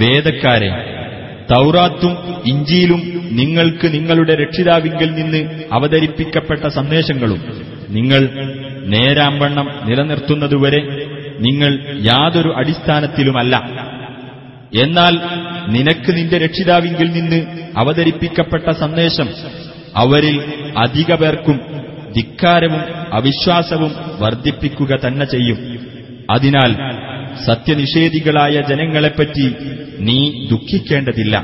വേദക്കാരെ 0.00 0.70
തൗറാത്തും 1.50 2.14
ഇഞ്ചിയിലും 2.44 3.00
നിങ്ങൾക്ക് 3.32 3.86
നിങ്ങളുടെ 3.94 4.34
രക്ഷിതാവിങ്കിൽ 4.34 5.10
നിന്ന് 5.14 5.40
അവതരിപ്പിക്കപ്പെട്ട 5.72 6.64
സന്ദേശങ്ങളും 6.78 7.40
നിങ്ങൾ 7.88 8.22
നേരാംവണ്ണം 8.94 9.68
നിലനിർത്തുന്നതുവരെ 9.88 10.80
നിങ്ങൾ 11.38 11.72
യാതൊരു 12.08 12.50
അടിസ്ഥാനത്തിലുമല്ല 12.60 13.54
എന്നാൽ 14.80 15.14
നിനക്ക് 15.74 16.10
നിന്റെ 16.16 16.38
രക്ഷിതാവിങ്കിൽ 16.44 17.08
നിന്ന് 17.16 17.40
അവതരിപ്പിക്കപ്പെട്ട 17.80 18.68
സന്ദേശം 18.82 19.28
അവരിൽ 20.02 20.36
അധിക 20.84 21.12
പേർക്കും 21.22 21.58
ധിക്കാരവും 22.16 22.82
അവിശ്വാസവും 23.18 23.92
വർദ്ധിപ്പിക്കുക 24.22 24.92
തന്നെ 25.04 25.26
ചെയ്യും 25.34 25.58
അതിനാൽ 26.34 26.72
സത്യനിഷേധികളായ 27.46 28.54
ജനങ്ങളെപ്പറ്റി 28.70 29.46
നീ 30.08 30.18
ദുഃഖിക്കേണ്ടതില്ല 30.52 31.36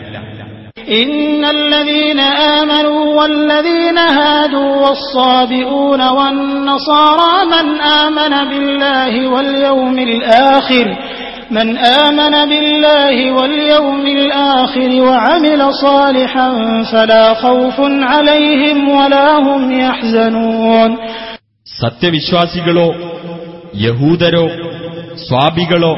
إن 0.95 1.45
الذين 1.57 2.21
آمنوا 2.59 3.03
والذين 3.19 3.99
هادوا 4.19 4.73
والصابئون 4.85 6.03
والنصارى 6.11 7.35
من 7.47 7.67
آمن 8.03 8.35
بالله 8.51 9.13
واليوم 9.29 9.97
الآخر 10.01 10.87
من 11.51 11.69
آمن 12.01 12.35
بالله 12.49 13.17
واليوم 13.33 14.05
الآخر 14.09 14.91
وعمل 15.03 15.61
صالحا 15.77 16.49
فلا 16.85 17.35
خوف 17.35 17.77
عليهم 18.05 18.79
ولا 18.91 19.29
هم 19.39 19.63
يحزنون 19.83 20.91
സത്യവിശ്വാസികളോ 21.67 22.89
യഹൂദരോ 23.83 24.47
സ്വാബികളോ 25.23 25.93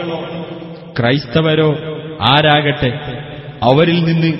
ക്രൈസ്തവരോ 0.99 1.71
ആരാകട്ടെ 2.29 2.91
അവരിൽ 3.63 3.99
നിന്ന് 4.05 4.31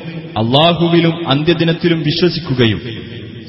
അള്ളാഹുവിലും 0.43 1.15
അന്ത്യദിനത്തിലും 1.27 2.01
വിശ്വസിക്കുകയും 2.09 2.81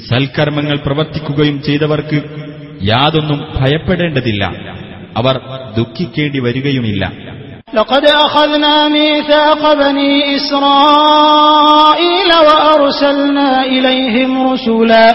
സൽക്കർമ്മങ്ങൾ 0.10 0.78
പ്രവർത്തിക്കുകയും 0.86 1.58
ചെയ്തവർക്ക് 1.68 2.20
യാതൊന്നും 2.92 3.40
ഭയപ്പെടേണ്ടതില്ല 3.58 4.44
അവർ 5.20 5.36
ദുഃഖിക്കേണ്ടി 5.78 6.40
വരികയുമില്ല 6.40 7.04
لقد 7.74 8.06
أخذنا 8.06 8.90
ميثاق 8.90 9.74
بني 9.76 10.36
إسرائيل 10.36 12.30
وأرسلنا 12.42 13.64
إليهم 13.66 14.48
رسلا 14.50 15.08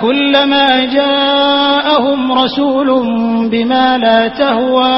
كلما 0.00 0.68
جاءهم 0.86 2.32
رسول 2.34 2.88
بما 3.50 3.98
لا 3.98 4.28
تهوى 4.30 4.96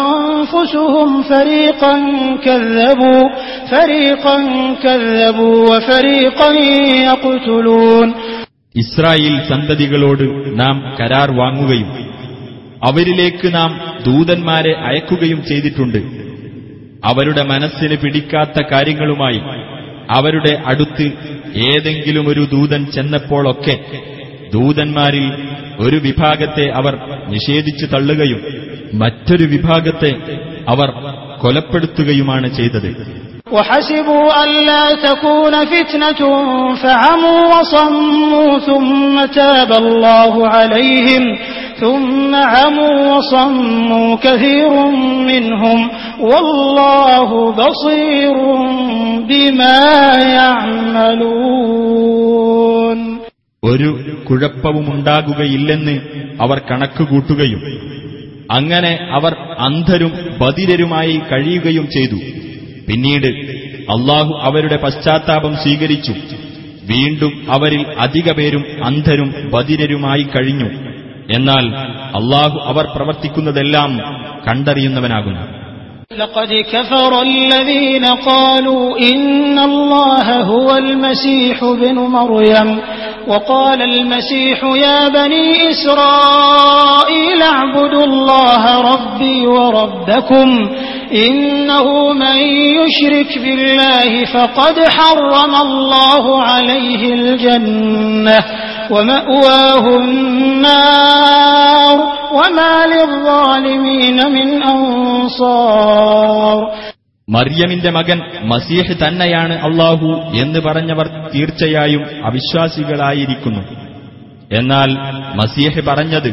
أنفسهم 0.00 1.22
فريقا 1.24 1.94
كذبوا 2.38 3.22
فريقا 3.70 4.36
كذبوا 4.82 5.56
وفريقا 5.70 6.50
يقتلون 7.02 8.08
ഇസ്രായേൽ 8.74 9.36
സന്തതികളോട് 9.50 10.24
നാം 10.58 10.76
കരാർ 10.98 11.28
വാങ്ങുകയും 11.38 11.90
അവരിലേക്ക് 12.82 13.48
നാം 13.54 13.70
ദൂതന്മാരെ 14.06 14.72
അയക്കുകയും 14.88 15.40
ചെയ്തിട്ടുണ്ട് 15.42 16.00
അവരുടെ 17.08 17.42
മനസ്സിന് 17.50 17.96
പിടിക്കാത്ത 18.02 18.62
കാര്യങ്ങളുമായി 18.72 19.40
അവരുടെ 20.16 20.52
അടുത്ത് 20.72 21.06
ഏതെങ്കിലും 21.68 22.26
ഒരു 22.32 22.42
ദൂതൻ 22.54 22.82
ചെന്നപ്പോഴൊക്കെ 22.94 23.76
ദൂതന്മാരിൽ 24.52 25.26
ഒരു 25.84 25.98
വിഭാഗത്തെ 26.06 26.66
അവർ 26.78 26.94
നിഷേധിച്ചു 27.28 27.86
തള്ളുകയും 27.94 28.40
മറ്റൊരു 29.02 29.46
വിഭാഗത്തെ 29.54 30.12
അവർ 30.68 30.90
കൊലപ്പെടുത്തുകയുമാണ് 31.42 32.48
ചെയ്തത് 32.58 32.90
وحسبوا 33.52 34.26
ألا 34.44 34.84
تكون 35.02 35.54
فتنة 35.66 36.20
فعموا 36.76 37.40
وصموا 37.52 38.58
ثم 38.60 39.16
تاب 39.32 39.70
الله 39.74 40.34
عليهم 40.48 41.22
ثم 41.80 42.32
عموا 42.34 42.94
وصموا 43.08 44.16
كثير 44.18 44.72
منهم 45.22 45.80
والله 46.22 47.28
بصير 47.58 48.36
بما 49.28 49.80
يعملون 51.66 52.98
ഒരു 53.62 53.88
കുഴപ്പവുമുണ്ടാകുകയില്ലെന്ന് 54.28 55.94
അവർ 56.40 56.58
കണക്കുകൂട്ടുകയും 56.68 57.60
അങ്ങനെ 58.56 58.92
അവർ 59.16 59.32
അന്ധരും 59.66 60.12
ബധിരരുമായി 60.42 61.16
കഴിയുകയും 61.30 61.86
ചെയ്തു 61.96 62.18
പിന്നീട് 62.88 63.30
അള്ളാഹു 63.88 64.32
അവരുടെ 64.46 64.76
പശ്ചാത്താപം 64.84 65.54
സ്വീകരിച്ചു 65.62 66.14
വീണ്ടും 66.90 67.32
അവരിൽ 67.54 67.82
അധിക 68.04 68.28
പേരും 68.38 68.64
അന്ധരും 68.88 69.30
ബധിരരുമായി 69.54 70.24
കഴിഞ്ഞു 70.34 70.68
എന്നാൽ 71.30 71.64
അള്ളാഹു 72.18 72.58
അവർ 72.72 72.86
പ്രവർത്തിക്കുന്നതെല്ലാം 72.96 73.92
കണ്ടറിയുന്നവനാകുന്നു 74.46 75.44
لقد 76.16 76.50
كفر 76.72 77.12
الذين 77.22 78.04
قالوا 78.24 78.84
إن 79.10 79.58
الله 79.60 80.26
هو 80.42 80.68
المسيح 80.76 81.62
ابن 81.64 81.94
مريم 81.94 82.68
وقال 83.28 83.80
المسيح 83.82 84.58
يا 84.76 85.08
بني 85.08 85.46
إسرائيل 85.70 87.42
اعبدوا 87.44 88.04
الله 88.04 88.62
ربي 88.92 89.46
وربكم 89.48 90.48
إنه 91.26 91.86
من 92.14 92.38
يشرك 92.78 93.38
بالله 93.38 94.24
فقد 94.26 94.76
حرم 94.88 95.54
الله 95.56 96.24
عليه 96.42 97.02
الجنة 97.12 98.38
മറിയമിന്റെ 107.29 107.89
മകൻ 107.89 108.21
മസീഹ് 108.43 109.07
തന്നെയാണ് 109.07 109.53
അള്ളാഹു 109.53 110.07
എന്ന് 110.41 110.59
പറഞ്ഞവർ 110.59 111.07
തീർച്ചയായും 111.35 112.25
അവിശ്വാസികളായിരിക്കുന്നു. 112.25 113.59
എന്നാൽ 114.51 114.87
മസീഹ് 115.35 115.87
പറഞ്ഞത് 115.87 116.27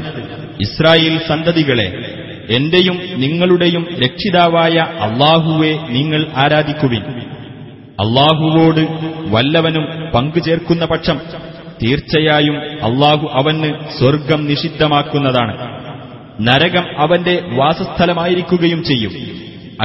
ഇസ്രായേൽ 0.61 1.21
സന്തതികളെ 1.29 2.15
എന്റെയും 2.51 3.01
നിങ്ങളുടെയും 3.17 3.87
രക്ഷിതാവായ 4.05 4.77
അള്ളാഹുവെ 4.79 5.79
നിങ്ങൾ 5.89 6.27
ആരാധിക്കുവിൻ. 6.37 7.03
അള്ളാഹുവോട് 8.01 8.87
വല്ലവനും 9.31 10.11
പങ്കുചേർക്കുന്ന 10.15 10.85
പക്ഷം 10.85 11.21
തീർച്ചയായും 11.82 12.58
അള്ളാഹു 12.88 13.26
അവന് 13.36 13.70
സ്വർഗം 13.98 14.42
നിഷിദ്ധമാക്കുന്നതാണ് 14.50 15.56
നരകം 16.48 16.86
അവന്റെ 16.98 17.36
വാസസ്ഥലമായിരിക്കുകയും 17.58 18.82
ചെയ്യും 18.84 19.14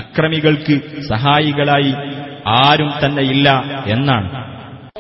അക്രമികൾക്ക് 0.01 0.75
സഹായികളായി 1.13 1.93
ആരും 2.63 2.93
തന്നെയില്ല 3.03 3.49
എന്നാണ് 3.95 4.29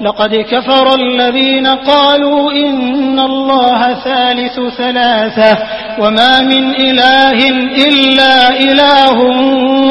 لقد 0.00 0.32
كفر 0.46 0.86
الذين 0.96 1.66
قالوا 1.86 2.52
إن 2.54 3.18
الله 3.22 3.80
ثالث 4.00 4.56
ثلاثة 4.76 5.50
وما 5.98 6.34
من 6.42 6.64
إله 6.78 7.38
إلا 7.86 8.34
إله 8.60 9.16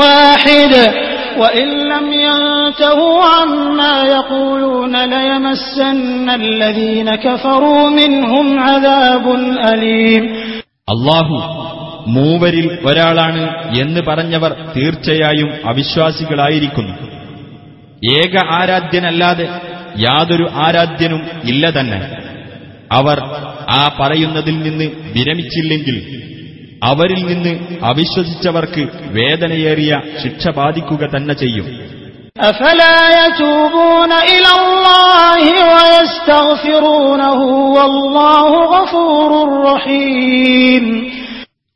واحد 0.01 0.73
وإن 1.37 1.67
لم 1.85 2.07
ينتهوا 2.21 3.23
عما 3.33 3.95
يقولون 4.09 4.93
ليمسن 5.07 6.27
الذين 6.37 7.09
كفروا 7.17 7.89
منهم 7.91 8.45
عذاب 8.59 9.25
أليم 9.65 10.23
അള്ളാഹു 10.87 11.37
മൂവരിൽ 12.09 12.67
ഒരാളാണ് 12.85 13.41
എന്ന് 13.77 14.01
പറഞ്ഞവർ 14.01 14.51
തീർച്ചയായും 14.75 15.49
അവിശ്വാസികളായിരിക്കുന്നു 15.69 16.93
ഏക 18.13 18.35
ആരാധ്യനല്ലാതെ 18.57 19.45
യാതൊരു 19.99 20.45
ആരാധ്യനും 20.65 21.21
ഇല്ല 21.51 21.69
തന്നെ 21.69 21.99
അവർ 22.91 23.17
ആ 23.73 23.83
പറയുന്നതിൽ 23.97 24.55
നിന്ന് 24.63 24.87
വിരമിച്ചില്ലെങ്കിൽ 25.15 25.97
അവരിൽ 26.82 27.26
നിന്ന് 27.26 27.84
അവിശ്വസിച്ചവർക്ക് 27.84 28.88
വേദനയേറിയ 29.04 30.02
ശിക്ഷ 30.22 30.48
ബാധിക്കുക 30.48 31.10
തന്നെ 31.16 31.34
ചെയ്യും. 31.34 31.92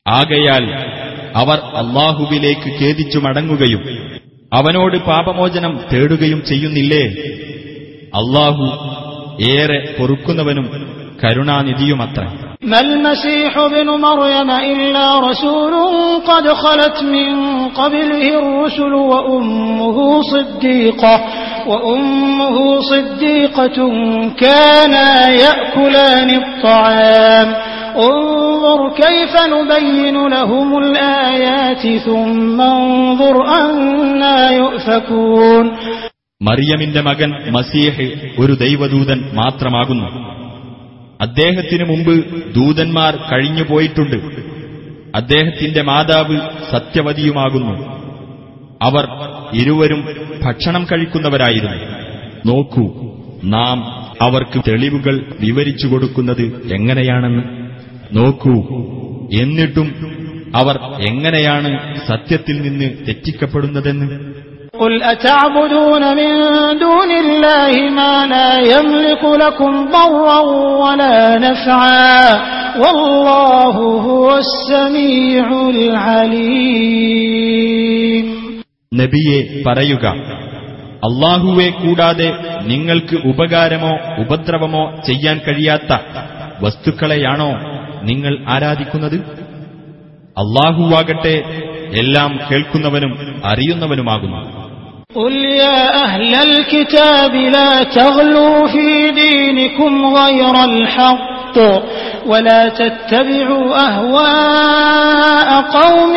ആകയാൽ 0.09 0.65
അവർ 1.37 1.59
അള്ളാഹുവിലേക്ക് 1.59 2.85
ഖേദിച്ചു 2.85 3.19
മടങ്ങുകയും 3.19 3.83
അവനോട് 4.53 4.97
പാപമോചനം 4.97 5.81
തേടുകയും 5.93 6.45
ചെയ്യുന്നില്ലേ? 6.45 7.05
അള്ളാഹു 8.15 8.65
ഏറെ 9.51 9.97
പൊറുക്കുന്നവനും 9.99 10.97
കരുണാനിധിയുമത്രേ. 11.25 12.46
ما 12.64 12.80
المسيح 12.80 13.58
ابن 13.60 13.88
مريم 13.90 14.50
إلا 14.52 15.20
رسول 15.20 15.74
قد 16.22 16.48
خلت 16.54 17.04
من 17.04 17.32
قبله 17.70 18.28
الرسل 18.40 18.94
وأمه 18.94 20.22
صديقة 20.22 21.16
وأمه 21.68 22.80
صديقة 22.82 23.78
كانا 24.40 25.30
يأكلان 25.30 26.30
الطعام 26.30 27.48
انظر 27.98 28.80
كيف 28.96 29.34
نبين 29.48 30.28
لهم 30.28 30.78
الآيات 30.78 31.84
ثم 31.98 32.62
انظر 32.62 33.36
أنا 33.62 34.52
يؤفكون 34.52 35.66
മറിയമിന്റെ 36.42 37.02
മകൻ 37.02 37.30
മസീഹ് 37.52 38.06
ഒരു 38.40 38.54
ദൈവദൂതൻ 38.54 39.20
മാത്രമാകുന്നു 39.34 40.08
അദ്ദേഹത്തിനു 41.21 41.85
മുമ്പ് 41.85 42.15
ദൂതന്മാർ 42.55 43.17
കഴിഞ്ഞുപോയിട്ടുണ്ട് 43.33 44.17
അദ്ദേഹത്തിന്റെ 45.15 45.83
മാതാവ് 45.83 46.41
സത്യവതിയുമാകുന്നു. 46.71 47.97
അവർ 48.83 49.09
ഇരുവരും 49.53 50.09
ഭക്ഷണം 50.43 50.87
കഴിക്കുന്നവരായിരുന്നു. 50.93 51.77
നോക്കൂ 52.47 53.17
നാം 53.45 53.85
അവർക്ക് 54.21 54.63
തെളിവുകൾ 54.69 55.33
വിവരിച്ചു 55.41 55.87
കൊടുക്കുന്നത് 55.87 56.73
എങ്ങനെയാണെന്ന്. 56.73 57.43
നോക്കൂ 58.13 58.55
എന്നിട്ടും 59.33 60.17
അവർ 60.55 60.79
എങ്ങനെയാണ് 61.09 62.01
സത്യത്തിൽ 62.07 62.63
നിന്ന് 62.63 62.91
തെറ്റിക്കപ്പെടുന്നതെന്ന്. 63.09 64.36
قل 64.76 65.04
أتعبدون 65.06 66.04
من 66.16 66.32
دون 66.80 67.12
الله 67.14 67.72
ما 67.92 68.14
لا 68.28 68.50
يملك 68.70 69.24
لكم 69.36 69.72
ضرا 69.88 70.40
ولا 70.84 71.18
نفعا 71.40 72.26
والله 72.78 73.76
هو 74.08 74.26
السميع 74.38 75.46
العليم 76.92 78.26
നബിയെ 78.92 79.38
പറയുക 79.68 80.06
അള്ളാഹുവെ 81.04 81.68
കൂടാതെ 81.84 82.30
നിങ്ങൾക്ക് 82.72 83.16
ഉപകാരമോ 83.32 83.94
ഉപദ്രവമോ 84.24 84.84
ചെയ്യാൻ 85.08 85.38
കഴിയാത്ത 85.46 85.92
വസ്തുക്കളെയാണോ 86.64 87.52
നിങ്ങൾ 88.10 88.34
ആരാധിക്കുന്നത് 88.56 89.18
അള്ളാഹുവാകട്ടെ 90.38 91.36
എല്ലാം 92.02 92.32
കേൾക്കുന്നവനും 92.50 93.14
അറിയുന്നവനുമാകുന്നു 93.52 94.42
قل 95.16 95.32
يا 95.36 96.04
أهل 96.04 96.36
الكتاب 96.36 97.36
لا 97.36 97.84
تغلوا 97.84 98.68
في 98.68 99.12
دينكم 99.12 100.06
غير 100.16 100.64
الحق 100.64 101.58
ولا 102.26 102.70
تتبعوا 102.70 103.76
أهواء 103.88 105.62
قوم 105.62 106.14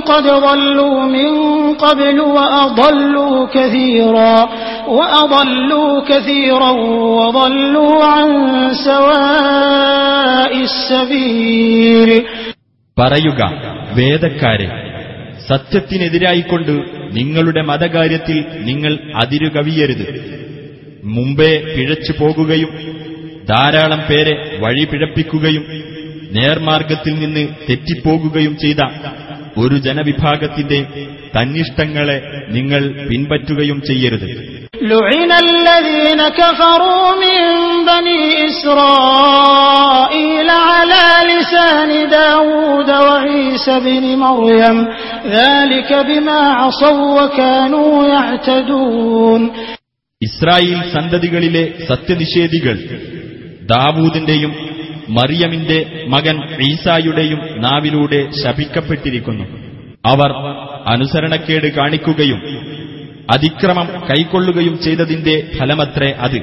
قد 0.00 0.22
ضلوا 0.22 1.00
من 1.04 1.30
قبل 1.74 2.20
وأضلوا 2.20 3.46
كثيرا 3.46 4.48
وأضلوا 4.88 6.00
كثيرا 6.08 6.70
وضلوا 7.18 8.04
عن 8.04 8.28
سواء 8.86 10.52
السبيل 10.62 12.10
പറയുക 13.00 13.42
വേദക്കാരെ 13.94 14.66
സത്യത്തിനെതിരായിക്കൊണ്ട് 15.48 16.93
നിങ്ങളുടെ 17.15 17.61
മതകാര്യത്തിൽ 17.61 18.45
നിങ്ങൾ 18.57 18.99
അതിരുകവിയരുത്. 19.15 20.35
മുമ്പേ 21.03 21.75
പിഴച്ചു 21.75 22.13
പോകുകയും 22.19 22.69
ധാരാളം 23.49 23.99
പേരെ 23.99 24.57
വഴിപിഴപ്പിക്കുകയും 24.59 25.65
നേർമാർഗത്തിൽ 26.31 27.13
നിന്ന് 27.13 27.47
തെറ്റിപ്പോകുകയും 27.69 28.57
ചെയ്ത 28.57 28.81
ഒരു 29.57 29.75
ജനവിഭാഗത്തിന്റെ 29.75 30.85
തന്നിഷ്ടങ്ങളെ 31.37 32.47
നിങ്ങൾ 32.49 33.07
പിൻപറ്റുകയും 33.07 33.81
ചെയ്യരുത്. 33.81 34.54
لعن 34.82 35.32
الذين 35.38 36.28
كفروا 36.30 37.16
من 37.16 37.40
بني 37.86 38.46
إسرائيل 38.46 40.50
على 40.50 41.06
لسان 41.30 42.10
داود 42.10 42.90
وعيسى 43.00 43.80
بن 43.80 44.16
مريم 44.18 44.86
ذلك 45.28 45.92
بما 46.08 46.40
عصوا 46.52 47.18
وكانوا 47.18 48.06
يعتدون 48.08 49.42
ഇസ്രായേൽ 50.22 50.80
സന്തതികളിലെ 50.94 51.64
സത്യനിഷേധികൾ 51.90 52.76
ദാവൂദിന്റെയും 53.70 54.52
മറിയമിന്റെ 55.18 55.78
മകൻ 56.08 56.36
ഈസായുടെയും 56.66 57.40
നാവിലൂടെ 57.64 58.20
ശപിക്കപ്പെട്ടിരിക്കുന്നു 58.42 59.44
അവർ 60.04 60.30
അനുസരണക്കേട് 60.86 61.66
കാണിക്കുകയും 61.78 62.40
അതിക്രമം 63.31 63.87
കൈക്കൊള്ളുകയും 64.09 64.81
ചെയ്തതിന്റെ 64.81 65.51
ഫലമത്രേ 65.59 66.11
അത്. 66.11 66.37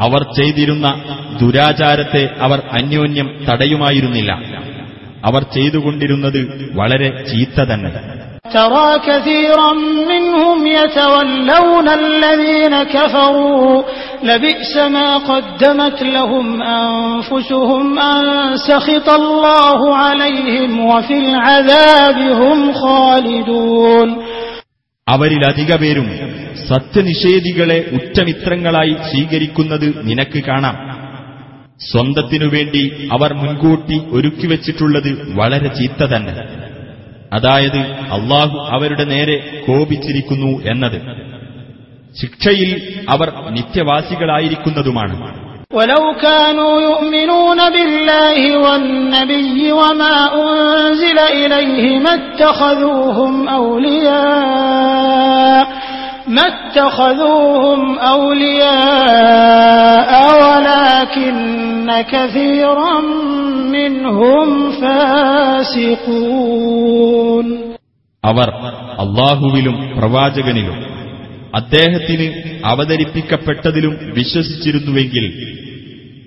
അവർ 0.00 0.22
ചെയ്തിരുന്ന 0.22 1.04
ദുരാചാരത്തെ 1.40 2.28
അവർ 2.38 2.62
അന്യോന്യം 2.72 3.46
തടയുമായിരുന്നില്ല. 3.50 4.32
അവർ 5.24 5.42
ചെയ്തുകൊണ്ടിരുന്നത് 5.42 6.70
വളരെ 6.74 7.24
ചീത്ത 7.24 7.60
തന്നെ. 7.60 8.25
ترى 8.51 8.99
كثيرا 8.99 9.73
منهم 10.07 10.57
يتولون 10.67 11.87
الذين 12.01 12.83
كفروا 12.85 13.83
لبئس 14.23 14.77
ما 14.77 15.17
قدمت 15.19 16.03
لهم 16.03 16.61
أنفسهم 16.63 17.99
أن 17.99 18.23
سخط 18.59 19.09
الله 19.11 19.79
عليهم 19.97 20.71
وفي 20.85 21.13
العذاب 21.19 22.17
هم 22.41 22.59
خالدون 22.73 24.09
അവരിലധിക 25.07 25.71
പേരും 25.83 26.07
സത്യനിഷേധികളെ 26.69 27.79
ഉറ്റമിത്രങ്ങളായി 27.97 28.93
സ്വീകരിക്കുന്നത് 29.09 29.87
നിനക്ക് 30.03 30.39
കാണാം 30.49 30.75
സ്വന്തത്തിനുവേണ്ടി 31.81 32.83
അവർ 33.15 33.31
മുൻകൂട്ടി 33.33 33.97
ഒരുക്കിവച്ചിട്ടുള്ളത് 34.11 35.09
വളരെ 35.39 35.69
ചീത്ത 35.79 36.01
തന്നെ 36.03 36.33
അതായത് 37.33 37.81
അള്ളാഹു 38.15 38.57
അവരുടെ 38.75 39.05
നേരെ 39.13 39.35
കോപിച്ചിരിക്കുന്നു 39.67 40.51
എന്നത് 40.71 40.97
ശിക്ഷയിൽ 42.15 42.71
അവർ 43.09 43.27
നിത്യവാസികളായിരിക്കുന്നതുമാണ് 43.57 45.15
ولو 45.71 46.03
كانوا 46.21 46.73
يؤمنون 46.81 47.59
بالله 47.69 48.39
والنبي 48.57 49.59
وما 49.71 50.15
أنزل 50.39 51.19
إليه 51.39 51.99
ما 51.99 52.13
اتخذوهم 52.13 53.33
أولياء 54.41 55.65
ما 56.29 56.45
اتخذوهم 56.47 57.81
أولياء 59.11 60.11
ولكن 60.41 61.35
كثيرا 62.07 62.95
منهم 63.69 64.47
فاسقون 66.31 67.47
അവർ 68.23 68.49
അള്ളാഹുവിലും 69.03 69.75
പ്രവാചകനിലും 69.97 70.77
അദ്ദേഹത്തിന് 71.53 72.27
അവതരിപ്പിക്കപ്പെട്ടതിലും 72.71 73.93
വിശ്വസിച്ചിരുന്നുവെങ്കിൽ 74.17 75.25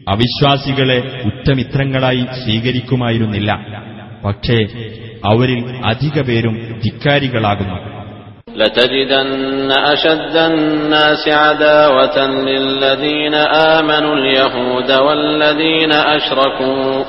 അവിശ്വാസികളെ 0.07 0.97
ഉറ്റമിത്രങ്ങളായി 1.29 2.25
സ്വീകരിക്കുമായിരുന്നില്ല 2.41 3.51
പക്ഷേ 4.25 4.59
അവരിൽ 5.31 5.61
അധിക 5.93 6.17
പേരും 6.29 6.55
ധിക്കാരികളാകുന്നു 6.85 7.79
لتجدن 8.56 9.72
أشد 9.72 10.38
الناس 10.38 11.28
عداوة 11.28 12.28
للذين 12.28 13.34
آمنوا 13.34 14.16
اليهود 14.16 14.91
والذين 14.91 15.91
أشركوا 15.91 17.04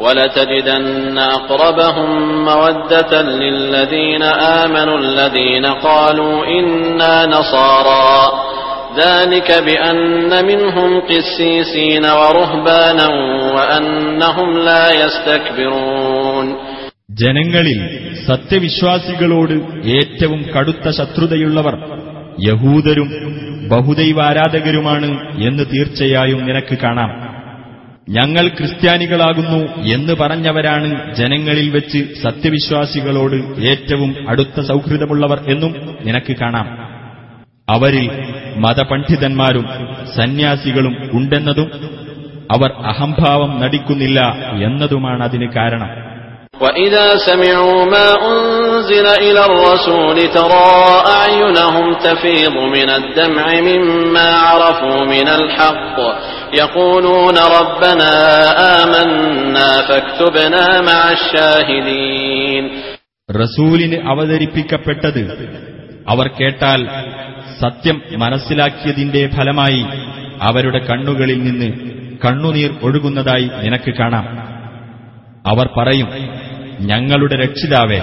ولتجدن 0.00 1.18
أقربهم 1.18 2.44
مودة 2.44 3.22
للذين 3.22 4.22
آمنوا 4.22 4.98
الذين 4.98 5.66
قالوا 5.66 6.46
إنا 6.46 7.26
نصارى. 7.26 8.32
ذلك 8.96 9.62
بأن 9.64 10.44
منهم 10.44 11.00
قسيسين 11.00 12.06
ورهبانا 12.06 13.06
وأنهم 13.54 14.58
لا 14.58 14.90
يستكبرون. 14.90 16.77
ജനങ്ങളിൽ 17.20 17.78
സത്യവിശ്വാസികളോട് 18.26 19.54
ഏറ്റവും 19.88 20.42
കടുത്ത 20.42 20.90
ശത്രുതയുള്ളവർ 20.90 21.76
യഹൂദരും 22.48 23.08
ബഹുദൈവാരാധകരുമാണ് 23.68 25.38
എന്ന് 25.42 25.64
തീർച്ചയായും 25.74 26.46
നിനക്ക് 26.46 26.78
കാണാം. 26.78 27.28
ഞങ്ങൾ 28.08 28.48
ക്രിസ്ത്യാനികളാകുന്നു 28.48 29.82
എന്ന് 29.82 30.12
പറഞ്ഞവരാണ് 30.20 31.14
ജനങ്ങളിൽ 31.14 31.70
വെച്ച് 31.70 31.98
സത്യവിശ്വാസികളോട് 32.22 33.36
ഏറ്റവും 33.70 34.28
അടുത്ത 34.28 34.60
സൗഹൃദമുള്ളവർ 34.60 35.38
എന്നും 35.50 35.96
നിനക്ക് 36.06 36.36
കാണാം. 36.36 36.68
അവരിൽ 37.70 38.10
മതപണ്ഡിതന്മാരും 38.56 39.66
സന്യാസികളും 40.16 40.96
ഉണ്ടെന്നതും 41.12 41.70
അവർ 42.52 42.70
അഹംഭാവം 42.72 43.60
നടിക്കുന്നില്ല 43.60 44.20
എന്നതുമാണ് 44.64 45.22
അതിന് 45.24 45.48
കാരണം. 45.56 46.07
وإذا 46.61 47.07
سمعوا 47.19 47.85
ما 47.87 48.07
أنزل 48.27 49.05
إلى 49.19 49.45
الرسول 49.45 50.17
ترى 50.29 50.71
أعينهم 51.09 51.85
تفيض 51.99 52.55
من 52.69 52.89
الدمع 52.91 53.45
مما 53.61 54.29
عرفوا 54.39 54.99
من 55.05 55.27
الحق 55.29 55.97
يقولون 56.55 57.37
ربنا 57.51 58.11
آمنا 58.75 59.69
فاكتبنا 59.89 60.65
مع 60.81 60.99
الشاهدين 61.11 62.63
റസൂലിന് 63.29 63.97
അവതരിപ്പിക്കപ്പെട്ടത് 64.11 65.21
അവർ 66.07 66.27
കേട്ടാൽ 66.39 66.81
സത്യം 67.61 67.97
മനസ്സിലാക്കിയതിന്റെ 68.23 69.21
ഫലമായി 69.35 69.81
അവരുടെ 70.41 70.79
കണ്ണുകളിൽ 70.89 71.39
നിന്ന് 71.43 71.69
കണ്ണുനീർ 72.21 72.71
ഒഴുകുന്നതായി 72.85 73.47
നിനക്ക് 73.63 73.91
കാണാം 73.99 74.25
അവർ 75.45 75.67
പറയും 75.77 76.09
ഞങ്ങളുടെ 76.89 77.35
രക്ഷിതാവേ 77.43 77.99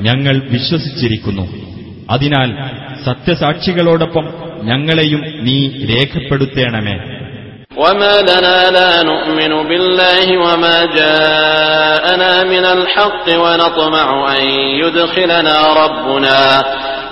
ഞങ്ങൾ 0.00 0.34
വിശ്വസിച്ചിരിക്കുന്നു 0.54 1.44
അതിനാൽ 2.12 2.50
സത്യസാക്ഷികളോടൊപ്പം 3.06 4.26
ഞങ്ങളെയും 4.68 5.22
നീ 5.46 5.58
രേഖപ്പെടുത്തേണമേ 5.90 6.96
وما 7.76 8.14
لنا 8.22 8.58
لا 8.70 8.92
نؤمن 9.02 9.52
بالله 9.68 10.26
وما 10.38 10.78
جاءنا 10.98 12.32
من 12.44 12.64
الحق 12.76 13.26
ونطمع 13.44 14.08
أن 14.36 14.42
يدخلنا 14.82 15.56
ربنا 15.84 16.40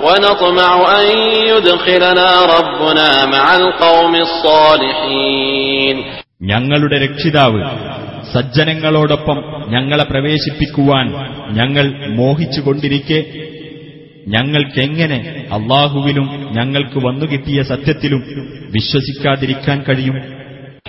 ونطمع 0.00 0.70
أن 1.00 1.06
يدخلنا 1.52 2.28
ربنا 2.56 3.09
مع 3.26 3.46
القوم 3.56 4.14
الصالحين 4.26 5.96
ഞങ്ങളുടെ 6.42 6.96
രക്ഷിതാവ് 7.05 7.60
സജ്ജനങ്ങളോടൊപ്പം 8.32 9.38
ഞങ്ങളെ 9.68 10.05
പ്രവേശിപ്പിക്കുവാൻ 10.05 11.06
ഞങ്ങൾ 11.50 11.86
മോഹിച്ചുകൊണ്ടിരിക്കെ 12.16 13.20
ഞങ്ങൾക്കെങ്ങനെ 14.26 15.18
അള്ളാഹുവിലും 15.50 16.26
ഞങ്ങൾക്ക് 16.52 16.98
വന്നുകിട്ടിയ 17.06 17.59
സത്യത്തിലും 17.72 18.22
വിശ്വസിക്കാതിരിക്കാൻ 18.76 19.80
കഴിയും 19.82 20.18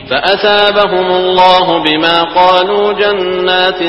فأثابهم 0.10 1.08
الله 1.14 1.66
بما 1.84 2.18
قالوا 2.36 2.86
جنات 2.94 3.82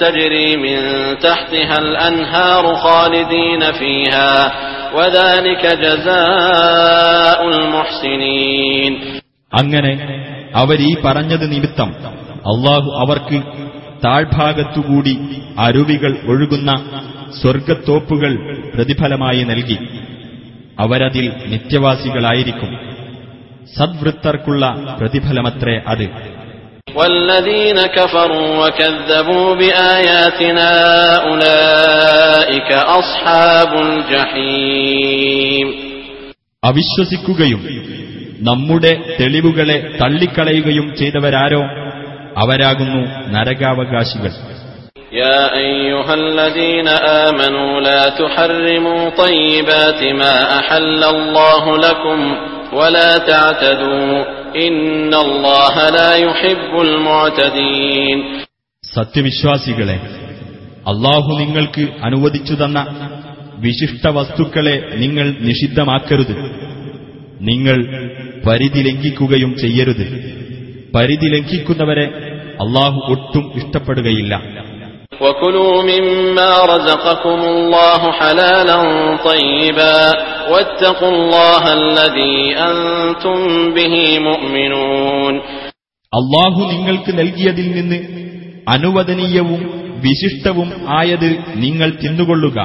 تجري 0.00 0.50
من 0.56 0.78
تحتها 1.18 1.76
الأنهار 1.78 2.64
خالدين 2.76 3.62
فيها 3.72 4.32
وذلك 4.94 5.62
جزاء 5.84 7.38
المحسنين 7.48 8.92
അങ്ങനെ 9.52 9.92
അവരീ 10.60 10.88
പറഞ്ഞത് 11.04 11.46
നിമിത്തം 11.52 11.90
അള്ളാഹു 12.52 12.90
അവർക്ക് 13.00 13.38
താഴ്ഭാഗത്തുകൂടി 14.04 15.14
അരുവികൾ 15.64 16.12
ഒഴുകുന്ന 16.32 16.70
സ്വർഗത്തോപ്പുകൾ 17.40 18.32
പ്രതിഫലമായി 18.74 19.42
നൽകി 19.50 19.78
അവരതിൽ 20.78 21.26
നിത്യവാസികളായിരിക്കും 21.52 22.72
സദ്വൃത്തർക്കുള്ള 23.76 24.64
പ്രതിഫലമത്രേ 25.00 25.76
അത് 25.90 26.06
والذين 26.96 27.78
كفروا 27.90 28.48
وكذبوا 28.60 29.46
بآياتنا 29.54 30.70
أولئك 31.26 32.70
أصحاب 33.00 33.70
الجحيم 33.86 35.66
അവിശ്വസിക്കുകയും 36.62 37.60
നമ്മുടെ 38.40 38.92
തെളിവുകളെ 39.18 39.76
തള്ളിക്കളയുകയും 40.00 40.86
ചെയ്തവരാരോ 40.96 41.62
അവരാകുന്നു 42.36 43.02
നരകാവകാശികൾ 43.34 44.32
يا 45.16 45.40
أيها 45.60 46.12
الذين 46.16 46.88
آمنوا 47.26 47.72
لا 47.80 48.02
تحرموا 48.12 49.02
طيبات 49.16 50.00
ما 50.14 50.34
أحل 50.58 51.02
الله 51.06 51.64
لكم 51.78 52.18
ولا 52.72 53.12
تعتدوا 53.24 54.12
إن 54.58 55.12
الله 55.16 55.74
لا 55.90 56.10
يحب 56.22 56.72
المعتدين 56.80 58.18
സത്യവിശ്വാസികളെ 58.84 59.96
അള്ളാഹു 60.86 61.30
നിങ്ങൾക്ക് 61.40 61.84
അനുവദിച്ചു 62.02 62.54
തന്ന 62.54 62.78
വിശിഷ്ട 63.58 64.04
വസ്തുക്കളെ 64.16 64.76
നിങ്ങൾ 64.94 65.26
നിഷിദ്ധമാക്കരുത് 65.48 66.34
നിങ്ങൾ 67.40 67.78
പരിധി 68.46 68.80
ലംഘിക്കുകയും 68.86 69.52
ചെയ്യരുത് 69.62 70.06
പരിധി 70.94 71.28
ലംഘിക്കുന്നവരെ 71.34 72.06
അള്ളാഹു 72.64 73.00
ഒട്ടും 73.14 73.44
ഇഷ്ടപ്പെടുകയില്ല 73.60 74.34
وكلوا 75.20 75.76
مما 75.84 76.52
رزقكم 76.66 77.40
الله 77.50 78.00
حلالا 78.12 78.78
طيبا 79.24 79.98
واتقوا 80.50 81.12
الله 81.14 81.62
الذي 81.80 82.36
أنتم 82.62 83.38
به 83.76 83.94
مؤمنون 84.20 85.34
അള്ളാഹു 86.12 86.60
നിങ്ങൾക്ക് 86.72 87.10
നൽകിയതിൽ 87.18 87.66
നിന്ന് 87.70 87.98
അനുവദനീയവും 88.68 89.60
വിശിഷ്ടവും 90.04 90.68
ആയത് 90.98 91.28
നിങ്ങൾ 91.56 91.88
തിന്നുകൊള്ളുക 92.02 92.58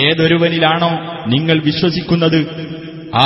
ഏതൊരുവനിലാണോ 0.00 0.92
നിങ്ങൾ 1.26 1.56
വിശ്വസിക്കുന്നത് 1.60 2.38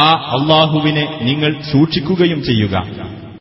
ആ 0.00 0.04
അള്ളാഹുവിനെ 0.36 1.04
നിങ്ങൾ 1.28 1.52
സൂക്ഷിക്കുകയും 1.72 2.42
ചെയ്യുക 2.50 2.76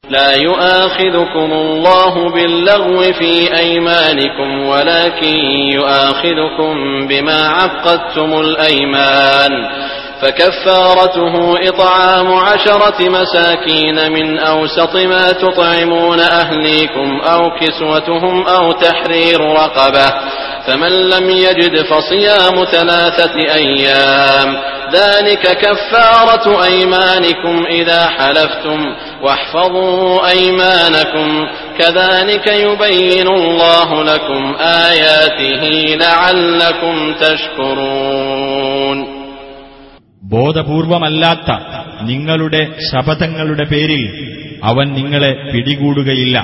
لا 0.10 0.32
يؤاخذكم 0.48 1.50
الله 1.54 2.14
باللغو 2.30 3.00
في 3.20 3.34
أيمانكم 3.58 4.50
ولكن 4.72 5.36
يؤاخذكم 5.78 6.74
بما 7.08 7.40
عقدتم 7.50 8.30
الأيمان 8.42 9.54
فكفارته 10.22 11.34
إطعام 11.70 12.34
عشرة 12.34 13.10
مساكين 13.10 14.12
من 14.12 14.40
أوسط 14.40 14.96
ما 14.96 15.32
تطعمون 15.34 16.20
أهليكم 16.20 17.22
أو 17.34 17.42
كسوتهم 17.60 18.48
أو 18.48 18.72
تحرير 18.72 19.40
رقبة 19.42 20.08
فمن 20.68 20.92
لم 21.10 21.30
يجد 21.30 21.82
فصيام 21.84 22.66
ثلاثة 22.66 23.36
أيام 23.54 24.50
ذلك 24.94 25.44
كفارة 25.58 26.46
أيمانكم 26.64 27.56
إذا 27.72 28.02
حلفتم 28.10 28.80
واحفظوا 29.22 30.30
أيمانكم 30.30 31.28
كذلك 31.80 32.48
يبين 32.60 33.28
الله 33.30 34.04
لكم 34.04 34.42
آياته 34.86 35.64
لعلكم 35.98 36.96
تشكرون 37.22 38.98
ബോധപൂർവമല്ലാത്ത 40.34 41.50
നിങ്ങളുടെ 42.04 42.60
ശപഥങ്ങളുടെ 42.90 43.66
പേരിൽ 43.66 44.04
അവൻ 44.64 44.88
നിങ്ങളെ 44.98 45.32
പിടികൂടുകയില്ല 45.52 46.38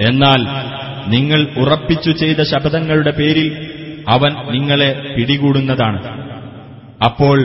എന്നാൽ 0.00 0.40
നിങ്ങൾ 1.06 1.40
ഉറപ്പിച്ചു 1.62 2.12
ചെയ്ത 2.20 2.40
ശപഥങ്ങളുടെ 2.52 3.12
പേരിൽ 3.18 3.48
അവൻ 4.08 4.32
നിങ്ങളെ 4.54 4.90
പിടികൂടുന്നതാണ് 5.14 5.98
അപ്പോൾ 7.05 7.37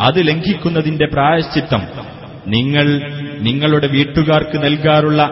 അത് 0.00 0.28
ലംഘിക്കുന്നതിന്റെ 0.28 1.06
പ്രായശ്ചിത്തം 1.06 1.82
നിങ്ങൾ 2.46 2.86
നിങ്ങളുടെ 3.38 3.86
വീട്ടുകാർക്ക് 3.86 4.64
നൽകാറുള്ള 4.64 5.22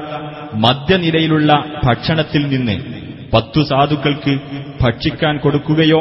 മധ്യനിലയിലുള്ള 0.55 1.65
ഭക്ഷണത്തിൽ 1.85 2.43
നിന്ന് 2.49 2.77
പത്തു 3.33 3.61
സാധുക്കൾക്ക് 3.61 4.39
ഭക്ഷിക്കാൻ 4.81 5.39
കൊടുക്കുകയോ 5.39 6.01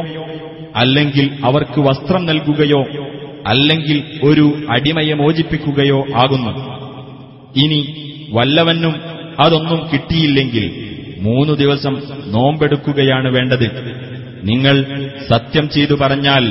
അല്ലെങ്കിൽ 0.75 1.29
അവർക്ക് 1.45 1.79
വസ്ത്രം 1.79 2.25
നൽകുകയോ 2.25 2.81
അല്ലെങ്കിൽ 3.47 4.03
ഒരു 4.23 4.45
അടിമയെ 4.69 5.13
മോചിപ്പിക്കുകയോ 5.13 5.99
ആകുന്നു. 6.15 6.53
ഇനി 7.55 7.79
വല്ലവനും 8.29 8.95
അതൊന്നും 9.39 9.89
കിട്ടിയില്ലെങ്കിൽ 9.93 10.65
മൂന്നു 11.21 11.53
ദിവസം 11.53 11.93
നോമ്പെടുക്കുകയാണ് 12.25 13.29
വേണ്ടത്. 13.29 13.67
നിങ്ങൾ 14.43 14.75
സത്യം 15.33 15.69
ചെയ്തു 15.69 15.93
പറഞ്ഞാൽ 15.93 16.43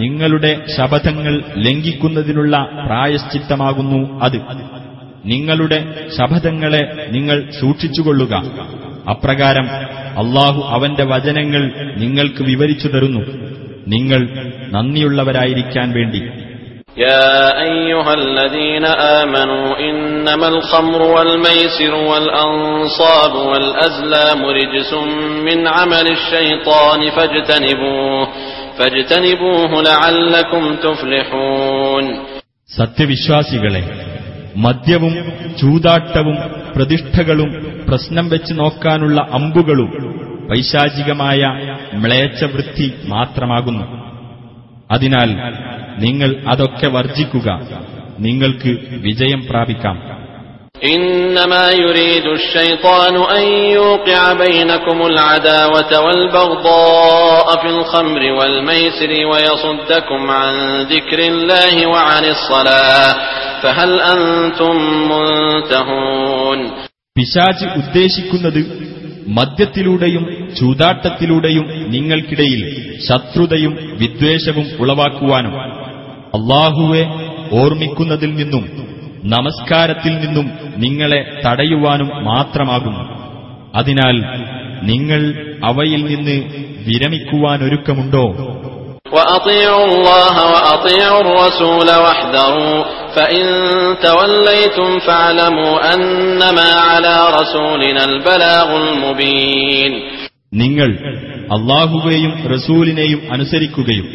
നിങ്ങളുടെ 0.00 0.52
ശപഥങ്ങൾ 0.76 1.34
ലംഘിക്കുന്നതിനുള്ള 1.66 2.54
പ്രായശ്ചിത്തമാകുന്നു 2.86 4.00
അത് 4.22 4.38
നിങ്ങളുടെ 5.24 5.78
ശപഥങ്ങളെ 6.16 6.82
നിങ്ങൾ 7.08 7.38
സൂക്ഷിച്ചുകൊള്ളുക 7.60 8.34
അപ്രകാരം 9.10 9.66
അള്ളാഹു 10.22 10.60
അവന്റെ 10.70 11.04
വചനങ്ങൾ 11.04 11.62
നിങ്ങൾക്ക് 11.96 12.42
വിവരിച്ചു 12.42 12.88
തരുന്നു 12.88 13.22
നിങ്ങൾ 13.86 14.22
നന്ദിയുള്ളവരായിരിക്കാൻ 14.72 15.88
വേണ്ടി 15.92 16.22
يا 16.98 17.28
أيها 17.62 18.14
الذين 18.14 18.84
آمنوا 19.20 19.76
إنما 19.80 20.48
الخمر 20.48 21.02
والميسر 21.04 21.94
والأنصاب 21.94 23.34
والأزلام 23.34 24.44
رجس 24.50 24.92
من 25.40 25.68
عمل 25.68 26.06
الشيطان 26.08 27.10
فاجتنبوه 27.10 28.28
فاجتنبوه 28.28 28.28
لعلكم 28.63 28.63
تفلحون 28.63 28.63
സത്യവിശ്വാസികളെ 32.69 34.11
മദ്യവും 34.55 35.13
ചൂതാട്ടവും 35.61 36.37
പ്രതിഷ്ഠകളും 36.75 37.77
പ്രശ്നം 37.89 38.29
വെച്ച് 38.29 38.53
നോക്കാനുള്ള 38.53 39.27
അമ്പുകളും 39.31 40.15
പൈശാചികമായ 40.51 41.41
മ്ലേച്ഛവൃത്തി 41.93 42.93
മാത്രമാകുന്നു. 43.07 43.85
അതിനാൽ 44.91 45.29
നിങ്ങൾ 45.97 46.35
അതൊക്കെ 46.47 46.87
വർജിക്കുക 46.87 47.61
നിങ്ങൾക്ക് 48.19 48.69
വിജയം 48.91 49.41
പ്രാപിക്കാം. 49.49 50.14
إنما 50.86 51.70
يريد 51.72 52.26
الشيطان 52.28 53.14
أن 53.36 53.42
يوقع 53.70 54.32
بينكم 54.34 55.02
العداوة 55.02 56.00
والبغضاء 56.00 57.56
في 57.56 57.68
الخمر 57.68 58.22
والميسر 58.32 59.10
ويصدكم 59.26 60.30
عن 60.32 60.54
ذكر 60.84 61.18
الله 61.24 61.86
وعن 61.86 62.24
الصلاة 62.26 63.10
فهل 63.62 63.90
أنتم 64.08 64.76
منتهون 65.10 66.60
പിശാച് 67.16 67.64
ഉദ്ദേശിക്കുന്നത് 67.80 68.60
മദ്യത്തിലൂടെയും 69.36 70.24
ചൂതാട്ടത്തിലൂടെയും 70.58 71.64
നിങ്ങൾക്കിടയിൽ 71.94 72.60
ശത്രുതയും 73.06 73.72
വിദ്വേഷവും 74.00 74.66
ഉളവാക്കുവാനും 74.82 75.54
അള്ളാഹുവെ 76.38 77.02
ഓർമ്മിക്കുന്നതിൽ 77.52 78.30
നിന്നും 78.40 78.64
നമസ്കാരത്തിൽ 79.30 80.14
നിന്നും 80.18 80.46
നിങ്ങളെ 80.76 81.20
തടയുവാനും 81.44 82.10
മാത്രമാകുന്നു 82.28 83.04
അതിനാൽ 83.76 84.16
നിങ്ങൾ 84.90 85.22
അവയിൽ 85.70 86.02
നിന്ന് 86.10 86.36
വിരമിക്കുവാനൊരുക്കമുണ്ടോ 86.86 88.26
وأطيعوا 89.12 89.86
الله 89.86 90.36
وأطيعوا 90.52 91.20
الرسول 91.20 91.88
واحذروا 91.96 92.76
فإن 93.16 93.44
توليتم 94.00 94.98
فاعلموا 95.00 95.74
أنما 95.94 96.68
على 96.82 97.16
رسولنا 97.38 98.02
البلاغ 98.04 98.68
المبين 98.82 99.92
നിങ്ങൾ 100.52 100.90
അള്ളാഹുവേയും 101.56 102.32
റസൂലിനെയും 102.54 103.20
അനുസരിക്കുകയും 103.34 104.06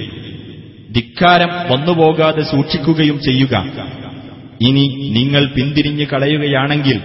ധിക്കാരം 0.95 1.51
വന്നുപോകാതെ 1.69 2.43
സൂക്ഷിക്കുകയും 2.51 3.17
ചെയ്യുക 3.19 3.53
ഇനി 4.61 4.83
നിങ്ങൾ 5.17 5.43
പിന്തിരിഞ്ഞു 5.55 6.05
കളയുകയാണെങ്കിൽ 6.11 6.97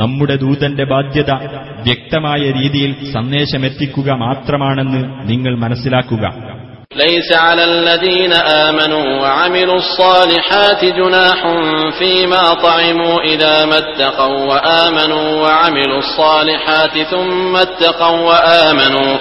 നമ്മുടെ 0.00 0.34
ദൂതന്റെ 0.42 0.84
ബാധ്യത 0.92 1.30
വ്യക്തമായ 1.86 2.42
രീതിയിൽ 2.58 2.92
സന്ദേശമെത്തിക്കുക 3.16 4.08
മാത്രമാണെന്ന് 4.24 5.02
നിങ്ങൾ 5.30 5.52
മനസ്സിലാക്കുക 5.64 6.26
ليس 7.06 7.30
على 7.46 7.64
الذين 7.72 8.32
آمنوا 8.66 9.06
وعملوا 9.22 9.78
الصالحات 9.78 10.80
جناح 10.98 11.40
فيما 11.98 12.44
طعموا 12.62 13.16
إذا 13.24 13.64
ما 13.64 13.78
اتقوا 13.78 14.38
وآمنوا 14.50 15.26
وعملوا 15.42 15.98
الصالحات 15.98 16.94
ثم 17.12 17.52
اتقوا 17.58 18.18
وآمنوا 18.28 19.12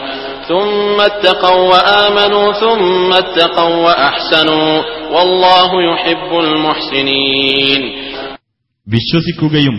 ثم 0.49 0.97
اتقوا 1.01 1.61
وآمنوا 1.71 2.47
ثم 2.55 3.09
اتقوا 3.15 3.75
وأحسنوا 3.85 4.71
والله 5.11 5.69
يحب 5.85 6.29
المحسنين 6.39 7.81
വിശ്വസിക്കുകയും 8.87 9.75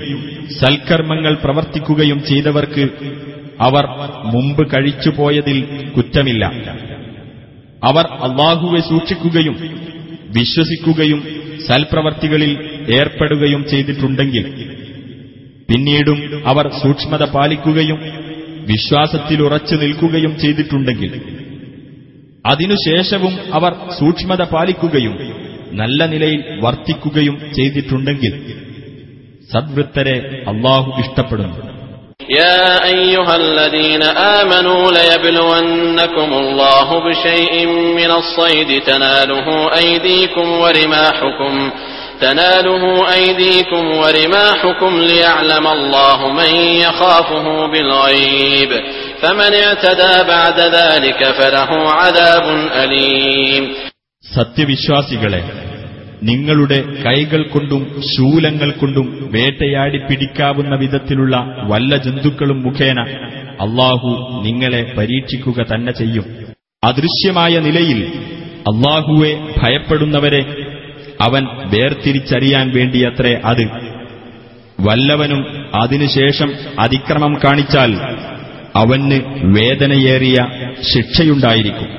സൽക്കർമ്മങ്ങൾ 0.56 1.34
പ്രവർത്തിക്കുകയും 1.42 2.18
ചെയ്തവർക്ക് 2.30 2.84
അവർ 3.60 3.84
മുമ്പ് 4.32 4.62
കഴിച്ചുപോയതിൽ 4.72 5.58
കുറ്റമില്ല 5.94 6.44
അവർ 7.82 8.06
അള്ളാഹുവെ 8.26 8.80
സൂക്ഷിക്കുകയും 8.90 9.56
വിശ്വസിക്കുകയും 10.34 11.20
സൽപ്രവർത്തികളിൽ 11.66 12.52
ഏർപ്പെടുകയും 12.98 13.62
ചെയ്തിട്ടുണ്ടെങ്കിൽ 13.72 14.44
പിന്നീടും 15.68 16.18
അവർ 16.50 16.66
സൂക്ഷ്മത 16.82 17.24
പാലിക്കുകയും 17.34 18.00
വിശ്വാസത്തിൽ 18.68 19.38
ഉറച്ചു 19.46 19.76
നിൽക്കുകയും 19.82 20.32
ചെയ്തിട്ടുണ്ടെങ്കിൽ 20.42 21.12
അതിനുശേഷവും 22.44 23.34
അവർ 23.54 23.72
സൂക്ഷ്മത 23.98 24.42
പാലിക്കുകയും 24.52 25.14
നല്ല 25.80 26.00
നിലയിൽ 26.12 26.42
വർത്തിക്കുകയും 26.64 27.36
ചെയ്തിട്ടുണ്ടെങ്കിൽ 27.56 28.34
സദ്വൃത്തരെ 29.50 30.16
അള്ളാഹു 30.52 30.88
ഇഷ്ടപ്പെടുന്നു 31.02 31.58
يا 32.36 32.62
أيها 32.88 33.34
الذين 33.44 34.02
آمنوا 34.36 34.82
ليبلونكم 34.92 36.30
الله 36.34 36.88
بشيء 37.00 37.54
من 37.98 38.10
الصيد 38.12 38.70
تناله 38.82 39.46
أيديكم 39.74 40.46
ورماحكم 40.62 41.52
تناله 42.20 42.82
أيديكم 43.10 43.84
ورماحكم 43.92 44.92
ليعلم 45.02 45.66
الله 45.68 46.18
من 46.30 46.50
يخافه 46.80 47.66
بالغيب 47.66 48.70
فمن 49.22 49.52
اعتدى 49.56 50.14
بعد 50.26 50.58
ذلك 50.70 51.20
فله 51.32 51.70
عذاب 51.92 52.46
أليم 52.76 53.64
സത്യവിശ്വാസികളെ 54.24 55.42
നിങ്ങളുടെ 56.22 56.78
കൈകൾ 57.04 57.42
കൊണ്ടും 57.46 57.82
ശൂലങ്ങൾ 58.10 58.70
കൊണ്ടും 58.72 59.06
വേട്ടയാടി 59.34 59.98
പിടിക്കാവുന്ന 60.00 60.74
വിധത്തിലുള്ള 60.76 61.34
വല്ല 61.70 61.96
ജന്തുക്കളും 62.04 62.58
മുഖേന 62.66 62.98
അള്ളാഹു 63.60 64.10
നിങ്ങളെ 64.46 64.82
പരീക്ഷിക്കുക 64.96 65.58
തന്നെ 65.70 65.92
ചെയ്യും 66.00 66.26
അദൃശ്യമായ 66.82 67.54
നിലയിൽ 67.66 68.00
അള്ളാഹുവെ 68.70 69.32
ഭയപ്പെടുന്നവരെ 69.60 70.42
അവൻ 71.26 71.42
വേർതിരിച്ചറിയാൻ 71.72 72.66
വേണ്ടിയത്രേ 72.76 73.34
അത് 73.48 73.64
വല്ലവനും 74.78 75.40
അതിനുശേഷം 75.74 76.48
അതിക്രമം 76.84 77.34
കാണിച്ചാൽ 77.44 77.92
അവന് 78.74 79.18
വേദനയേറിയ 79.56 80.38
ശിക്ഷയുണ്ടായിരിക്കും 80.92 81.90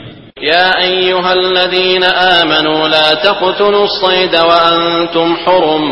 يا 0.45 0.69
أيها 0.81 1.31
الذين 1.35 2.03
آمنوا 2.37 2.87
لا 2.87 3.13
تقتلوا 3.19 3.85
الصيد 3.85 4.33
وأنتم 4.41 5.27
حرم 5.37 5.83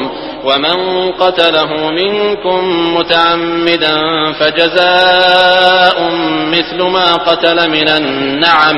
ومن 0.43 0.77
قتله 1.13 1.71
منكم 1.91 2.61
متعمدا 2.97 3.95
فجزاء 4.39 5.97
مثل 6.49 6.79
ما 6.87 7.07
قتل 7.19 7.69
من 7.69 7.87
النعم 7.91 8.77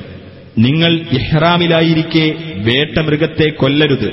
നിങ്ങൾ 0.61 0.91
ഇഹ്റാമിലായിരിക്കെ 1.11 2.25
വേട്ടമൃഗത്തെ 2.57 3.49
കൊല്ലരുത്. 3.49 4.09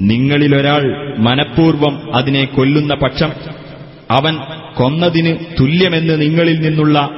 നിങ്ങളിലൊരാൾ 0.00 0.82
മനഃപൂർവം 1.18 2.16
അതിനെ 2.16 2.44
കൊല്ലുന്ന 2.44 2.94
പക്ഷം 2.94 3.32
അവൻ 4.10 4.34
കൊന്നതിന് 4.74 5.32
തുല്യമെന്ന് 5.60 6.20
നിങ്ങളിൽ 6.20 6.58
നിന്നുള്ള 6.60 7.10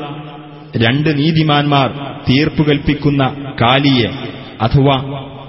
രണ്ട് 0.76 1.18
നീതിമാന്മാർ 1.18 1.88
തീർപ്പുകൽപ്പിക്കുന്ന 2.28 3.22
കാലിയെ 3.60 4.08
അഥവാ 4.60 4.96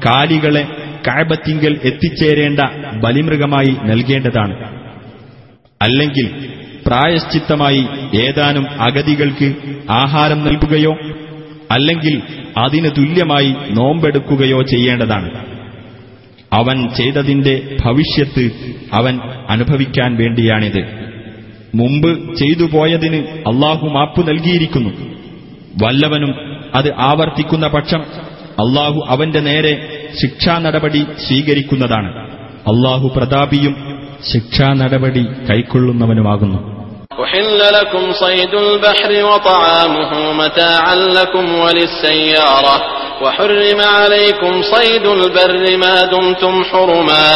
കാലികളെ 0.06 0.64
കാഴ്ബത്തിങ്കൽ 1.08 1.80
എത്തിച്ചേരേണ്ട 1.84 2.60
ബലിമൃഗമായി 3.04 3.72
നൽകേണ്ടതാണ്. 3.84 4.56
അല്ലെങ്കിൽ 5.82 6.28
പ്രായശ്ചിത്തമായി 6.88 7.82
ഏതാനും 8.16 8.66
അഗതികൾക്ക് 8.82 9.48
ആഹാരം 9.90 10.40
നൽകുകയോ 10.46 10.94
അല്ലെങ്കിൽ 11.72 12.22
അതിന് 12.58 12.92
തുല്യമായി 12.98 13.56
നോമ്പെടുക്കുകയോ 13.70 14.62
ചെയ്യേണ്ടതാണ്. 14.62 15.50
അവൻ 16.54 16.90
ചെയ്തതിന്റെ 16.90 17.78
ഭവിഷ്യത്ത് 17.86 18.52
അവൻ 18.94 19.20
അനുഭവിക്കാൻ 19.50 20.16
വേണ്ടിയാണിത്. 20.16 21.10
മുമ്പ് 21.76 22.36
ചെയ്തു 22.36 22.64
പോയതിന് 22.64 23.16
അള്ളാഹു 23.16 23.88
മാപ്പ് 23.88 24.28
നൽകിയിരിക്കുന്നു. 24.28 24.90
വല്ലവനും 25.84 26.36
അത് 26.76 26.94
ആവർത്തിക്കുന്ന 26.98 27.68
പക്ഷം 27.68 28.00
അള്ളാഹു 28.50 29.06
അവന്റെ 29.08 29.40
നേരെ 29.40 30.04
ശിക്ഷാ 30.22 30.58
നടപടി 30.58 31.06
സ്വീകരിക്കുന്നതാണ്. 31.28 32.30
അള്ളാഹു 32.60 33.14
പ്രതാപിയും 33.18 33.76
ശിക്ഷാ 34.34 34.74
നടപടി 34.74 35.26
കൈക്കൊള്ളുന്നവനുമാകുന്നു. 35.50 36.79
أحل 37.25 37.59
لكم 37.73 38.13
صيد 38.15 38.55
البحر 38.57 39.25
وطعامه 39.25 40.11
متاعا 40.33 40.95
لكم 41.19 41.55
وللسيارة 41.55 42.77
وحرم 43.23 43.81
عليكم 43.97 44.63
صيد 44.65 45.07
البر 45.09 45.77
ما 45.77 46.05
دمتم 46.07 46.65
حرما 46.65 47.29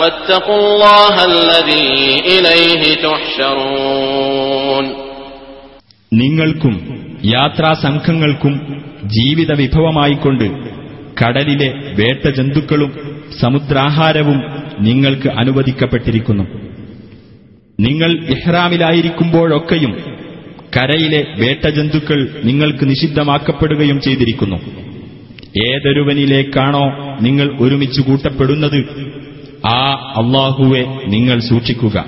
واتقوا 0.00 0.58
الله 0.58 1.14
الذي 1.24 1.88
إليه 2.28 2.82
تحشرون 3.04 4.86
നിങ്ങൾക്കും 6.12 6.74
യാത്രാസംഘങ്ങൾക്കും 7.34 8.54
ജീവിത 9.14 9.50
വിഭവമായിക്കൊണ്ട് 9.52 10.46
കടലിലെ 11.20 11.68
വേട്ടജന്തുക്കളും 11.98 12.90
സമുദ്രാഹാരവും 13.40 14.38
നിങ്ങൾക്ക് 14.80 15.28
അനുവദിക്കപ്പെട്ടിരിക്കുന്നു 15.40 16.44
നിങ്ങൾ 17.98 18.10
ഇഹ്റാമിലായിരിക്കുമ്പോഴൊക്കെയും 18.34 19.92
കരയിലെ 20.76 21.20
വേട്ടജന്തുക്കൾ 21.36 22.18
നിങ്ങൾക്ക് 22.42 22.84
നിഷിദ്ധമാക്കപ്പെടുകയും 22.90 24.00
ചെയ്തിരിക്കുന്നു 24.00 24.58
ഏതൊരുവനിലേക്കാണോ 25.64 26.84
നിങ്ങൾ 27.20 27.48
ഒരുമിച്ച് 27.60 28.00
കൂട്ടപ്പെടുന്നത് 28.00 28.78
ആ 29.70 29.80
അള്ളാഹുവെ 30.20 30.82
നിങ്ങൾ 31.06 31.38
സൂക്ഷിക്കുക 31.50 31.98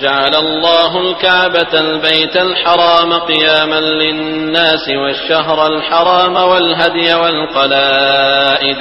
جعل 0.00 0.34
الله 0.36 0.92
الكعبة 1.06 1.72
البيت 1.80 2.36
الحرام 2.38 3.10
قياما 3.30 3.80
للناس 4.00 4.84
والشهر 5.02 5.58
الحرام 5.66 6.34
والهدي 6.50 7.08
والقلائد 7.14 8.80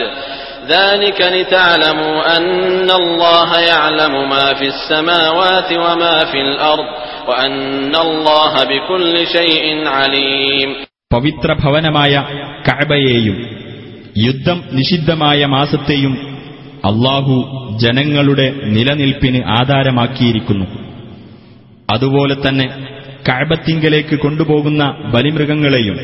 ذلك 0.68 1.20
لتعلموا 1.30 2.16
أن 2.38 2.49
الله 2.94 3.49
يعلم 3.64 4.14
ما 4.30 4.53
في 4.53 4.68
السماوات 4.68 5.70
وما 5.76 6.18
في 6.26 6.40
الأرض 6.41 6.88
وأن 7.28 7.56
الله 7.98 8.53
بكل 8.66 9.16
شيء 9.28 9.64
عليم 9.90 10.70
പവിത്ര 11.11 11.49
ഭവനമായ 11.61 12.14
കഅബയെയും 12.68 13.38
യുദ്ധം 14.20 14.57
നിഷിദ്ധമായ 14.78 15.40
മാസത്തെയും 15.56 16.14
അള്ളാഹു 16.84 17.36
ജനങ്ങളുടെ 17.84 18.45
നിലനിൽപ്പിന് 18.76 19.40
ആധാരമാക്കിയിരിക്കുന്നു 19.60 20.68
അതുപോലെ 21.90 22.36
തന്നെ 22.38 22.68
കഴബത്തിങ്കലേക്ക് 23.30 24.16
കൊണ്ടുപോകുന്ന 24.16 24.84
ബലിമൃഗങ്ങളെയും 25.16 25.98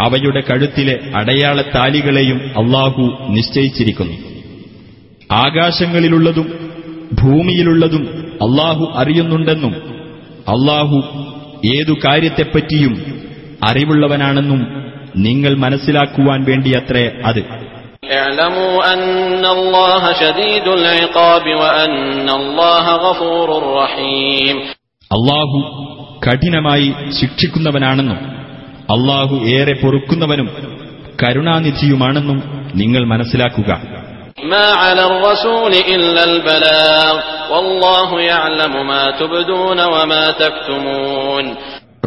അവയുടെ 0.00 0.40
കഴുത്തിലെ 0.40 1.00
അടയാളത്താലികളെയും 1.16 2.36
അള്ളാഹു 2.36 3.26
നിശ്ചയിച്ചിരിക്കുന്നു. 3.28 4.14
ആകാശങ്ങളിലുള്ളതും 5.32 6.72
ഭൂമിയിലുള്ളതും 7.22 8.32
അള്ളാഹു 8.42 8.92
അറിയുന്നുണ്ടെന്നും 8.94 9.72
അള്ളാഹു 10.48 10.96
ഏതു 11.74 11.92
കാര്യത്തെപ്പറ്റിയും 12.04 13.22
അറിവുള്ളവനാണെന്നും 13.68 14.86
നിങ്ങൾ 15.16 15.54
മനസ്സിലാക്കുവാൻ 15.54 16.44
വേണ്ടിയത്രേ 16.44 17.22
അത്. 17.24 17.38
അള്ളാഹു 25.12 25.58
കഠിനമായി 26.26 26.92
ശിക്ഷിക്കുന്നവനാണെന്നും 27.20 28.45
അള്ളാഹു 28.90 29.36
ഏറെ 29.36 29.72
പൊറുക്കുന്നവനും 29.72 30.50
കരുണാനിധിയുമാണെന്നും 31.22 32.42
നിങ്ങൾ 32.74 33.04
മനസ്സിലാക്കുക. 33.04 33.80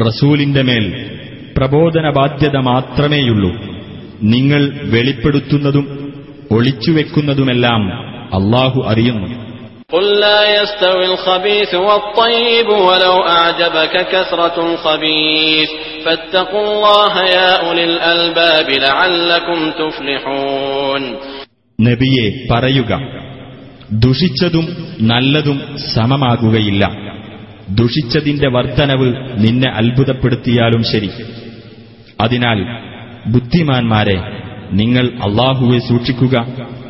റസൂലിന്റെ 0.07 0.61
മേൽ 0.61 1.11
പ്രബോധന 1.57 2.09
ബാധ്യത 2.09 2.57
മാത്രമേയുള്ളൂ. 2.57 3.55
നിങ്ങൾ 4.23 4.71
വെളിപ്പെടുത്തുന്നതും 4.83 6.13
ഒളിച്ചുവെക്കുന്നതുമെല്ലാം 6.51 7.91
അള്ളാഹു 8.35 8.83
അറിയുന്നു. 8.87 9.48
قل 9.90 10.20
لا 10.20 10.40
يستوي 10.54 11.06
الخبيث 11.06 11.74
والطيب 11.76 12.68
ولو 12.68 13.16
أعجبك 13.30 13.94
كثرة 14.08 14.56
الخبيث 14.64 15.68
فاتقوا 16.04 16.62
الله 16.62 17.12
يا 17.28 17.50
أولي 17.62 17.84
الألباب 17.86 18.68
لعلكم 18.80 19.58
تفلحون 19.72 21.02
നബിയെ 21.78 22.26
പറയുക 22.50 22.92
ദുഷിച്ചതും 24.04 24.66
നല്ലതും 25.04 25.58
സമമാകുകയില്ല 25.94 26.84
ദുഷിച്ചതിന്റെ 27.72 28.48
വർധനവ് 28.48 29.08
നിന്നെ 29.44 29.68
അത്ഭുതപ്പെടുത്തിയാലും 29.80 30.82
ശരി 30.92 31.10
അതിനാൽ 32.20 32.58
ബുദ്ധിമാന്മാരെ 33.34 34.18
നിങ്ങൾ 34.80 35.04
അള്ളാഹുവെ 35.26 35.78
സൂക്ഷിക്കുക 35.88 36.36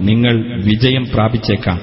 നിങ്ങൾ 0.09 0.35
വിജയം 0.69 1.05
പ്രാപിച്ചേക്കാം 1.15 1.79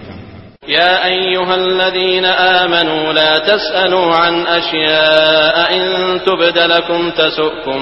يا 0.71 1.05
أيها 1.07 1.55
الذين 1.57 2.25
آمنوا 2.59 3.13
لا 3.13 3.37
تسألوا 3.41 4.15
عن 4.15 4.33
أشياء 4.49 5.55
إن 5.73 5.83
تبد 6.21 6.57
لكم 6.65 7.09
تسؤكم 7.11 7.81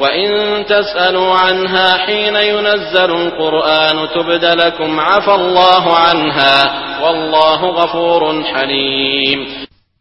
وإن 0.00 0.28
تسألوا 0.66 1.34
عنها 1.36 1.96
حين 1.96 2.36
ينزل 2.52 3.10
القرآن 3.12 3.96
تبد 4.14 4.44
لكم 4.44 5.00
عفى 5.00 5.34
الله 5.34 5.84
عنها 5.96 6.56
والله 7.00 7.60
غفور 7.72 8.22
حليم 8.44 9.38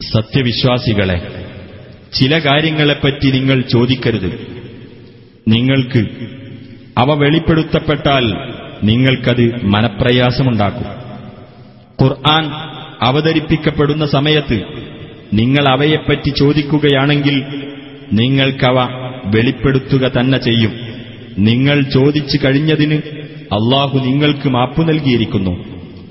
സത്യവിശ്വാസികളെ 0.01 1.17
ചില 2.13 2.33
കാര്യങ്ങളെപ്പറ്റി 2.39 3.27
നിങ്ങൾ 3.37 3.57
ചോദിക്കരുത് 3.73 4.29
നിങ്ങൾക്ക് 5.47 6.01
അവ 6.97 7.09
വെളിപ്പെടുത്തപ്പെട്ടാൽ 7.21 8.25
നിങ്ങൾക്കത് 8.83 9.43
മനപ്രയാസമുണ്ടാക്കും 9.73 10.87
ഖുർആൻ 12.01 12.43
അവതരിപ്പിക്കപ്പെടുന്ന 13.07 14.05
സമയത്ത് 14.15 14.57
നിങ്ങൾ 15.39 15.65
അവയെപ്പറ്റി 15.73 16.31
ചോദിക്കുകയാണെങ്കിൽ 16.41 17.37
നിങ്ങൾക്കവ 18.19 18.77
വെളിപ്പെടുത്തുക 19.33 20.03
തന്നെ 20.09 20.39
ചെയ്യും 20.39 20.73
നിങ്ങൾ 21.47 21.77
ചോദിച്ചു 21.95 22.37
കഴിഞ്ഞതിന് 22.43 22.97
അള്ളാഹു 23.57 23.97
നിങ്ങൾക്ക് 24.05 24.49
മാപ്പു 24.55 24.81
നൽകിയിരിക്കുന്നു 24.83 25.53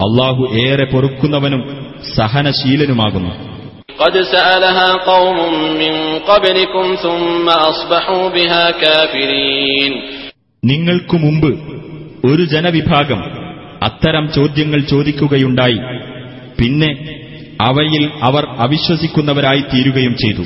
അള്ളാഹു 0.01 0.43
ഏറെ 0.65 0.87
പൊറുക്കുന്നവനും 0.93 1.63
സഹനശീലനുമാകുന്നു 2.17 3.33
قد 3.99 4.17
سألها 4.35 4.89
قوم 5.07 5.39
من 5.75 5.95
قبلكم 6.25 6.85
ثم 6.97 7.47
أصبحوا 7.71 8.25
بها 8.31 8.65
كافرين 8.83 9.93
നിങ്ങൾക്കു 10.63 11.17
മുമ്പ് 11.25 11.51
ഒരു 12.25 12.45
ജനവിഭാഗം 12.53 13.21
അത്തരം 13.83 14.25
ചോദ്യങ്ങൾ 14.33 14.81
ചോദിക്കുകയുണ്ടായി 14.85 15.79
പിന്നെ 16.59 16.91
അവയിൽ 17.61 18.05
അവർ 18.23 18.45
അവിശ്വസിക്കുന്നവരായി 18.59 19.63
തീരുകയും 19.73 20.17
ചെയ്തു 20.25 20.45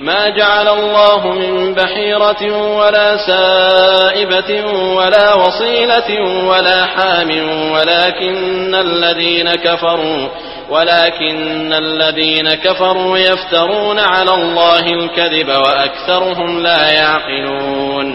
ما 0.00 0.28
جعل 0.30 0.68
الله 0.70 1.22
من 1.34 1.74
بحيرة 1.74 2.42
ولا 2.80 3.08
سائبة 3.30 4.50
ولا 4.98 5.34
وصيلة 5.34 6.10
ولا 6.50 6.86
حام 6.86 7.30
ولكن 7.74 8.74
الذين 8.88 9.48
كفروا 9.56 10.22
ولكن 10.70 11.72
الذين 11.74 12.54
كفروا 12.56 13.18
يفترون 13.20 13.98
على 14.12 14.32
الله 14.34 14.84
الكذب 14.94 15.48
وأكثرهم 15.64 16.50
لا 16.60 16.82
يعقلون 16.92 18.06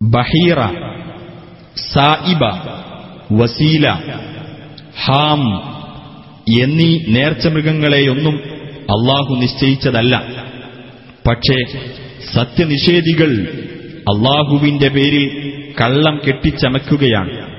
ബഹീറ 0.00 0.58
സായിബ 1.94 2.42
വസീല 3.31 3.89
ഹാം 5.05 5.69
എന്നീ 6.61 6.99
നേർച്ചമൃഗങ്ങളെയൊന്നും 7.07 8.35
അള്ളാഹു 8.81 9.35
നിശ്ചയിച്ചതല്ല. 9.41 10.23
പക്ഷേ 11.27 11.63
സത്യനിഷേധികൾ 12.33 13.31
അള്ളാഹുവിന്റെ 13.99 14.87
പേരിൽ 14.87 15.53
കള്ളം 15.81 16.21
കെട്ടിച്ചമയ്ക്കുകയാണ്. 16.27 17.49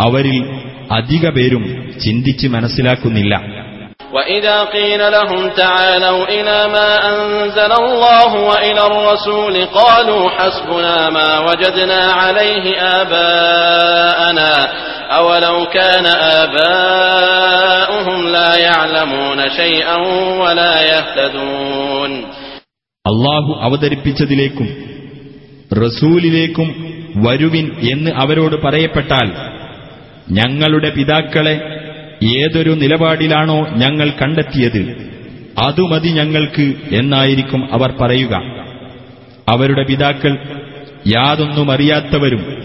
അവരിൽ 0.00 0.44
അധിക 0.90 1.28
പേരും 1.28 1.90
ചിന്തിച്ച് 2.04 2.48
മനസ്സിലാക്കുന്നില്ല. 2.48 3.65
وإذا 4.13 4.63
قيل 4.65 5.11
لهم 5.11 5.49
تعالوا 5.51 6.25
إلى 6.27 6.67
ما 6.67 6.89
أنزل 7.11 7.71
الله 7.73 8.35
وإلى 8.35 8.81
الرسول 8.85 9.65
قالوا 9.67 10.29
حسبنا 10.29 11.09
ما 11.09 11.39
وجدنا 11.39 12.01
عليه 12.13 12.65
آباءنا 13.01 14.53
أولو 15.19 15.65
كان 15.67 16.05
آباؤهم 16.41 18.27
لا 18.27 18.51
يعلمون 18.59 19.49
شيئا 19.51 19.97
ولا 20.39 20.73
يهتدون 20.83 22.11
അള്ളാഹു 23.05 23.51
അവതരിപ്പിച്ചതിലേക്കും 23.65 24.67
റസൂലിലേക്കും 25.83 26.67
വരുവിൻ 27.25 27.65
എന്ന് 27.93 28.11
അവരോട് 28.23 28.55
പറയപ്പെട്ടാൽ 28.65 29.27
ഞങ്ങളുടെ 30.29 30.89
പിതാക്കളെ 30.89 31.55
ഏതൊരു 32.24 32.70
നിലപാടിലാണോ 32.70 33.66
ഞങ്ങൾ 33.68 34.10
കണ്ടെത്തിയത് 34.22 35.06
അതുമതി 35.58 36.08
ഞങ്ങൾക്ക് 36.08 36.74
എന്നായിരിക്കും 36.92 37.72
അവർ 37.72 37.92
പറയുക. 38.00 38.34
അവരുടെ 39.48 39.84
പിതാക്കൾ 39.84 40.38
യാതൊന്നും 41.06 41.70
അറിയാത്തവരും 41.70 42.62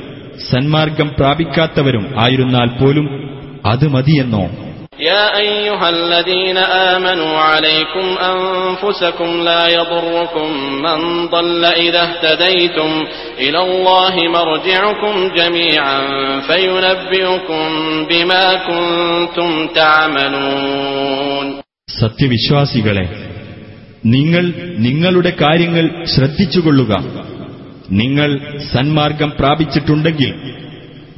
സന്മാർഗം 0.51 1.11
പ്രാപിക്കാത്തവരും 1.19 2.19
ആയിരുന്നാൽ 2.19 2.67
പോലും 2.67 3.31
അത് 3.65 3.87
മതിയെന്നോ? 3.87 4.70
يا 5.00 5.38
أيها 5.38 5.88
الذين 5.90 6.58
آمنوا 6.92 7.38
عليكم 7.40 8.06
أنفسكم 8.24 9.40
لا 9.42 9.68
يضركم 9.68 10.48
من 10.82 10.98
ضل 11.26 11.64
إذا 11.64 12.02
اهتديتم 12.02 12.90
إلى 13.38 13.58
الله 13.60 14.14
مرجعكم 14.28 15.14
جميعا 15.36 15.98
فينبئكم 16.40 17.64
بما 18.04 18.44
كنتم 18.66 19.50
تعملون 19.74 21.46
സത്യവിശ്വാസികളെ 22.00 23.04
നിങ്ങൾ 24.06 24.44
നിങ്ങളുടെ 24.78 25.30
കാര്യങ്ങൾ 25.42 25.84
ശ്രദ്ധിച്ചുകൊള്ളുക 26.14 26.92
നിങ്ങൾ 28.00 28.30
സന്മാർഗം 28.72 29.30
പ്രാപിച്ചിട്ടുണ്ടെങ്കിൽ 29.30 30.30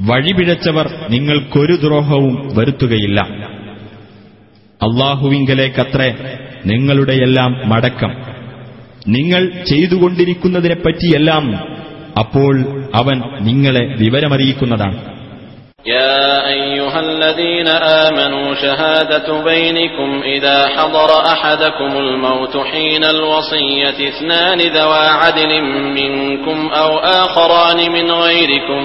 വഴിപിഴച്ചവർ 0.08 0.86
നിങ്ങൾക്കൊരു 1.08 1.74
ദ്രോഹവും 1.84 2.34
വരുത്തുകയില്ല 2.56 3.20
അള്ളാഹുവിങ്കലേക്കത്രേ 4.82 6.10
നിങ്ങളുടെയെല്ലാം 6.64 7.50
മടക്കം 7.64 8.12
നിങ്ങൾ 9.08 9.42
ചെയ്തുകൊണ്ടിരിക്കുന്നതിനെപ്പറ്റിയെല്ലാം 9.64 11.44
അപ്പോൾ 12.20 12.54
അവൻ 12.94 13.18
നിങ്ങളെ 13.40 13.84
വിവരമറിയിക്കുന്നതാണ് 14.02 14.98
يا 15.86 16.22
أيها 16.50 17.00
الذين 17.00 17.68
آمنوا 18.06 18.54
شهادة 18.56 19.28
بينكم 19.44 20.10
إذا 20.26 20.68
حضر 20.68 21.10
أحدكم 21.34 21.90
الموت 21.98 22.54
حين 22.64 23.04
الوصية 23.06 23.98
اثنان 24.08 24.58
ذوى 24.70 25.04
عدل 25.20 25.52
منكم 25.98 26.58
أو 26.72 26.90
آخران 27.22 27.78
من 27.92 28.06
غيركم 28.22 28.82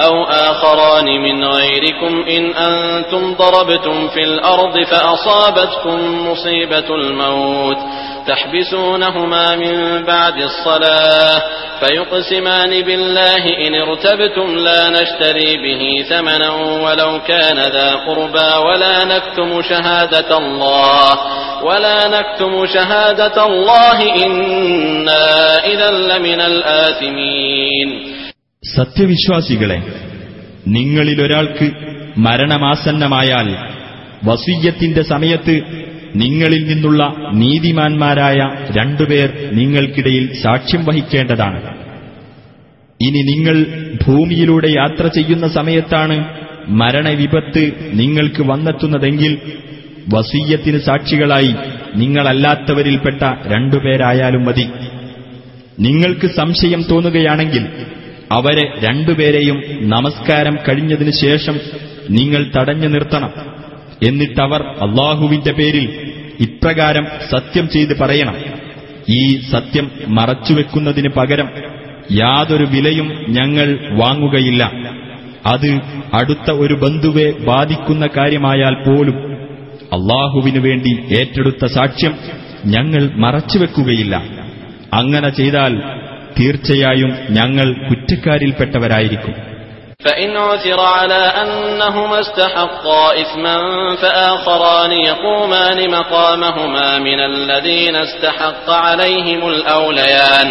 أو 0.00 0.24
آخران 0.24 1.04
من 1.04 1.44
غيركم 1.44 2.24
إن 2.28 2.54
أنتم 2.54 3.34
ضربتم 3.34 4.08
في 4.08 4.24
الأرض 4.24 4.82
فأصابتكم 4.84 6.28
مصيبة 6.30 6.94
الموت 6.94 7.76
تحبسونهما 8.26 9.56
من 9.56 10.04
بعد 10.04 10.38
الصلاة 10.38 11.42
فيقسمان 11.80 12.82
بالله 12.82 13.66
إن 13.66 13.74
ارتبتم 13.74 14.56
لا 14.56 14.88
نشتري 14.88 15.56
به 15.56 16.04
ثمنا 16.08 16.50
ولو 16.84 17.20
كان 17.28 17.58
ذا 17.58 17.94
قربى 17.94 18.66
ولا 18.66 19.04
نكتم 19.04 19.62
شهادة 19.62 20.38
الله 20.38 21.18
ولا 21.62 22.08
نكتم 22.08 22.66
شهادة 22.66 23.46
الله 23.46 24.24
إنا 24.26 25.58
إذا 25.66 25.90
لمن 25.90 26.40
الآثمين 26.40 28.13
സത്യവിശ്വാസികളെ 28.72 29.82
നിങ്ങളിലൊരാൾക്ക് 30.68 31.70
മരണമാസന്നമായാൽ 32.16 33.48
വസീയത്തിന്റെ 34.24 35.02
സമയത്ത് 35.02 35.62
നിങ്ങളിൽ 36.16 36.66
നിന്നുള്ള 36.66 37.02
നീതിമാന്മാരായ 37.32 38.40
രണ്ടുപേർ 38.70 39.50
നിങ്ങൾക്കിടയിൽ 39.52 40.34
സാക്ഷ്യം 40.42 40.84
വഹിക്കേണ്ടതാണ്. 40.84 41.60
ഇനി 43.00 43.22
നിങ്ങൾ 43.32 43.56
ഭൂമിയിലൂടെ 44.06 44.68
യാത്ര 44.68 45.06
ചെയ്യുന്ന 45.06 45.46
സമയത്താണ് 45.48 46.16
മരണവിപത്ത് 46.68 47.72
നിങ്ങൾക്ക് 47.92 48.42
വന്നെത്തുന്നതെങ്കിൽ 48.42 49.38
വസീയത്തിന് 50.14 50.78
സാക്ഷികളായി 50.78 51.54
നിങ്ങളല്ലാത്തവരിൽപ്പെട്ട 51.94 53.22
രണ്ടുപേരായാലും 53.46 54.44
മതി. 54.44 54.68
നിങ്ങൾക്ക് 55.78 56.26
സംശയം 56.26 56.82
തോന്നുകയാണെങ്കിൽ 56.82 57.66
അവരെ 58.32 58.80
രണ്ടുപേരെയും 58.80 59.62
നമസ്കാരം 59.80 60.56
കഴിഞ്ഞതിനു 60.68 61.10
ശേഷം 61.10 61.60
നിങ്ങൾ 62.10 62.50
തടഞ്ഞു 62.56 62.88
നിർത്തണം. 62.88 63.30
എന്നിട്ടവർ 64.02 64.62
അള്ളാഹുവിന്റെ 64.62 65.52
പേരിൽ 65.52 66.12
ഇപ്രകാരം 66.40 67.06
സത്യം 67.30 67.68
ചെയ്ത് 67.68 67.98
പറയണം. 67.98 68.36
ഈ 69.08 69.40
സത്യം 69.40 69.90
മറച്ചുവെക്കുന്നതിന് 70.08 71.08
പകരം 71.08 71.50
യാതൊരു 72.12 72.64
വിലയും 72.64 73.26
ഞങ്ങൾ 73.28 73.78
വാങ്ങുകയില്ല. 73.92 74.72
അത് 75.46 75.80
അടുത്ത 76.14 76.50
ഒരു 76.50 76.74
ബന്ധുവെ 76.74 77.30
ബാധിക്കുന്ന 77.30 78.08
കാര്യമായാൽ 78.16 78.74
പോലും 78.74 79.16
അള്ളാഹുവിനു 79.92 80.60
വേണ്ടി 80.60 81.14
ഏറ്റെടുത്ത 81.20 81.66
സാക്ഷ്യം 81.66 82.14
ഞങ്ങൾ 82.66 83.10
മറച്ചുവെക്കുകയില്ല. 83.14 84.22
അങ്ങനെ 84.94 85.28
ചെയ്താൽ 85.28 86.03
തീർച്ചയായും 86.39 87.11
ഞങ്ങൾ 87.37 87.67
കുറ്റക്കാരിൽപ്പെട്ടവരായിരിക്കും 87.87 89.35
فإن 90.05 90.37
عثر 90.37 90.79
على 90.97 91.23
أنهما 91.41 92.19
استحقا 92.19 93.21
إثما 93.21 93.55
فآخران 93.95 94.91
يقومان 94.91 95.89
مقامهما 95.91 96.99
من 96.99 97.19
الذين 97.19 97.95
استحق 97.95 98.69
عليهم 98.69 99.41
الأوليان 99.49 100.49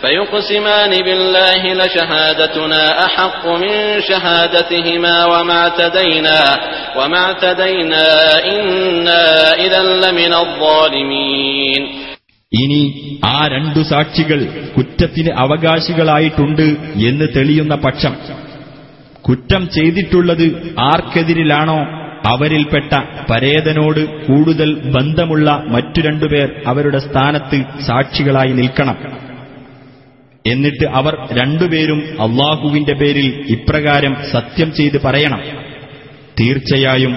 فيقسمان 0.00 0.90
بالله 1.02 1.74
لشهادتنا 1.74 3.04
أحق 3.06 3.46
من 3.46 4.00
شهادتهما 4.00 5.24
وما 5.24 5.62
اعتدينا 5.62 6.40
وما 6.96 7.18
اعتدينا 7.18 8.06
إنا 8.44 9.54
إذا 9.54 9.82
لمن 9.82 10.34
الظالمين 10.34 11.82
ഇനി 12.53 13.19
ആ 13.25 13.47
രണ്ടു 13.47 13.83
സാക്ഷികൾ 13.83 14.69
കുറ്റത്തിന് 14.77 15.29
അവകാശികളായിട്ടുണ്ട് 15.37 16.61
എന്ന് 17.07 17.27
തെളിയുന്ന 17.35 17.75
പക്ഷം. 17.75 18.15
കുറ്റം 19.21 19.69
ചെയ്തിട്ടുള്ളത് 19.69 20.75
ആർക്കെതിരിലാണോ? 20.79 22.03
അവരിൽപ്പെട്ട 22.25 23.01
പരേതനോട് 23.29 24.25
കൂടുതൽ 24.25 24.73
ബന്ധമുള്ള 24.73 25.63
മറ്റു 25.67 26.01
രണ്ടുപേർ 26.01 26.63
അവരുടെ 26.67 26.99
സ്ഥാനത്ത് 26.99 27.81
സാക്ഷികളായി 27.81 28.51
നിൽക്കണം. 28.51 28.97
എന്നിട്ട് 30.47 30.85
അവർ 30.85 31.17
രണ്ടുപേരും 31.31 32.03
അള്ളാഹുവിന്റെ 32.21 32.93
പേരിൽ 32.93 33.45
ഇപ്രകാരം 33.49 34.17
സത്യം 34.31 34.73
ചെയ്ത് 34.73 35.01
പറയണം. 35.01 35.41
തീർച്ചയായും 36.39 37.15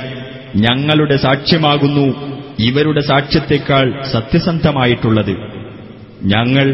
ഞങ്ങളുടെ 0.56 1.16
സാക്ഷ്യമാകുന്നു 1.16 2.35
ഇവരുടെ 2.59 3.01
സാക്ഷ്യത്തെക്കാൾ 3.01 3.87
സത്യസന്ധമായിട്ടുള്ളത് 4.13 5.33
ഞങ്ങൾ 6.33 6.67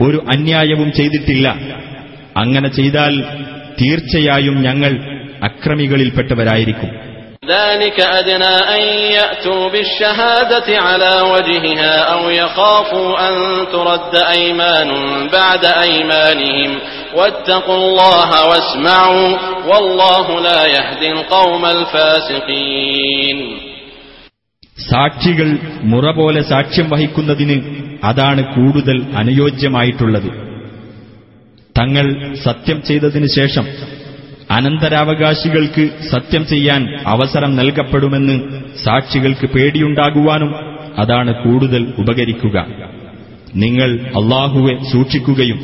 ഒരു 0.00 0.18
അന്യായവും 0.34 0.90
ചെയ്തിട്ടില്ല 0.98 1.46
അങ്ങനെ 2.36 2.68
ചെയ്താൽ 2.70 3.14
തീർച്ചയായും 3.80 4.58
ഞങ്ങൾ 4.62 4.92
അക്രമികളിൽപ്പെട്ടവരായിരിക്കും 5.48 6.90
ذلك 7.48 7.98
أدنى 8.00 8.54
أن 8.68 8.82
يأتوا 9.10 9.68
بالشهادة 9.68 10.68
على 10.78 11.14
وجهها 11.24 11.94
أو 12.04 12.30
يخافوا 12.32 13.10
أن 13.28 13.34
ترد 13.72 14.14
أيمان 14.30 14.88
بعد 15.28 15.64
أيمانهم 15.64 16.70
واتقوا 17.14 17.76
الله 17.76 18.30
واسمعوا 18.48 19.28
والله 19.66 20.40
لا 20.40 20.66
يهدي 20.68 21.12
القوم 21.12 21.64
الفاسقين 21.66 23.38
സാക്ഷികൾ 24.79 25.57
മുറ 25.83 26.11
പോലെ 26.11 26.41
സാക്ഷ്യം 26.41 26.89
വഹിക്കുന്നതിന് 26.89 27.61
അതാണ് 28.03 28.55
കൂടുതൽ 28.55 29.03
അനുയോജ്യമായിട്ടുള്ളത്. 29.17 30.29
തങ്ങൾ 31.79 32.35
സത്യം 32.43 32.83
ചെയ്തതിനു 32.83 33.25
ശേഷം 33.25 33.65
അനന്തരാവകാശികൾക്ക് 34.51 35.89
സത്യം 36.11 36.47
ചെയ്യാൻ 36.47 36.99
അവസരം 37.07 37.55
നൽകപ്പെടുമെന്ന് 37.55 38.61
സാക്ഷികൾക്ക് 38.83 39.47
പേടിയുണ്ടാകുവാനും 39.47 40.55
അതാണ് 40.99 41.43
കൂടുതൽ 41.43 41.93
ഉപകരിക്കുക. 41.97 42.65
നിങ്ങൾ 43.55 43.99
അള്ളാഹുവെ 43.99 44.83
സൂക്ഷിക്കുകയും 44.91 45.59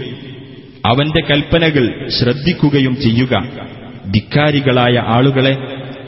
അവന്റെ 0.86 1.22
കൽപ്പനകൾ 1.22 2.10
ശ്രദ്ധിക്കുകയും 2.10 3.02
ചെയ്യുക. 3.02 3.44
ധിക്കാരികളായ 4.12 5.04
ആളുകളെ 5.08 5.54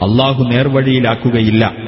അള്ളാഹു 0.02 0.44
നേർവഴിയിലാക്കുകയില്ല. 0.44 1.85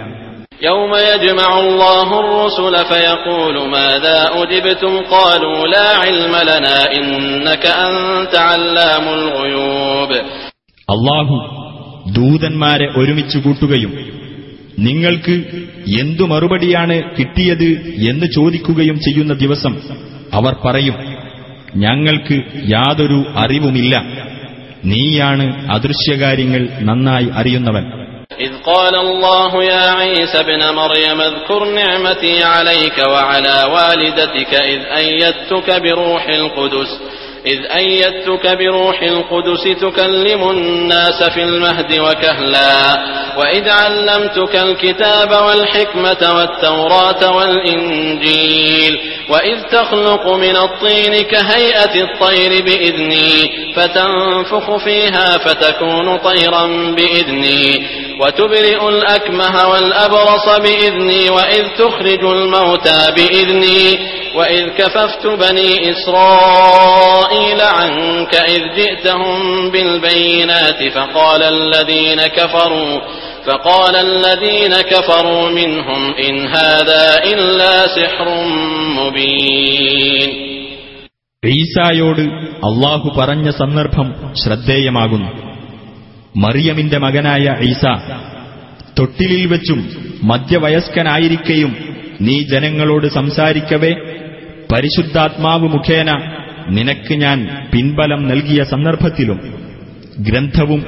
يوم 0.61 0.91
يجمع 1.11 1.59
الله 1.59 2.09
الرسل 2.19 2.75
فيقول 2.85 3.55
ماذا 3.69 4.19
أجبتم 4.35 4.93
قالوا 5.07 5.67
لا 5.67 5.89
علم 5.97 6.33
لنا 6.43 6.77
إنك 6.93 7.63
أنت 7.87 8.33
علام 8.43 9.05
الغيوب 9.11 10.11
അള്ളാഹു 10.87 11.35
ദൂതന്മാരെ 12.15 12.87
ഒരുമിച്ചു 12.99 13.37
കൂട്ടുകയും 13.39 13.91
നിങ്ങൾക്ക് 14.79 15.35
എന്തു 15.99 16.23
മറുപടിയാണ് 16.23 16.95
കിട്ടിയത് 17.17 17.69
എന്ന് 18.07 18.27
ചോദിക്കുകയും 18.37 18.97
ചെയ്യുന്ന 18.99 19.33
ദിവസം 19.33 19.73
അവർ 20.33 20.53
പറയും 20.63 20.95
ഞങ്ങൾക്ക് 21.83 22.37
യാതൊരു 22.67 23.19
അറിവുമില്ല 23.43 23.93
നീയാണ് 24.85 25.45
അദൃശ്യകാര്യങ്ങൾ 25.75 26.61
നന്നായി 26.81 27.27
അറിയുന്നവൻ 27.39 27.85
إذ 28.40 28.52
قال 28.62 28.94
الله 28.94 29.64
يا 29.64 29.90
عيسى 29.90 30.40
ابن 30.40 30.74
مريم 30.74 31.20
اذكر 31.20 31.64
نعمتي 31.64 32.44
عليك 32.44 32.98
وعلى 33.08 33.64
والدتك 33.72 34.54
إذ 34.54 34.80
أيدتك 34.96 35.82
بروح 35.82 36.28
القدس 36.28 37.00
إذ 37.46 37.58
أيدتك 37.76 38.58
بروح 38.58 39.02
القدس 39.02 39.62
تكلم 39.80 40.50
الناس 40.50 41.22
في 41.34 41.42
المهد 41.42 41.98
وكهلا. 41.98 42.98
وإذ 43.38 43.68
علمتك 43.68 44.56
الكتاب 44.56 45.30
والحكمة 45.30 46.34
والتوراة 46.36 47.36
والإنجيل. 47.36 48.98
وإذ 49.28 49.62
تخلق 49.62 50.28
من 50.28 50.56
الطين 50.56 51.22
كهيئة 51.22 52.02
الطير 52.02 52.64
بإذني. 52.64 53.50
فتنفخ 53.76 54.76
فيها 54.76 55.38
فتكون 55.38 56.18
طيرا 56.18 56.66
بإذني. 56.96 57.86
وتبرئ 58.20 58.88
الأكمه 58.88 59.68
والأبرص 59.68 60.48
بإذني. 60.48 61.30
وإذ 61.30 61.64
تخرج 61.78 62.24
الموتى 62.24 63.12
بإذني. 63.16 64.18
وإذ 64.37 64.63
كففت 64.69 65.23
بني 65.39 65.71
إسرائيل 65.91 67.59
عنك 67.71 68.33
إذ 68.47 68.61
جئتهم 68.75 69.37
بالبينات 69.71 70.79
فقال 70.95 71.41
الذين 71.55 72.19
كفروا 72.29 72.93
فقال 73.45 73.95
الذين 73.97 74.73
كفروا 74.83 75.49
منهم 75.51 76.01
إن 76.19 76.35
هذا 76.49 77.05
إلا 77.25 77.73
سحر 77.97 78.27
مبين 78.99 80.29
ഈസായോട് 81.43 82.21
അള്ളാഹു 82.67 83.07
പറഞ്ഞ 83.15 83.47
സന്ദർഭം 83.51 84.07
ശ്രദ്ധേയമാകുന്നു 84.43 85.29
മറിയമിന്റെ 86.35 86.97
മകനായ 86.97 87.45
ഈസ 87.61 87.83
തൊട്ടിലിൽ 88.99 89.43
വെച്ചും 89.47 89.79
മധ്യവയസ്കനായിരിക്കെയും 90.23 91.71
നീ 92.19 92.35
ജനങ്ങളോട് 92.51 93.07
സംസാരിക്കവേ 93.17 93.91
പരിശുദ്ധാത്മാവ് 94.70 95.68
മുഖേന 95.68 96.10
നിനക്ക് 96.70 97.14
ഞാൻ 97.16 97.38
പിൻബലം 97.72 98.22
നൽകിയ 98.28 98.62
സന്ദർഭത്തിലും 98.72 99.38
ഗ്രന്ഥവും 100.20 100.80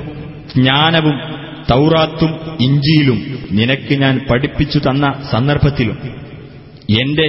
ജ്ഞാനവും 0.55 1.17
തൗറാത്തും 1.71 2.33
ഇഞ്ചിയിലും 2.61 3.19
നിനക്ക് 3.51 3.95
ഞാൻ 4.01 4.15
പഠിപ്പിച്ചു 4.31 4.79
തന്ന 4.79 5.07
സന്ദർഭത്തിലും 5.33 5.99
എന്റെ 6.97 7.27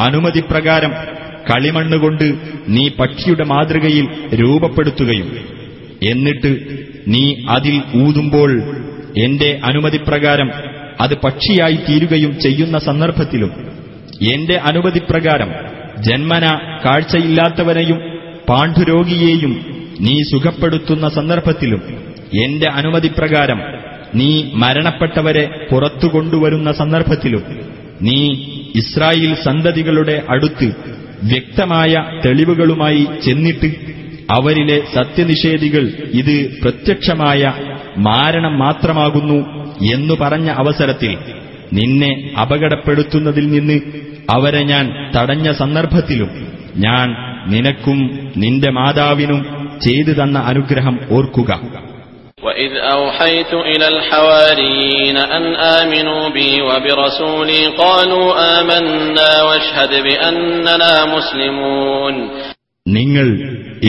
അനുമതിപ്രകാരം 0.00 0.92
കളിമണ്ണുകൊണ്ട് 1.48 2.26
നീ 2.68 2.84
പക്ഷിയുടെ 2.98 3.44
മാതൃകയിൽ 3.44 4.06
രൂപപ്പെടുത്തുകയും 4.40 5.28
എന്നിട്ട് 6.04 6.50
നീ 7.06 7.24
അതിൽ 7.48 7.76
ഊതുമ്പോൾ 8.02 8.50
എന്റെ 9.18 9.50
അനുമതിപ്രകാരം 9.64 10.48
അത് 11.00 11.14
പക്ഷിയായി 11.24 11.78
തീരുകയും 11.86 12.32
ചെയ്യുന്ന 12.38 12.76
സന്ദർഭത്തിലും 12.86 13.52
എന്റെ 14.32 14.56
അനുമതിപ്രകാരം 14.68 15.50
ജന്മന 16.06 16.46
കാഴ്ചയില്ലാത്തവനെയും 16.84 17.98
പാണ്ഡുരോഗിയെയും 18.48 19.52
നീ 20.00 20.14
സുഖപ്പെടുത്തുന്ന 20.30 21.06
സന്ദർഭത്തിലും 21.10 21.80
എന്റെ 22.38 22.68
അനുമതിപ്രകാരം 22.78 23.60
നീ 24.14 24.30
മരണപ്പെട്ടവരെ 24.54 25.44
പുറത്തുകൊണ്ടുവരുന്ന 25.70 26.70
സന്ദർഭത്തിലും 26.72 27.42
നീ 28.00 28.20
ഇസ്രായേൽ 28.74 29.32
സന്തതികളുടെ 29.44 30.16
അടുത്ത് 30.28 30.68
വ്യക്തമായ 31.30 31.92
തെളിവുകളുമായി 32.24 33.04
ചെന്നിട്ട് 33.24 33.70
അവരിലെ 34.36 34.78
സത്യനിഷേധികൾ 34.94 35.84
ഇത് 36.12 36.34
പ്രത്യക്ഷമായ 36.62 37.42
മാരണം 38.06 38.54
മാത്രമാകുന്നു 38.58 39.38
എന്നു 39.90 40.14
പറഞ്ഞ 40.22 40.48
അവസരത്തിൽ 40.62 41.12
നിന്നെ 41.72 42.10
അപകടപ്പെടുത്തുന്നതിൽ 42.42 43.46
നിന്ന് 43.50 43.78
അവരെ 44.33 44.61
ഞാൻ 44.65 44.85
തടഞ്ഞ 45.15 45.47
സന്ദർഭത്തിലും 45.61 46.29
ഞാൻ 46.85 47.07
നിനക്കും 47.53 47.99
നിന്റെ 48.43 48.69
മാതാവിനും 48.77 49.41
ചെയ്തു 49.85 50.13
തന്ന 50.19 50.37
അനുഗ്രഹം 50.51 50.95
ഓർക്കുക 51.15 51.51
وإذ 52.43 52.71
أوحيت 52.95 53.51
إلى 53.65 53.87
الحواريين 53.87 55.17
أن 55.29 55.43
آمنوا 55.79 56.23
بي 56.31 56.51
وبرسولي 56.63 57.61
قالوا 57.77 58.27
آمنا 58.53 59.31
واشهد 59.43 59.91
بأننا 60.01 60.93
مسلمون 61.15 62.15
നിങ്ങൾ 62.85 63.27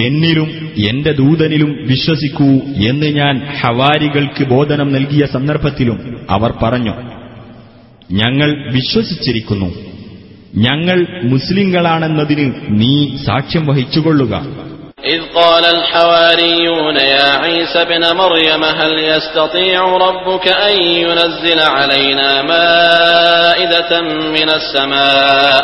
എന്നിലും 0.01 0.49
എന്റെ 0.89 1.13
ദൂതനിലും 1.21 1.71
വിശ്വസിക്കൂ 1.91 2.51
എന്ന് 2.89 3.09
ഞാൻ 3.19 3.35
ഹവാരികൾക്ക് 3.61 4.43
ബോധനം 4.53 4.89
നൽകിയ 4.97 5.23
സന്ദർഭത്തിലും 5.35 5.99
അവർ 6.31 6.51
പറഞ്ഞു 6.63 6.95
ഞങ്ങൾ 8.13 8.49
വിശ്വസിച്ചിരിക്കുന്നു 8.77 9.69
ഞങ്ങൾ 10.65 10.99
മുസ്ലിങ്ങളാണെന്നതിന് 11.33 12.47
നീ 12.81 12.95
സാക്ഷ്യം 13.27 13.65
വഹിച്ചുകൊള്ളുക 13.69 14.35
إذ 15.09 15.23
قال 15.35 15.65
الحواريون 15.69 16.97
يا 17.15 17.29
عيسى 17.37 17.79
ابن 17.83 18.03
مريم 18.17 18.63
هل 18.81 18.93
يستطيع 19.11 19.81
ربك 19.99 20.47
أن 20.69 20.77
ينزل 21.03 21.61
علينا 21.77 22.31
مائدة 22.45 23.91
من 24.37 24.49
السماء 24.51 25.57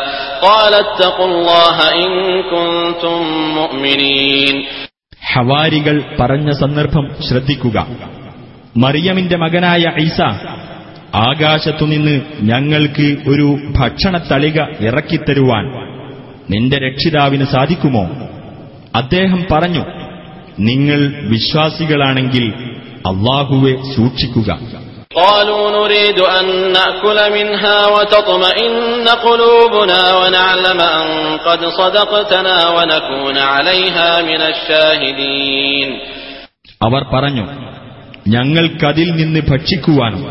قال 0.42 0.72
اتقوا 0.76 1.28
الله 1.28 1.76
إن 1.96 2.10
كنتم 2.52 3.18
مؤمنين 3.58 4.56
ഹവാരികൾ 5.32 5.96
പറഞ്ഞ 6.18 6.48
സന്ദർഭം 6.62 7.04
ശ്രദ്ധിക്കുക 7.28 7.76
മറിയമിന്റെ 8.76 9.36
മകനായ 9.36 9.84
ഐസ 10.04 10.18
ആകാശത്തുനിന്ന് 11.22 12.14
ഞങ്ങൾക്ക് 12.50 13.06
ഒരു 13.30 13.46
ഭക്ഷണത്തളിക 13.78 14.58
ഇറക്കിത്തരുവാൻ 14.88 15.64
നിന്റെ 16.52 16.78
രക്ഷിതാവിന് 16.86 17.46
സാധിക്കുമോ 17.54 18.04
അദ്ദേഹം 19.02 19.40
പറഞ്ഞു 19.50 19.82
നിങ്ങൾ 20.68 21.00
വിശ്വാസികളാണെങ്കിൽ 21.32 22.46
അള്ളാഹുവെ 23.10 23.74
സൂക്ഷിക്കുക 23.94 24.50
قالوا 25.20 25.64
نريد 25.72 26.18
أن 26.32 26.46
نأكل 26.72 27.18
منها 27.30 27.78
وتطمئن 27.88 28.72
قلوبنا 29.20 30.02
ونعلم 30.12 30.80
أن 30.94 31.06
قد 31.40 31.60
صدقتنا 31.72 32.56
ونكون 32.68 33.36
عليها 33.52 34.10
من 34.22 34.40
الشاهدين 34.44 35.88
അവർ 36.80 37.02
പറഞ്ഞു 37.12 37.44
ഞങ്ങൾക്കതിൽ 38.34 39.08
നിന്ന് 39.20 39.40
ഭക്ഷിക്കുവാനും 39.50 40.22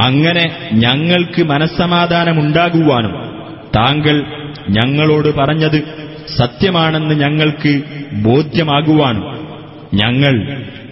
അങ്ങനെ 0.00 0.44
ഞങ്ങൾക്ക് 0.72 1.42
മനസ്സമാധാനമുണ്ടാകുവാനും 1.42 3.14
താങ്കൾ 3.76 4.16
ഞങ്ങളോട് 4.68 5.28
പറഞ്ഞത് 5.34 5.78
സത്യമാണെന്ന് 6.38 7.14
ഞങ്ങൾക്ക് 7.14 7.72
ബോധ്യമാകുവാനും 8.22 9.24
ഞങ്ങൾ 9.94 10.34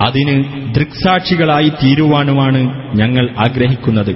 അതിന് 0.01 0.35
ദൃക്സാക്ഷികളായി 0.73 1.69
തീരുവാനുമാണ് 1.69 2.61
ഞങ്ങൾ 2.95 3.31
ആഗ്രഹിക്കുന്നത്. 3.37 4.13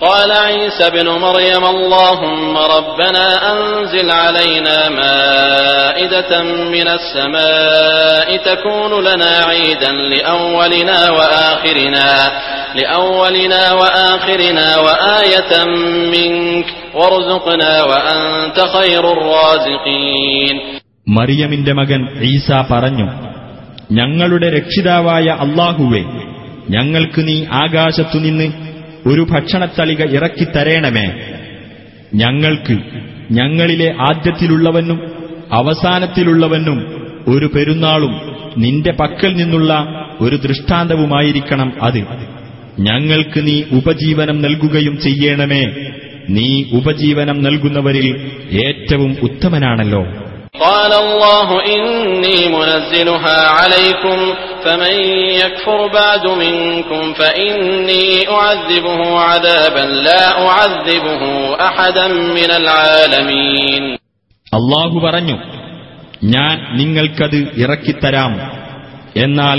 قال 0.00 0.32
عيسى 0.32 0.86
ابن 0.86 1.08
مريم 1.08 1.64
اللهم 1.66 2.56
ربنا 2.76 3.26
أنزل 3.52 4.10
علينا 4.12 4.76
مائدة 4.90 6.32
من 6.74 6.88
السماء 6.88 8.36
تكون 8.48 9.04
لنا 9.04 9.32
عيدا 9.50 9.92
لأولنا 10.12 11.10
وآخرنا 11.10 12.10
لأولنا 12.74 13.72
وآخرنا 13.72 14.68
وآية 14.78 15.52
منك 16.14 16.66
وارزقنا 16.94 17.72
وأنت 17.82 18.58
خير 18.76 19.04
الرازقين 19.12 20.56
മറിയമിന്റെ 21.16 21.72
മകൻ 21.72 22.00
ഈസ 22.30 22.48
പറഞ്ഞു 22.70 23.06
ഞങ്ങളുടെ 23.90 24.48
രക്ഷിതാവായ 24.58 25.26
അള്ളാഹുവെ 25.44 26.02
ഞങ്ങൾക്ക് 26.70 27.20
നീ 27.28 27.36
ആകാശത്തുനിന്ന് 27.62 28.46
ഒരു 29.07 29.27
ഭക്ഷണത്തളിക 29.29 30.03
ഇറക്കിത്തരേണമേ 30.03 31.37
ഞങ്ങൾക്ക് 32.13 32.79
ഞങ്ങളിലെ 33.31 33.95
ആദ്യത്തിലുള്ളവനും 33.99 35.11
അവസാനത്തിലുള്ളവനും 35.51 37.07
ഒരു 37.27 37.45
പെരുന്നാളും 37.55 38.21
നിന്റെ 38.57 38.91
പക്കൽ 38.91 39.35
നിന്നുള്ള 39.35 39.87
ഒരു 40.19 40.35
ദൃഷ്ടാന്തവുമായിരിക്കണം 40.35 41.73
അത്. 41.81 42.03
ഞങ്ങൾക്ക് 42.79 43.47
നീ 43.47 43.63
ഉപജീവനം 43.71 44.41
നൽകുകയും 44.41 44.99
ചെയ്യണമേ. 45.01 45.65
നീ 46.29 46.63
ഉപജീവനം 46.73 47.43
നൽകുന്നവരിൽ 47.43 48.31
ഏറ്റവും 48.51 49.17
ഉത്തമനാണല്ലോ. 49.21 50.26
قال 50.56 50.92
الله 50.94 51.48
إني 51.66 52.48
منزلها 52.50 53.38
عليكم 53.50 54.18
فمن 54.64 54.94
يكفر 55.34 55.80
بعد 55.90 56.24
منكم 56.36 57.02
فإني 57.14 58.06
أعذبه 58.30 59.00
عذابا 59.20 59.84
لا 60.00 60.24
أعذبه 60.40 61.22
أحدا 61.60 62.06
من 62.30 62.50
العالمين 62.52 63.82
അള്ളാഹു 64.52 64.96
പറഞ്ഞു 65.00 65.36
ഞാൻ 66.34 66.54
നിങ്ങൾക്കത് 66.76 67.40
ഇറക്കിത്തരാം 67.62 68.32
എന്നാൽ 69.16 69.58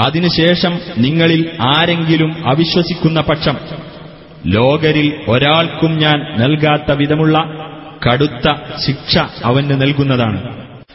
അതിനുശേഷം 0.00 0.72
നിങ്ങളിൽ 0.96 1.42
ആരെങ്കിലും 1.68 2.30
അവിശ്വസിക്കുന്ന 2.46 3.18
പക്ഷം 3.20 3.56
ലോകരിൽ 4.54 5.08
ഒരാൾക്കും 5.28 5.92
ഞാൻ 5.96 6.18
നൽകാത്ത 6.40 6.90
വിധമുള്ള 6.92 7.36
കടുത്ത 8.04 8.46
ശിക്ഷ 8.84 9.14
അവന് 9.50 9.76
നൽകുന്നതാണ് 9.82 10.40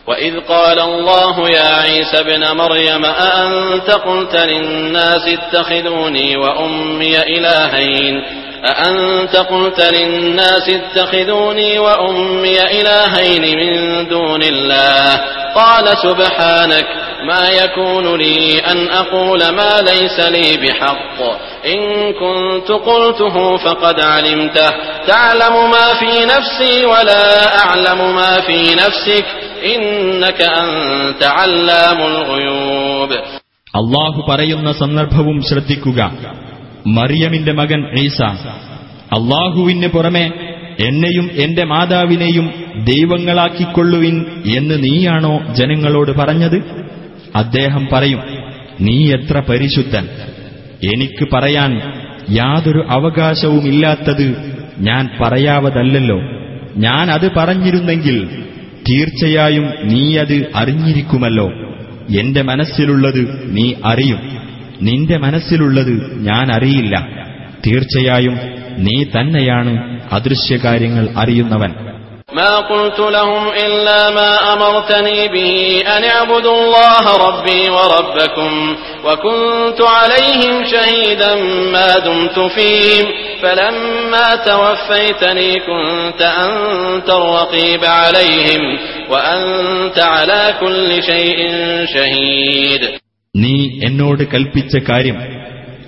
وإذ 0.07 0.35
قال 0.51 0.79
الله 0.81 1.35
يا 1.51 1.69
عيسى 1.83 2.17
ابن 2.19 2.43
مريم 2.57 3.03
أأنت 3.25 3.89
قلت 4.07 4.33
للناس 4.43 5.23
اتخذوني 5.29 6.29
وأمي 6.37 7.15
إلهين 7.35 8.15
أأنت 8.65 9.35
قلت 9.35 9.79
للناس 9.93 10.69
اتخذوني 10.69 11.79
وأمي 11.79 12.57
إلهين 12.79 13.43
من 13.59 13.73
دون 14.07 14.41
الله 14.43 15.21
قال 15.55 15.97
سبحانك 15.97 16.85
ما 17.27 17.49
يكون 17.49 18.15
لي 18.17 18.59
أن 18.59 18.87
أقول 18.87 19.49
ما 19.49 19.81
ليس 19.81 20.19
لي 20.19 20.57
بحق 20.57 21.17
إن 21.65 21.79
كنت 22.13 22.71
قلته 22.71 23.57
فقد 23.57 23.99
علمته 23.99 24.69
تعلم 25.07 25.71
ما 25.71 25.87
في 25.99 26.25
نفسي 26.25 26.85
ولا 26.85 27.25
أعلم 27.59 28.15
ما 28.15 28.41
في 28.41 28.75
نفسك 28.75 29.25
إنك 29.65 30.41
أنت 30.41 31.23
علام 31.23 31.99
الغيوب 32.01 33.11
അള്ളാഹു 33.73 34.19
പറയുന്ന 34.29 34.69
സന്ദർഭവും 34.71 35.37
ശ്രദ്ധിക്കുക 35.41 35.99
മറിയമിന്റെ 36.86 37.52
മകൻ 37.52 37.98
ഈസ. 37.98 38.22
അള്ളാഹുവിന് 39.12 39.86
പുറമെ 39.86 40.30
എന്നെയും 40.80 41.30
എന്റെ 41.32 41.64
മാതാവിനെയും 41.64 42.50
ദൈവങ്ങളാക്കിക്കൊള്ളുവിൻ 42.84 44.24
എന്ന് 44.56 44.84
നീയാണോ 44.84 45.54
ജനങ്ങളോട് 45.54 46.10
പറഞ്ഞത്? 46.10 46.86
അദ്ദേഹം 47.36 47.88
പറയും 47.92 48.20
നീ 48.80 49.10
എത്ര 49.10 49.42
പരിശുദ്ധൻ. 49.48 50.08
എനിക്ക് 50.94 51.28
പറയാൻ 51.32 51.80
യാതൊരു 52.30 52.86
അവകാശവുമില്ലാത്തത് 52.90 54.36
ഞാൻ 54.78 55.10
പറയാവതല്ലോ 55.22 56.20
ഞാൻ 56.76 57.10
അത് 57.10 57.30
പറഞ്ഞിരുന്നെങ്കിൽ 57.36 58.28
തീർച്ചയായും 58.90 59.70
നീ 59.82 60.16
അത് 60.16 60.46
അറിഞ്ഞിരിക്കുമല്ലോ. 60.54 61.48
എന്റെ 62.20 62.42
മനസ്സിലുള്ളത് 62.42 63.56
നീ 63.56 63.72
അറിയും. 63.84 64.33
നിന്റെ 64.87 65.17
മനസ്സിലുള്ളത് 65.17 65.93
ഞാൻ 66.27 66.47
അറിയില്ല 66.57 66.95
തീർച്ചയായും 67.65 68.35
നീ 68.85 68.97
തന്നെയാണ് 69.15 69.73
അദൃശ്യകാര്യങ്ങൾ 70.17 71.05
അറിയുന്നവൻ 71.21 71.71
ما 72.33 72.55
قلت 72.71 72.99
لهم 72.99 73.43
إلا 73.65 74.09
ما 74.09 74.53
أمرتني 74.53 75.27
به 75.27 75.53
أن 75.87 76.03
اعبدوا 76.05 76.55
الله 76.61 77.03
ربي 77.27 77.69
وربكم 77.69 78.51
وكنت 79.05 79.79
عليهم 79.97 80.63
شهيدا 80.65 81.35
ما 81.75 81.97
دمت 81.99 82.39
فيهم 82.55 83.05
فلما 83.41 84.35
توفيتني 84.45 85.59
كنت 85.59 86.21
أنت 86.21 87.09
الرقيب 87.11 87.85
عليهم 87.85 88.61
وأنت 89.09 89.99
على 89.99 90.53
كل 90.59 91.03
شيء 91.03 91.39
شهيد 91.93 92.81
നീ 93.36 93.80
എന്നോട് 93.84 94.22
കൽപ്പിച്ച 94.34 94.76
കാര്യം 94.76 95.16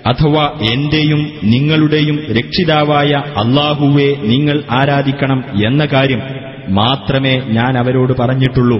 അഥവാ 0.07 0.59
എന്റെയും 0.73 1.31
നിങ്ങളുടെയും 1.43 2.25
രക്ഷിതാവായ 2.31 3.11
അള്ളാഹുവെ 3.27 4.15
നിങ്ങൾ 4.21 4.63
ആരാധിക്കണം 4.71 5.43
എന്ന 5.65 5.85
കാര്യം 5.85 6.21
മാത്രമേ 6.69 7.39
ഞാൻ 7.39 7.77
അവരോട് 7.77 8.13
പറഞ്ഞിട്ടുള്ളൂ. 8.13 8.79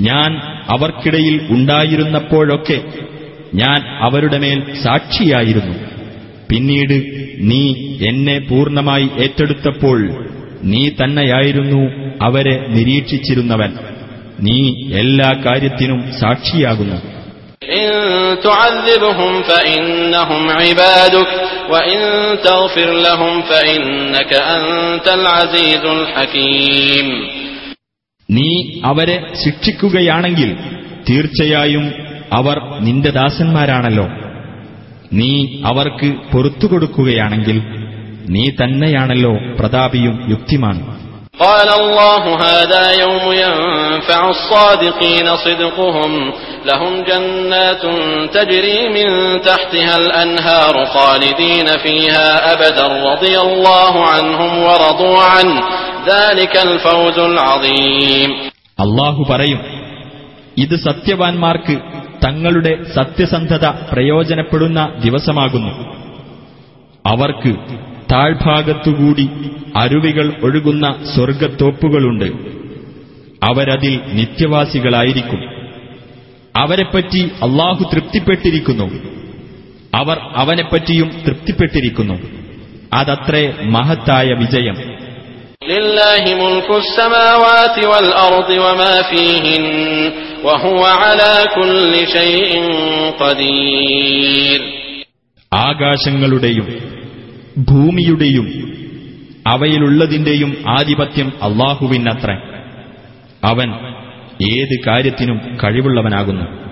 ഞാൻ 0.00 0.36
അവർക്കിടയിൽ 0.68 1.46
ഉണ്ടായിരുന്നപ്പോഴൊക്കെ 1.50 2.82
ഞാൻ 3.54 3.80
അവരുടെ 3.80 4.38
മേൽ 4.38 4.74
സാക്ഷിയായിരുന്നു. 4.82 5.74
പിന്നീട് 6.50 6.94
നീ 7.38 7.74
എന്നെ 8.08 8.38
പൂർണമായി 8.38 9.08
ഏറ്റെടുത്തപ്പോൾ 9.18 10.26
നീ 10.62 10.88
തന്നെയായിരുന്നു 10.88 11.82
അവരെ 12.22 12.66
നിരീക്ഷിച്ചിരുന്നവൻ. 12.68 13.72
നീ 14.40 14.58
എല്ലാ 14.92 15.42
കാര്യത്തിനും 15.46 16.12
സാക്ഷിയാകുന്നു. 16.20 17.11
إن 17.63 17.87
تعذبهم 18.39 19.41
فإنهم 19.43 20.49
عبادك 20.51 21.29
وإن 21.69 21.99
تغفر 22.39 22.89
لهم 22.97 23.41
فإنك 23.41 24.31
أنت 24.33 25.07
العزيز 25.09 25.83
الحكيم 25.87 27.07
നീ 28.29 28.49
അവരെ 28.83 29.17
ശിക്ഷിക്കുകയാണെങ്കിൽ 29.43 30.49
തീർച്ചയായും 31.09 31.85
അവർ 32.31 32.57
നിന്റെ 32.79 33.11
ദാസന്മാരാണല്ലോ 33.11 34.07
നീ 35.11 35.31
അവർക്ക് 35.63 36.07
പൊറത്തു 36.31 36.67
കൊടുക്കുകയാണെങ്കിൽ 36.67 37.57
നീ 38.27 38.45
തന്നെയാണല്ലോ 38.61 39.33
പ്രതാപിയും 39.59 40.15
യുക്തിമാനും 40.29 40.87
قال 41.41 41.69
الله 41.71 42.23
هذا 42.37 42.91
يوم 43.01 43.25
ينفع 43.35 44.29
الصادقين 44.29 45.35
صدقهم 45.37 46.11
لهم 46.65 47.03
جنات 47.03 47.83
تجري 48.33 48.79
من 48.89 49.09
تحتها 49.41 49.95
الأنهار 49.97 50.85
خالدين 50.85 51.67
فيها 51.77 52.53
أبدا 52.53 52.87
رضي 53.11 53.35
الله 53.39 54.05
عنهم 54.05 54.51
ورضوا 54.59 55.19
عنه 55.25 55.57
ذلك 56.07 56.53
الفوز 56.59 57.17
العظيم 57.21 58.29
അള്ളാഹു 58.79 59.21
പറയും 59.29 59.59
ഇത് 60.57 60.75
സത്യവാൻമാർക്ക് 60.87 61.75
തങ്ങളുടെ 62.25 62.73
സത്യസന്ധത 62.93 63.65
പ്രയോജനപ്പെടുന്ന 63.91 64.79
ദിവസമാകുന്നു 65.03 65.71
അവർക്ക് 67.05 67.51
താഴ്ഭാഗത്തുകൂടി 68.10 69.28
അരുവികൾ 69.76 70.34
ഒഴുകുന്ന 70.42 71.04
സ്വർഗത്തോപ്പുകളുണ്ട് 71.14 72.24
അവരതിൽ 73.44 74.00
നിത്യവാസികളായിരിക്കും. 74.12 75.50
അവരെപ്പറ്റി 76.56 77.30
അള്ളാഹു 77.42 77.84
തൃപ്തിപ്പെട്ടിരിക്കുന്നു. 77.92 78.84
അവർ 79.94 80.18
അവനെപ്പറ്റിയും 80.36 81.22
തൃപ്തിപ്പെട്ടിരിക്കുന്നു. 81.26 82.14
അതത്രേ 82.92 83.54
മഹത്തായ 83.62 84.26
വിജയം. 84.32 84.74
ആകാശങ്ങളുടെയും 95.52 97.01
ഭൂമിയുടെയും 97.58 98.72
അവയിലുള്ളതിന്റെയും 99.46 100.56
ആധിപത്യം 100.66 101.32
അള്ളാഹുവിനത്ര. 101.42 102.32
അവൻ 103.44 103.72
ഏത് 104.52 104.84
കാര്യത്തിനും 104.86 105.40
കഴിവുള്ളവനാകുന്നു. 105.64 106.71